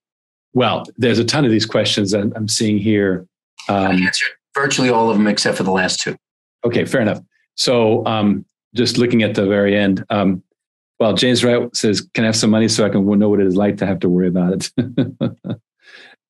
Well, 0.56 0.86
there's 0.98 1.20
a 1.20 1.26
ton 1.26 1.46
of 1.46 1.52
these 1.52 1.66
questions 1.66 2.12
that 2.12 2.32
I'm 2.36 2.48
seeing 2.48 2.80
here. 2.80 3.28
Um, 3.70 3.76
I 3.78 3.94
answered 3.94 4.30
virtually 4.56 4.90
all 4.90 5.12
of 5.12 5.18
them 5.18 5.28
except 5.28 5.58
for 5.58 5.64
the 5.64 5.72
last 5.72 6.00
two. 6.00 6.16
Okay, 6.66 6.86
fair 6.86 7.02
enough. 7.02 7.20
So, 7.56 8.06
um, 8.06 8.46
just 8.74 8.98
looking 8.98 9.22
at 9.22 9.36
the 9.36 9.46
very 9.46 9.78
end, 9.78 10.04
um, 10.10 10.42
well, 11.00 11.14
James 11.14 11.44
Wright 11.44 11.74
says, 11.76 12.02
"Can 12.14 12.24
I 12.24 12.28
have 12.28 12.38
some 12.38 12.50
money 12.50 12.70
so 12.70 12.86
I 12.86 12.90
can 12.90 13.06
know 13.20 13.30
what 13.30 13.42
it 13.42 13.48
is 13.48 13.58
like 13.58 13.78
to 13.78 13.86
have 13.86 14.00
to 14.00 14.10
worry 14.10 14.30
about 14.30 14.54
it?" 14.54 14.72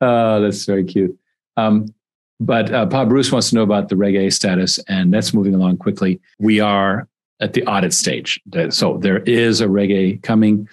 uh, 0.02 0.40
that's 0.40 0.66
very 0.66 0.84
cute. 0.84 1.18
Um, 1.56 1.94
but 2.40 2.74
uh, 2.74 2.86
Bob 2.86 3.10
Bruce 3.10 3.32
wants 3.32 3.50
to 3.50 3.56
know 3.56 3.64
about 3.64 3.90
the 3.90 3.96
Reg 3.96 4.16
A 4.16 4.32
status, 4.32 4.80
and 4.88 5.14
that's 5.14 5.34
moving 5.36 5.54
along 5.54 5.78
quickly. 5.78 6.20
We 6.40 6.60
are 6.60 7.08
at 7.40 7.54
the 7.54 7.64
audit 7.66 7.94
stage, 7.94 8.42
so 8.70 8.98
there 8.98 9.20
is 9.20 9.62
a 9.62 9.70
Reg 9.70 9.92
A 9.92 10.18
coming. 10.18 10.68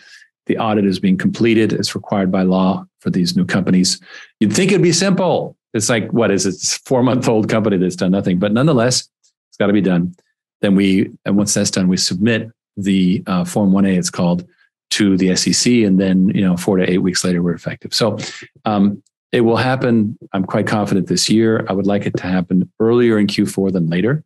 The 0.52 0.58
audit 0.58 0.84
is 0.84 1.00
being 1.00 1.16
completed. 1.16 1.72
It's 1.72 1.94
required 1.94 2.30
by 2.30 2.42
law 2.42 2.84
for 3.00 3.08
these 3.08 3.34
new 3.34 3.46
companies. 3.46 3.98
You'd 4.38 4.52
think 4.52 4.70
it'd 4.70 4.82
be 4.82 4.92
simple. 4.92 5.56
It's 5.72 5.88
like 5.88 6.10
what 6.10 6.30
is 6.30 6.44
it? 6.44 6.50
It's 6.50 6.76
a 6.76 6.80
four 6.80 7.02
month 7.02 7.26
old 7.26 7.48
company 7.48 7.78
that's 7.78 7.96
done 7.96 8.10
nothing, 8.10 8.38
but 8.38 8.52
nonetheless, 8.52 9.08
it's 9.48 9.56
got 9.58 9.68
to 9.68 9.72
be 9.72 9.80
done. 9.80 10.14
Then 10.60 10.74
we, 10.74 11.10
and 11.24 11.38
once 11.38 11.54
that's 11.54 11.70
done, 11.70 11.88
we 11.88 11.96
submit 11.96 12.50
the 12.76 13.22
uh, 13.26 13.46
Form 13.46 13.72
1A, 13.72 13.96
it's 13.96 14.10
called, 14.10 14.46
to 14.90 15.16
the 15.16 15.34
SEC, 15.36 15.72
and 15.72 15.98
then 15.98 16.28
you 16.34 16.42
know 16.42 16.54
four 16.54 16.76
to 16.76 16.90
eight 16.90 16.98
weeks 16.98 17.24
later 17.24 17.42
we're 17.42 17.54
effective. 17.54 17.94
So 17.94 18.18
um, 18.66 19.02
it 19.32 19.40
will 19.40 19.56
happen. 19.56 20.18
I'm 20.34 20.44
quite 20.44 20.66
confident 20.66 21.06
this 21.06 21.30
year. 21.30 21.64
I 21.70 21.72
would 21.72 21.86
like 21.86 22.04
it 22.04 22.14
to 22.18 22.26
happen 22.26 22.70
earlier 22.78 23.18
in 23.18 23.26
Q4 23.26 23.72
than 23.72 23.88
later, 23.88 24.22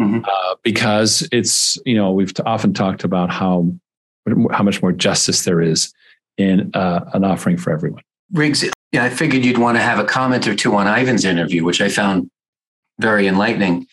mm-hmm. 0.00 0.24
uh, 0.24 0.54
because 0.62 1.28
it's 1.30 1.76
you 1.84 1.94
know 1.94 2.12
we've 2.12 2.32
often 2.46 2.72
talked 2.72 3.04
about 3.04 3.30
how 3.30 3.70
how 4.50 4.62
much 4.62 4.82
more 4.82 4.92
justice 4.92 5.44
there 5.44 5.60
is 5.60 5.92
in 6.36 6.70
uh, 6.74 7.08
an 7.14 7.24
offering 7.24 7.56
for 7.56 7.72
everyone. 7.72 8.02
Riggs, 8.32 8.64
yeah, 8.92 9.04
I 9.04 9.10
figured 9.10 9.44
you'd 9.44 9.58
want 9.58 9.76
to 9.76 9.82
have 9.82 9.98
a 9.98 10.04
comment 10.04 10.46
or 10.46 10.54
two 10.54 10.74
on 10.76 10.86
Ivan's 10.86 11.24
interview, 11.24 11.64
which 11.64 11.80
I 11.80 11.88
found 11.88 12.30
very 13.00 13.26
enlightening. 13.26 13.86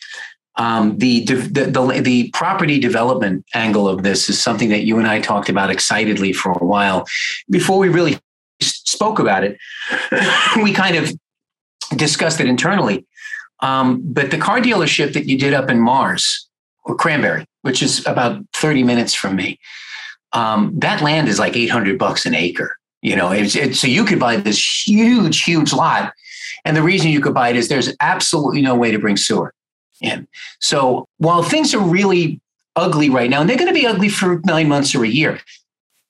Um, 0.56 0.96
the, 0.98 1.24
the, 1.24 1.34
the 1.34 2.00
the 2.00 2.30
property 2.30 2.78
development 2.78 3.44
angle 3.54 3.88
of 3.88 4.02
this 4.02 4.30
is 4.30 4.42
something 4.42 4.70
that 4.70 4.84
you 4.84 4.98
and 4.98 5.06
I 5.06 5.20
talked 5.20 5.50
about 5.50 5.70
excitedly 5.70 6.32
for 6.32 6.52
a 6.52 6.64
while 6.64 7.06
before 7.50 7.78
we 7.78 7.88
really 7.88 8.18
spoke 8.60 9.18
about 9.18 9.44
it. 9.44 9.58
we 10.62 10.72
kind 10.72 10.96
of 10.96 11.12
discussed 11.94 12.40
it 12.40 12.46
internally. 12.46 13.06
Um, 13.60 14.00
but 14.02 14.30
the 14.30 14.38
car 14.38 14.60
dealership 14.60 15.12
that 15.12 15.26
you 15.26 15.38
did 15.38 15.54
up 15.54 15.70
in 15.70 15.80
Mars 15.80 16.48
or 16.84 16.94
Cranberry, 16.94 17.46
which 17.62 17.82
is 17.82 18.06
about 18.06 18.42
30 18.54 18.82
minutes 18.82 19.14
from 19.14 19.36
me, 19.36 19.58
um, 20.32 20.72
that 20.78 21.02
land 21.02 21.28
is 21.28 21.38
like 21.38 21.56
800 21.56 21.98
bucks 21.98 22.26
an 22.26 22.34
acre. 22.34 22.76
You 23.02 23.16
know, 23.16 23.30
it's, 23.30 23.54
it's, 23.54 23.80
so 23.80 23.86
you 23.86 24.04
could 24.04 24.18
buy 24.18 24.36
this 24.36 24.86
huge, 24.86 25.42
huge 25.42 25.72
lot. 25.72 26.12
And 26.64 26.76
the 26.76 26.82
reason 26.82 27.10
you 27.10 27.20
could 27.20 27.34
buy 27.34 27.50
it 27.50 27.56
is 27.56 27.68
there's 27.68 27.94
absolutely 28.00 28.62
no 28.62 28.74
way 28.74 28.90
to 28.90 28.98
bring 28.98 29.16
sewer 29.16 29.52
in. 30.00 30.26
So 30.60 31.06
while 31.18 31.42
things 31.42 31.74
are 31.74 31.80
really 31.80 32.40
ugly 32.74 33.08
right 33.08 33.30
now, 33.30 33.40
and 33.40 33.48
they're 33.48 33.56
going 33.56 33.72
to 33.72 33.74
be 33.74 33.86
ugly 33.86 34.08
for 34.08 34.40
nine 34.44 34.68
months 34.68 34.94
or 34.94 35.04
a 35.04 35.08
year, 35.08 35.38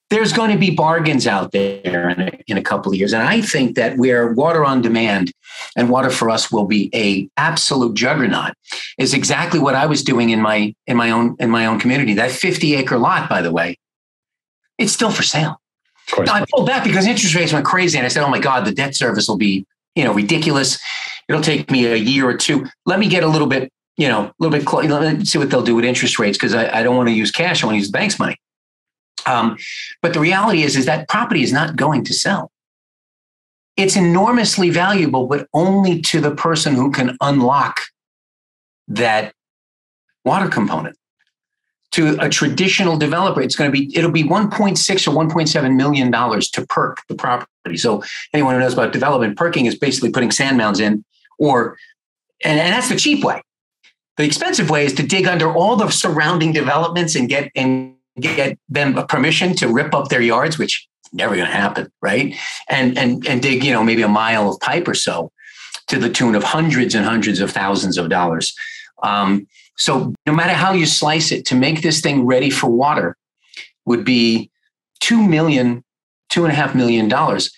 there's 0.09 0.33
going 0.33 0.53
to 0.53 0.59
be 0.59 0.71
bargains 0.71 1.27
out 1.27 1.53
there 1.53 2.09
in 2.11 2.21
a, 2.21 2.31
in 2.47 2.57
a 2.57 2.63
couple 2.63 2.93
of 2.93 2.99
years. 2.99 3.13
And 3.13 3.23
I 3.23 3.41
think 3.41 3.75
that 3.75 3.99
where 3.99 4.33
water 4.33 4.65
on 4.65 4.81
demand 4.81 5.33
and 5.77 5.91
water 5.91 6.11
for 6.11 6.31
us 6.31 6.51
will 6.51 6.65
be 6.65 6.91
a 6.95 7.29
absolute 7.37 7.95
juggernaut 7.95 8.55
is 8.99 9.15
exactly 9.15 9.59
what 9.59 9.75
I 9.75 9.87
was 9.87 10.03
doing 10.03 10.31
in 10.31 10.41
my 10.41 10.75
in 10.87 10.97
my 10.97 11.11
own 11.11 11.37
in 11.41 11.51
my 11.51 11.67
own 11.67 11.81
community. 11.81 12.15
That 12.15 12.31
50 12.31 12.77
acre 12.77 12.99
lot, 12.99 13.29
by 13.29 13.43
the 13.43 13.51
way, 13.51 13.77
it's 14.79 14.93
still 14.93 15.11
for 15.11 15.23
sale. 15.23 15.61
I 16.19 16.45
pulled 16.53 16.67
back 16.67 16.85
because 16.85 17.07
interest 17.07 17.35
rates 17.35 17.53
went 17.53 17.67
crazy, 17.67 17.99
and 17.99 18.05
I 18.05 18.09
said, 18.09 18.23
"Oh 18.23 18.29
my 18.29 18.39
God, 18.39 18.65
the 18.65 18.73
debt 18.73 18.95
service 18.95 19.29
will 19.29 19.37
be 19.37 19.67
you 19.95 20.05
know 20.05 20.13
ridiculous. 20.13 20.79
It'll 21.29 21.43
take 21.43 21.71
me 21.71 21.87
a 21.87 21.97
year 21.97 22.29
or 22.29 22.37
two. 22.37 22.67
Let 22.85 22.99
me 22.99 23.09
get 23.09 23.25
a 23.25 23.29
little 23.29 23.49
bit 23.49 23.73
you 23.97 24.09
know, 24.09 24.27
a 24.27 24.35
little 24.39 24.57
bit, 24.57 24.67
close, 24.67 24.85
let 24.87 25.19
me 25.19 25.25
see 25.25 25.39
what 25.39 25.51
they'll 25.51 25.63
do 25.63 25.75
with 25.75 25.85
interest 25.85 26.19
rates 26.19 26.37
because 26.37 26.55
I, 26.55 26.81
I, 26.81 26.83
don't 26.83 26.97
want 26.97 27.09
to 27.09 27.15
use 27.15 27.31
cash. 27.31 27.63
I 27.63 27.67
want 27.67 27.77
to 27.77 27.79
use 27.79 27.89
the 27.89 27.97
bank's 27.97 28.19
money. 28.19 28.37
Um, 29.25 29.57
but 30.03 30.13
the 30.13 30.21
reality 30.21 30.63
is, 30.63 30.77
is 30.77 30.87
that 30.87 31.09
property 31.09 31.43
is 31.43 31.53
not 31.53 31.77
going 31.77 32.05
to 32.05 32.15
sell. 32.15 32.53
It's 33.77 33.97
enormously 33.97 34.71
valuable, 34.71 35.27
but 35.27 35.49
only 35.53 36.01
to 36.03 36.21
the 36.21 36.35
person 36.35 36.75
who 36.75 36.91
can 36.91 37.17
unlock 37.21 37.81
that 38.89 39.35
water 40.25 40.49
component. 40.49 40.97
To 41.97 42.15
a 42.21 42.29
traditional 42.29 42.99
developer, 42.99 43.41
it's 43.41 43.57
going 43.57 43.71
to 43.71 43.73
be 43.73 43.97
it'll 43.97 44.11
be 44.11 44.23
1.6 44.23 45.09
or 45.09 45.27
1.7 45.27 45.77
million 45.77 46.11
dollars 46.11 46.51
to 46.51 46.67
perk 46.67 47.01
the 47.09 47.15
property. 47.15 47.79
So 47.79 48.03
anyone 48.35 48.55
who 48.55 48.61
knows 48.61 48.75
about 48.75 48.93
development, 48.93 49.39
perking 49.39 49.65
is 49.65 49.79
basically 49.79 50.11
putting 50.11 50.31
sand 50.31 50.59
mounds 50.59 50.79
in, 50.79 51.05
or 51.39 51.79
and, 52.45 52.61
and 52.61 52.75
that's 52.75 52.91
the 52.91 52.97
cheap 52.97 53.25
way. 53.25 53.41
The 54.19 54.25
expensive 54.25 54.69
way 54.69 54.85
is 54.85 54.93
to 54.95 55.07
dig 55.07 55.27
under 55.27 55.51
all 55.51 55.77
the 55.77 55.89
surrounding 55.89 56.53
developments 56.53 57.15
and 57.15 57.31
get 57.31 57.51
and 57.57 57.95
get 58.21 58.59
them 58.69 58.95
permission 59.07 59.55
to 59.57 59.69
rip 59.69 59.95
up 59.95 60.09
their 60.09 60.21
yards, 60.21 60.59
which 60.59 60.87
never 61.15 61.35
going 61.35 61.47
to 61.47 61.55
happen, 61.55 61.91
right? 62.03 62.35
And 62.69 62.99
and 62.99 63.27
and 63.27 63.41
dig, 63.41 63.65
you 63.65 63.73
know, 63.73 63.83
maybe 63.83 64.03
a 64.03 64.09
mile 64.09 64.51
of 64.51 64.61
pipe 64.61 64.87
or 64.87 64.95
so, 64.95 65.33
to 65.89 65.99
the 65.99 66.11
tune 66.11 66.35
of 66.35 66.45
hundreds 66.45 66.95
and 66.95 67.07
hundreds 67.07 67.41
of 67.41 67.51
thousands 67.53 67.97
of 67.97 68.11
dollars. 68.11 68.55
Um, 69.03 69.47
so 69.77 70.15
no 70.27 70.33
matter 70.33 70.53
how 70.53 70.73
you 70.73 70.87
slice 70.87 71.33
it, 71.33 71.45
to 71.47 71.55
make 71.55 71.83
this 71.83 72.01
thing 72.01 72.27
ready 72.27 72.51
for 72.51 72.69
water 72.69 73.17
would 73.85 74.05
be 74.05 74.51
two 75.01 75.23
million, 75.23 75.85
two 76.29 76.45
and 76.45 76.53
a 76.53 76.57
half 76.57 76.75
million 76.75 77.09
dollars. 77.09 77.51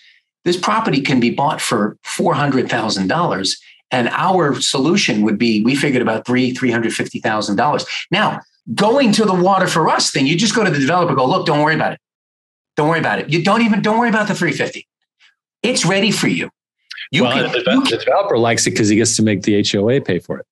This 0.45 0.57
property 0.57 1.01
can 1.01 1.19
be 1.19 1.29
bought 1.29 1.61
for 1.61 1.97
four 2.03 2.33
hundred 2.33 2.69
thousand 2.69 3.07
dollars 3.07 3.59
and 3.91 4.09
our 4.09 4.59
solution 4.61 5.21
would 5.23 5.37
be 5.37 5.63
we 5.63 5.75
figured 5.75 6.01
about 6.01 6.25
three, 6.25 6.53
$350,000. 6.53 8.05
Now, 8.11 8.41
going 8.75 9.11
to 9.13 9.25
the 9.25 9.33
water 9.33 9.67
for 9.67 9.89
us 9.89 10.11
thing, 10.11 10.27
you 10.27 10.37
just 10.37 10.55
go 10.55 10.63
to 10.63 10.69
the 10.69 10.79
developer, 10.79 11.15
go, 11.15 11.25
look, 11.25 11.45
don't 11.45 11.63
worry 11.63 11.75
about 11.75 11.93
it. 11.93 11.99
Don't 12.75 12.87
worry 12.87 12.99
about 12.99 13.19
it. 13.19 13.29
You 13.29 13.43
don't 13.43 13.61
even, 13.61 13.81
don't 13.81 13.97
worry 13.97 14.09
about 14.09 14.27
the 14.27 14.35
350. 14.35 14.87
It's 15.63 15.85
ready 15.85 16.11
for 16.11 16.27
you. 16.27 16.49
You 17.11 17.23
well, 17.23 17.49
can, 17.49 17.51
the 17.51 17.97
developer 17.97 18.37
likes 18.37 18.67
it 18.67 18.71
because 18.71 18.89
he 18.89 18.95
gets 18.95 19.15
to 19.15 19.23
make 19.23 19.41
the 19.41 19.65
HOA 19.69 20.01
pay 20.01 20.19
for 20.19 20.39
it. 20.39 20.45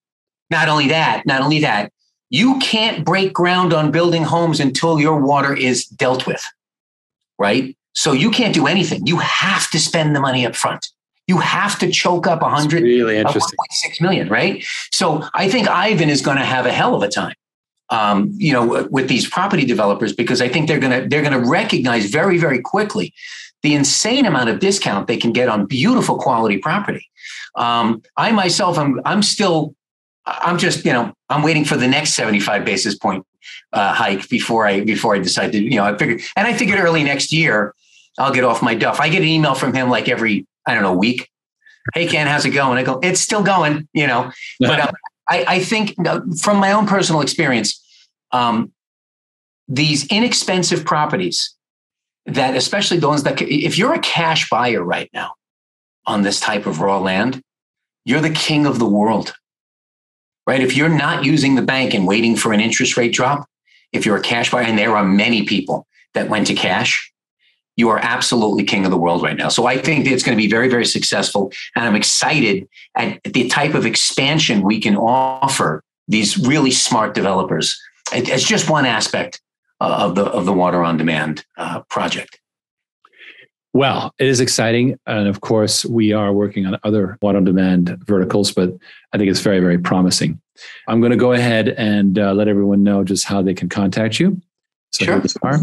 Not 0.50 0.70
only 0.70 0.88
that, 0.90 1.26
not 1.26 1.42
only 1.42 1.60
that, 1.62 1.92
you 2.30 2.60
can't 2.60 3.06
break 3.06 3.34
ground 3.34 3.74
on 3.74 3.92
building 3.92 4.24
homes 4.24 4.60
until 4.60 5.00
your 5.00 5.20
water 5.20 5.56
is 5.56 5.86
dealt 5.86 6.28
with, 6.28 6.44
right? 7.38 7.78
So 7.94 8.12
you 8.12 8.30
can't 8.32 8.54
do 8.54 8.68
anything. 8.68 9.08
You 9.08 9.18
have 9.18 9.70
to 9.72 9.80
spend 9.80 10.16
the 10.16 10.20
money 10.20 10.46
up 10.46 10.56
front 10.56 10.88
you 11.28 11.38
have 11.40 11.78
to 11.80 11.92
choke 11.92 12.26
up 12.26 12.42
100 12.42 12.82
really 12.82 13.18
interesting. 13.18 13.58
1.6 13.86 14.02
million, 14.02 14.30
right? 14.30 14.66
So 14.92 15.28
I 15.34 15.50
think 15.50 15.68
Ivan 15.68 16.10
is 16.10 16.22
going 16.22 16.38
to 16.38 16.46
have 16.46 16.66
a 16.66 16.72
hell 16.72 16.96
of 16.96 17.04
a 17.04 17.10
time. 17.10 17.36
Um, 17.90 18.34
you 18.36 18.52
know, 18.52 18.88
with 18.90 19.08
these 19.08 19.30
property 19.30 19.66
developers, 19.66 20.12
because 20.12 20.42
I 20.42 20.50
think 20.50 20.68
they're 20.68 20.80
gonna 20.80 21.08
they're 21.08 21.22
gonna 21.22 21.40
recognize 21.40 22.08
very 22.08 22.38
very 22.38 22.60
quickly 22.60 23.14
the 23.64 23.76
insane 23.76 24.26
amount 24.26 24.50
of 24.50 24.60
discount 24.60 25.08
they 25.08 25.16
can 25.16 25.32
get 25.32 25.48
on 25.48 25.66
beautiful 25.66 26.18
quality 26.18 26.58
property. 26.58 27.10
Um, 27.56 28.02
I 28.18 28.34
myself, 28.34 28.78
I'm 28.78 29.00
I'm 29.06 29.24
still, 29.24 29.74
I'm 30.28 30.58
just 30.58 30.86
you 30.86 30.94
know 30.94 31.14
I'm 31.30 31.42
waiting 31.42 31.66
for 31.66 31.78
the 31.78 31.88
next 31.88 32.14
75 32.14 32.66
basis 32.66 32.96
point 32.96 33.26
uh, 33.72 33.94
hike 33.94 34.28
before 34.30 34.68
I 34.68 34.82
before 34.82 35.16
I 35.16 35.20
decide 35.20 35.54
to 35.54 35.64
you 35.64 35.78
know 35.78 35.86
I 35.86 35.98
figured 35.98 36.22
and 36.36 36.46
I 36.46 36.54
figured 36.54 36.80
early 36.80 37.04
next 37.04 37.32
year 37.32 37.74
I'll 38.18 38.34
get 38.34 38.44
off 38.44 38.62
my 38.62 38.74
duff. 38.74 39.00
I 39.00 39.10
get 39.10 39.22
an 39.22 39.28
email 39.28 39.54
from 39.54 39.74
him 39.74 39.90
like 39.90 40.10
every 40.10 40.46
I 40.68 40.74
don't 40.74 40.84
know, 40.84 40.94
week. 40.94 41.30
Hey, 41.94 42.08
Ken, 42.08 42.28
how's 42.28 42.46
it 42.46 42.50
going? 42.50 42.78
I 42.78 42.84
go, 42.84 43.00
it's 43.02 43.22
still 43.22 43.42
going, 43.42 43.88
you 43.94 44.06
know. 44.06 44.32
But 44.60 44.82
um, 44.82 44.94
I, 45.30 45.46
I, 45.48 45.60
think 45.64 45.96
from 46.42 46.58
my 46.58 46.74
own 46.74 46.86
personal 46.86 47.22
experience, 47.22 47.82
um, 48.34 48.74
these 49.70 50.06
inexpensive 50.08 50.84
properties 50.84 51.56
that, 52.26 52.58
especially 52.58 52.98
the 52.98 53.08
ones 53.08 53.24
that, 53.24 53.42
if 53.42 53.78
you're 53.78 53.94
a 53.94 54.00
cash 54.00 54.50
buyer 54.50 54.84
right 54.84 55.10
now 55.14 55.32
on 56.06 56.24
this 56.24 56.42
type 56.42 56.66
of 56.66 56.82
raw 56.82 57.00
land, 57.00 57.42
you're 58.04 58.20
the 58.20 58.30
king 58.30 58.66
of 58.66 58.80
the 58.80 58.88
world, 58.88 59.34
right? 60.48 60.62
If 60.62 60.76
you're 60.76 60.90
not 60.90 61.26
using 61.26 61.56
the 61.56 61.62
bank 61.62 61.94
and 61.94 62.08
waiting 62.08 62.36
for 62.36 62.54
an 62.54 62.62
interest 62.62 62.98
rate 62.98 63.14
drop, 63.14 63.48
if 63.92 64.06
you're 64.06 64.18
a 64.18 64.22
cash 64.22 64.50
buyer, 64.50 64.64
and 64.64 64.78
there 64.78 64.96
are 64.96 65.06
many 65.06 65.44
people 65.44 65.86
that 66.14 66.30
went 66.30 66.48
to 66.48 66.56
cash, 66.56 67.12
you 67.76 67.90
are 67.90 68.00
absolutely 68.00 68.64
king 68.64 68.86
of 68.86 68.92
the 68.92 68.98
world 68.98 69.22
right 69.22 69.38
now. 69.38 69.50
So 69.50 69.68
I 69.68 69.78
think 69.78 70.08
it's 70.08 70.24
going 70.24 70.36
to 70.36 70.42
be 70.42 70.50
very, 70.50 70.68
very 70.68 70.86
successful. 70.86 71.52
And 71.76 71.86
I'm 71.86 71.96
excited 71.96 72.68
at 72.96 73.22
the 73.24 73.48
type 73.50 73.76
of 73.76 73.86
expansion 73.86 74.64
we 74.64 74.82
can 74.82 74.98
offer 74.98 75.84
these 76.08 76.40
really 76.40 76.72
smart 76.72 77.14
developers. 77.14 77.80
It's 78.12 78.44
just 78.44 78.70
one 78.70 78.86
aspect 78.86 79.42
uh, 79.80 79.96
of 80.00 80.16
the 80.16 80.24
of 80.26 80.46
the 80.46 80.54
water 80.54 80.82
on 80.82 80.98
demand 80.98 81.46
uh, 81.58 81.82
project. 81.82 82.40
Well, 83.74 84.14
it 84.18 84.28
is 84.28 84.40
exciting. 84.40 84.98
And 85.06 85.28
of 85.28 85.42
course, 85.42 85.86
we 85.86 86.12
are 86.12 86.34
working 86.34 86.66
on 86.66 86.78
other 86.84 87.18
water 87.22 87.38
on 87.38 87.44
demand 87.44 87.98
verticals, 88.06 88.52
but 88.52 88.74
I 89.14 89.18
think 89.18 89.30
it's 89.30 89.42
very, 89.42 89.60
very 89.60 89.78
promising. 89.78 90.42
I'm 90.88 91.00
going 91.00 91.12
to 91.12 91.18
go 91.18 91.34
ahead 91.34 91.70
and 91.70 92.18
uh, 92.18 92.34
let 92.34 92.48
everyone 92.48 92.84
know 92.84 93.04
just 93.04 93.26
how 93.26 93.42
they 93.42 93.54
can 93.54 93.70
contact 93.70 94.20
you. 94.20 94.42
So 94.92 95.06
sure. 95.06 95.58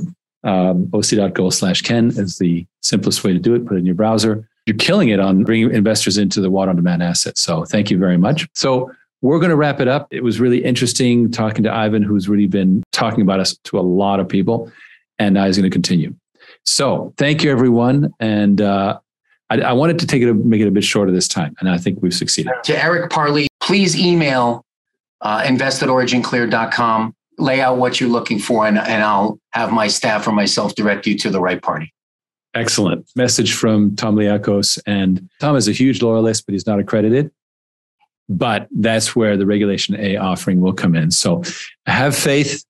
Um, 0.45 0.91
oc.go 0.93 1.51
slash 1.51 1.83
Ken 1.83 2.09
is 2.09 2.39
the 2.39 2.67
simplest 2.83 3.25
way 3.25 3.33
to 3.33 3.39
do 3.39 3.55
it. 3.55 3.67
Put 3.67 3.77
it 3.77 3.79
in 3.79 3.87
your 3.87 3.95
browser. 3.95 4.47
You're 4.67 4.77
killing 4.77 5.09
it 5.09 5.19
on 5.19 5.43
bringing 5.43 5.73
investors 5.73 6.17
into 6.19 6.41
the 6.41 6.51
water 6.51 6.71
on 6.71 6.77
demand 6.77 7.03
asset. 7.03 7.37
So 7.39 7.65
thank 7.65 7.91
you 7.91 7.99
very 7.99 8.19
much. 8.19 8.47
So 8.55 8.93
we're 9.23 9.39
going 9.39 9.51
to 9.51 9.57
wrap 9.57 9.81
it 9.81 9.89
up. 9.89 10.07
It 10.11 10.23
was 10.23 10.39
really 10.39 10.63
interesting 10.63 11.31
talking 11.31 11.65
to 11.65 11.73
Ivan, 11.73 12.03
who's 12.03 12.29
really 12.29 12.47
been 12.47 12.83
talking 12.93 13.23
about 13.23 13.41
us 13.41 13.57
to 13.65 13.79
a 13.79 13.81
lot 13.81 14.21
of 14.21 14.29
people, 14.29 14.71
and 15.19 15.35
now 15.35 15.47
he's 15.47 15.57
going 15.57 15.69
to 15.69 15.75
continue. 15.75 16.15
So 16.65 17.13
thank 17.17 17.43
you, 17.43 17.51
everyone. 17.51 18.15
And 18.21 18.61
uh, 18.61 18.99
I, 19.51 19.61
I, 19.61 19.73
wanted 19.73 19.99
to 19.99 20.07
take 20.07 20.23
it, 20.23 20.33
make 20.33 20.61
it 20.61 20.67
a 20.67 20.71
bit 20.71 20.85
shorter 20.85 21.13
this 21.13 21.29
time, 21.29 21.55
and 21.61 21.69
I 21.69 21.79
think 21.79 21.99
we've 22.01 22.15
succeeded. 22.15 22.53
To 22.65 22.83
Eric 22.83 23.11
Parley, 23.11 23.49
please 23.61 23.99
email 23.99 24.65
uh, 25.21 25.45
invest 25.47 25.83
at 25.83 25.89
originclear.com, 25.89 27.15
lay 27.39 27.61
out 27.61 27.79
what 27.79 28.01
you're 28.01 28.11
looking 28.11 28.39
for, 28.39 28.67
and, 28.67 28.79
and 28.79 29.03
I'll 29.03 29.39
have 29.53 29.73
my 29.73 29.89
staff 29.89 30.27
or 30.27 30.33
myself 30.33 30.75
direct 30.75 31.07
you 31.07 31.19
to 31.19 31.31
the 31.31 31.41
right 31.41 31.61
party. 31.61 31.93
Excellent. 32.55 33.11
Message 33.17 33.53
from 33.53 33.97
Tom 33.97 34.15
Liakos. 34.15 34.79
And 34.87 35.29
Tom 35.41 35.57
is 35.57 35.67
a 35.67 35.73
huge 35.73 36.03
loyalist, 36.03 36.47
but 36.47 36.53
he's 36.53 36.67
not 36.67 36.79
accredited. 36.79 37.33
But 38.29 38.69
that's 38.71 39.17
where 39.17 39.37
the 39.37 39.45
Regulation 39.45 39.97
A 39.99 40.17
offering 40.17 40.61
will 40.61 40.73
come 40.73 40.95
in. 40.95 41.11
So 41.11 41.43
have 41.87 42.15
faith, 42.15 42.65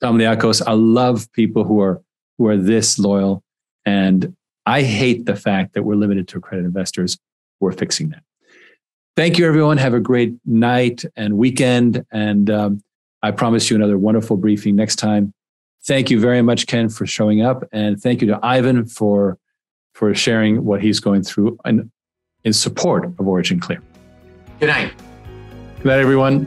Tom 0.00 0.18
Liakos. 0.18 0.62
I 0.66 0.72
love 0.72 1.32
people 1.32 1.64
who 1.64 1.80
are 1.80 2.02
who 2.38 2.46
are 2.46 2.56
this 2.56 2.98
loyal. 2.98 3.42
And 3.84 4.36
I 4.64 4.82
hate 4.82 5.26
the 5.26 5.36
fact 5.36 5.74
that 5.74 5.82
we're 5.82 5.96
limited 5.96 6.28
to 6.28 6.38
accredited 6.38 6.66
investors. 6.66 7.18
We're 7.60 7.72
fixing 7.72 8.10
that. 8.10 8.22
Thank 9.16 9.38
you, 9.38 9.46
everyone. 9.46 9.78
Have 9.78 9.94
a 9.94 10.00
great 10.00 10.34
night 10.46 11.04
and 11.16 11.36
weekend. 11.36 12.04
And 12.12 12.48
um, 12.50 12.82
I 13.22 13.32
promise 13.32 13.68
you 13.68 13.76
another 13.76 13.98
wonderful 13.98 14.36
briefing 14.36 14.76
next 14.76 14.96
time. 14.96 15.34
Thank 15.84 16.10
you 16.10 16.20
very 16.20 16.42
much, 16.42 16.66
Ken, 16.66 16.88
for 16.88 17.06
showing 17.06 17.42
up. 17.42 17.64
And 17.72 18.00
thank 18.00 18.20
you 18.20 18.28
to 18.28 18.38
Ivan 18.42 18.86
for, 18.86 19.38
for 19.94 20.14
sharing 20.14 20.64
what 20.64 20.80
he's 20.82 21.00
going 21.00 21.22
through 21.22 21.58
in, 21.64 21.90
in 22.44 22.52
support 22.52 23.04
of 23.04 23.26
Origin 23.26 23.58
Clear. 23.58 23.82
Good 24.60 24.68
night. 24.68 24.92
Good 25.78 25.86
night, 25.86 25.98
everyone. 25.98 26.46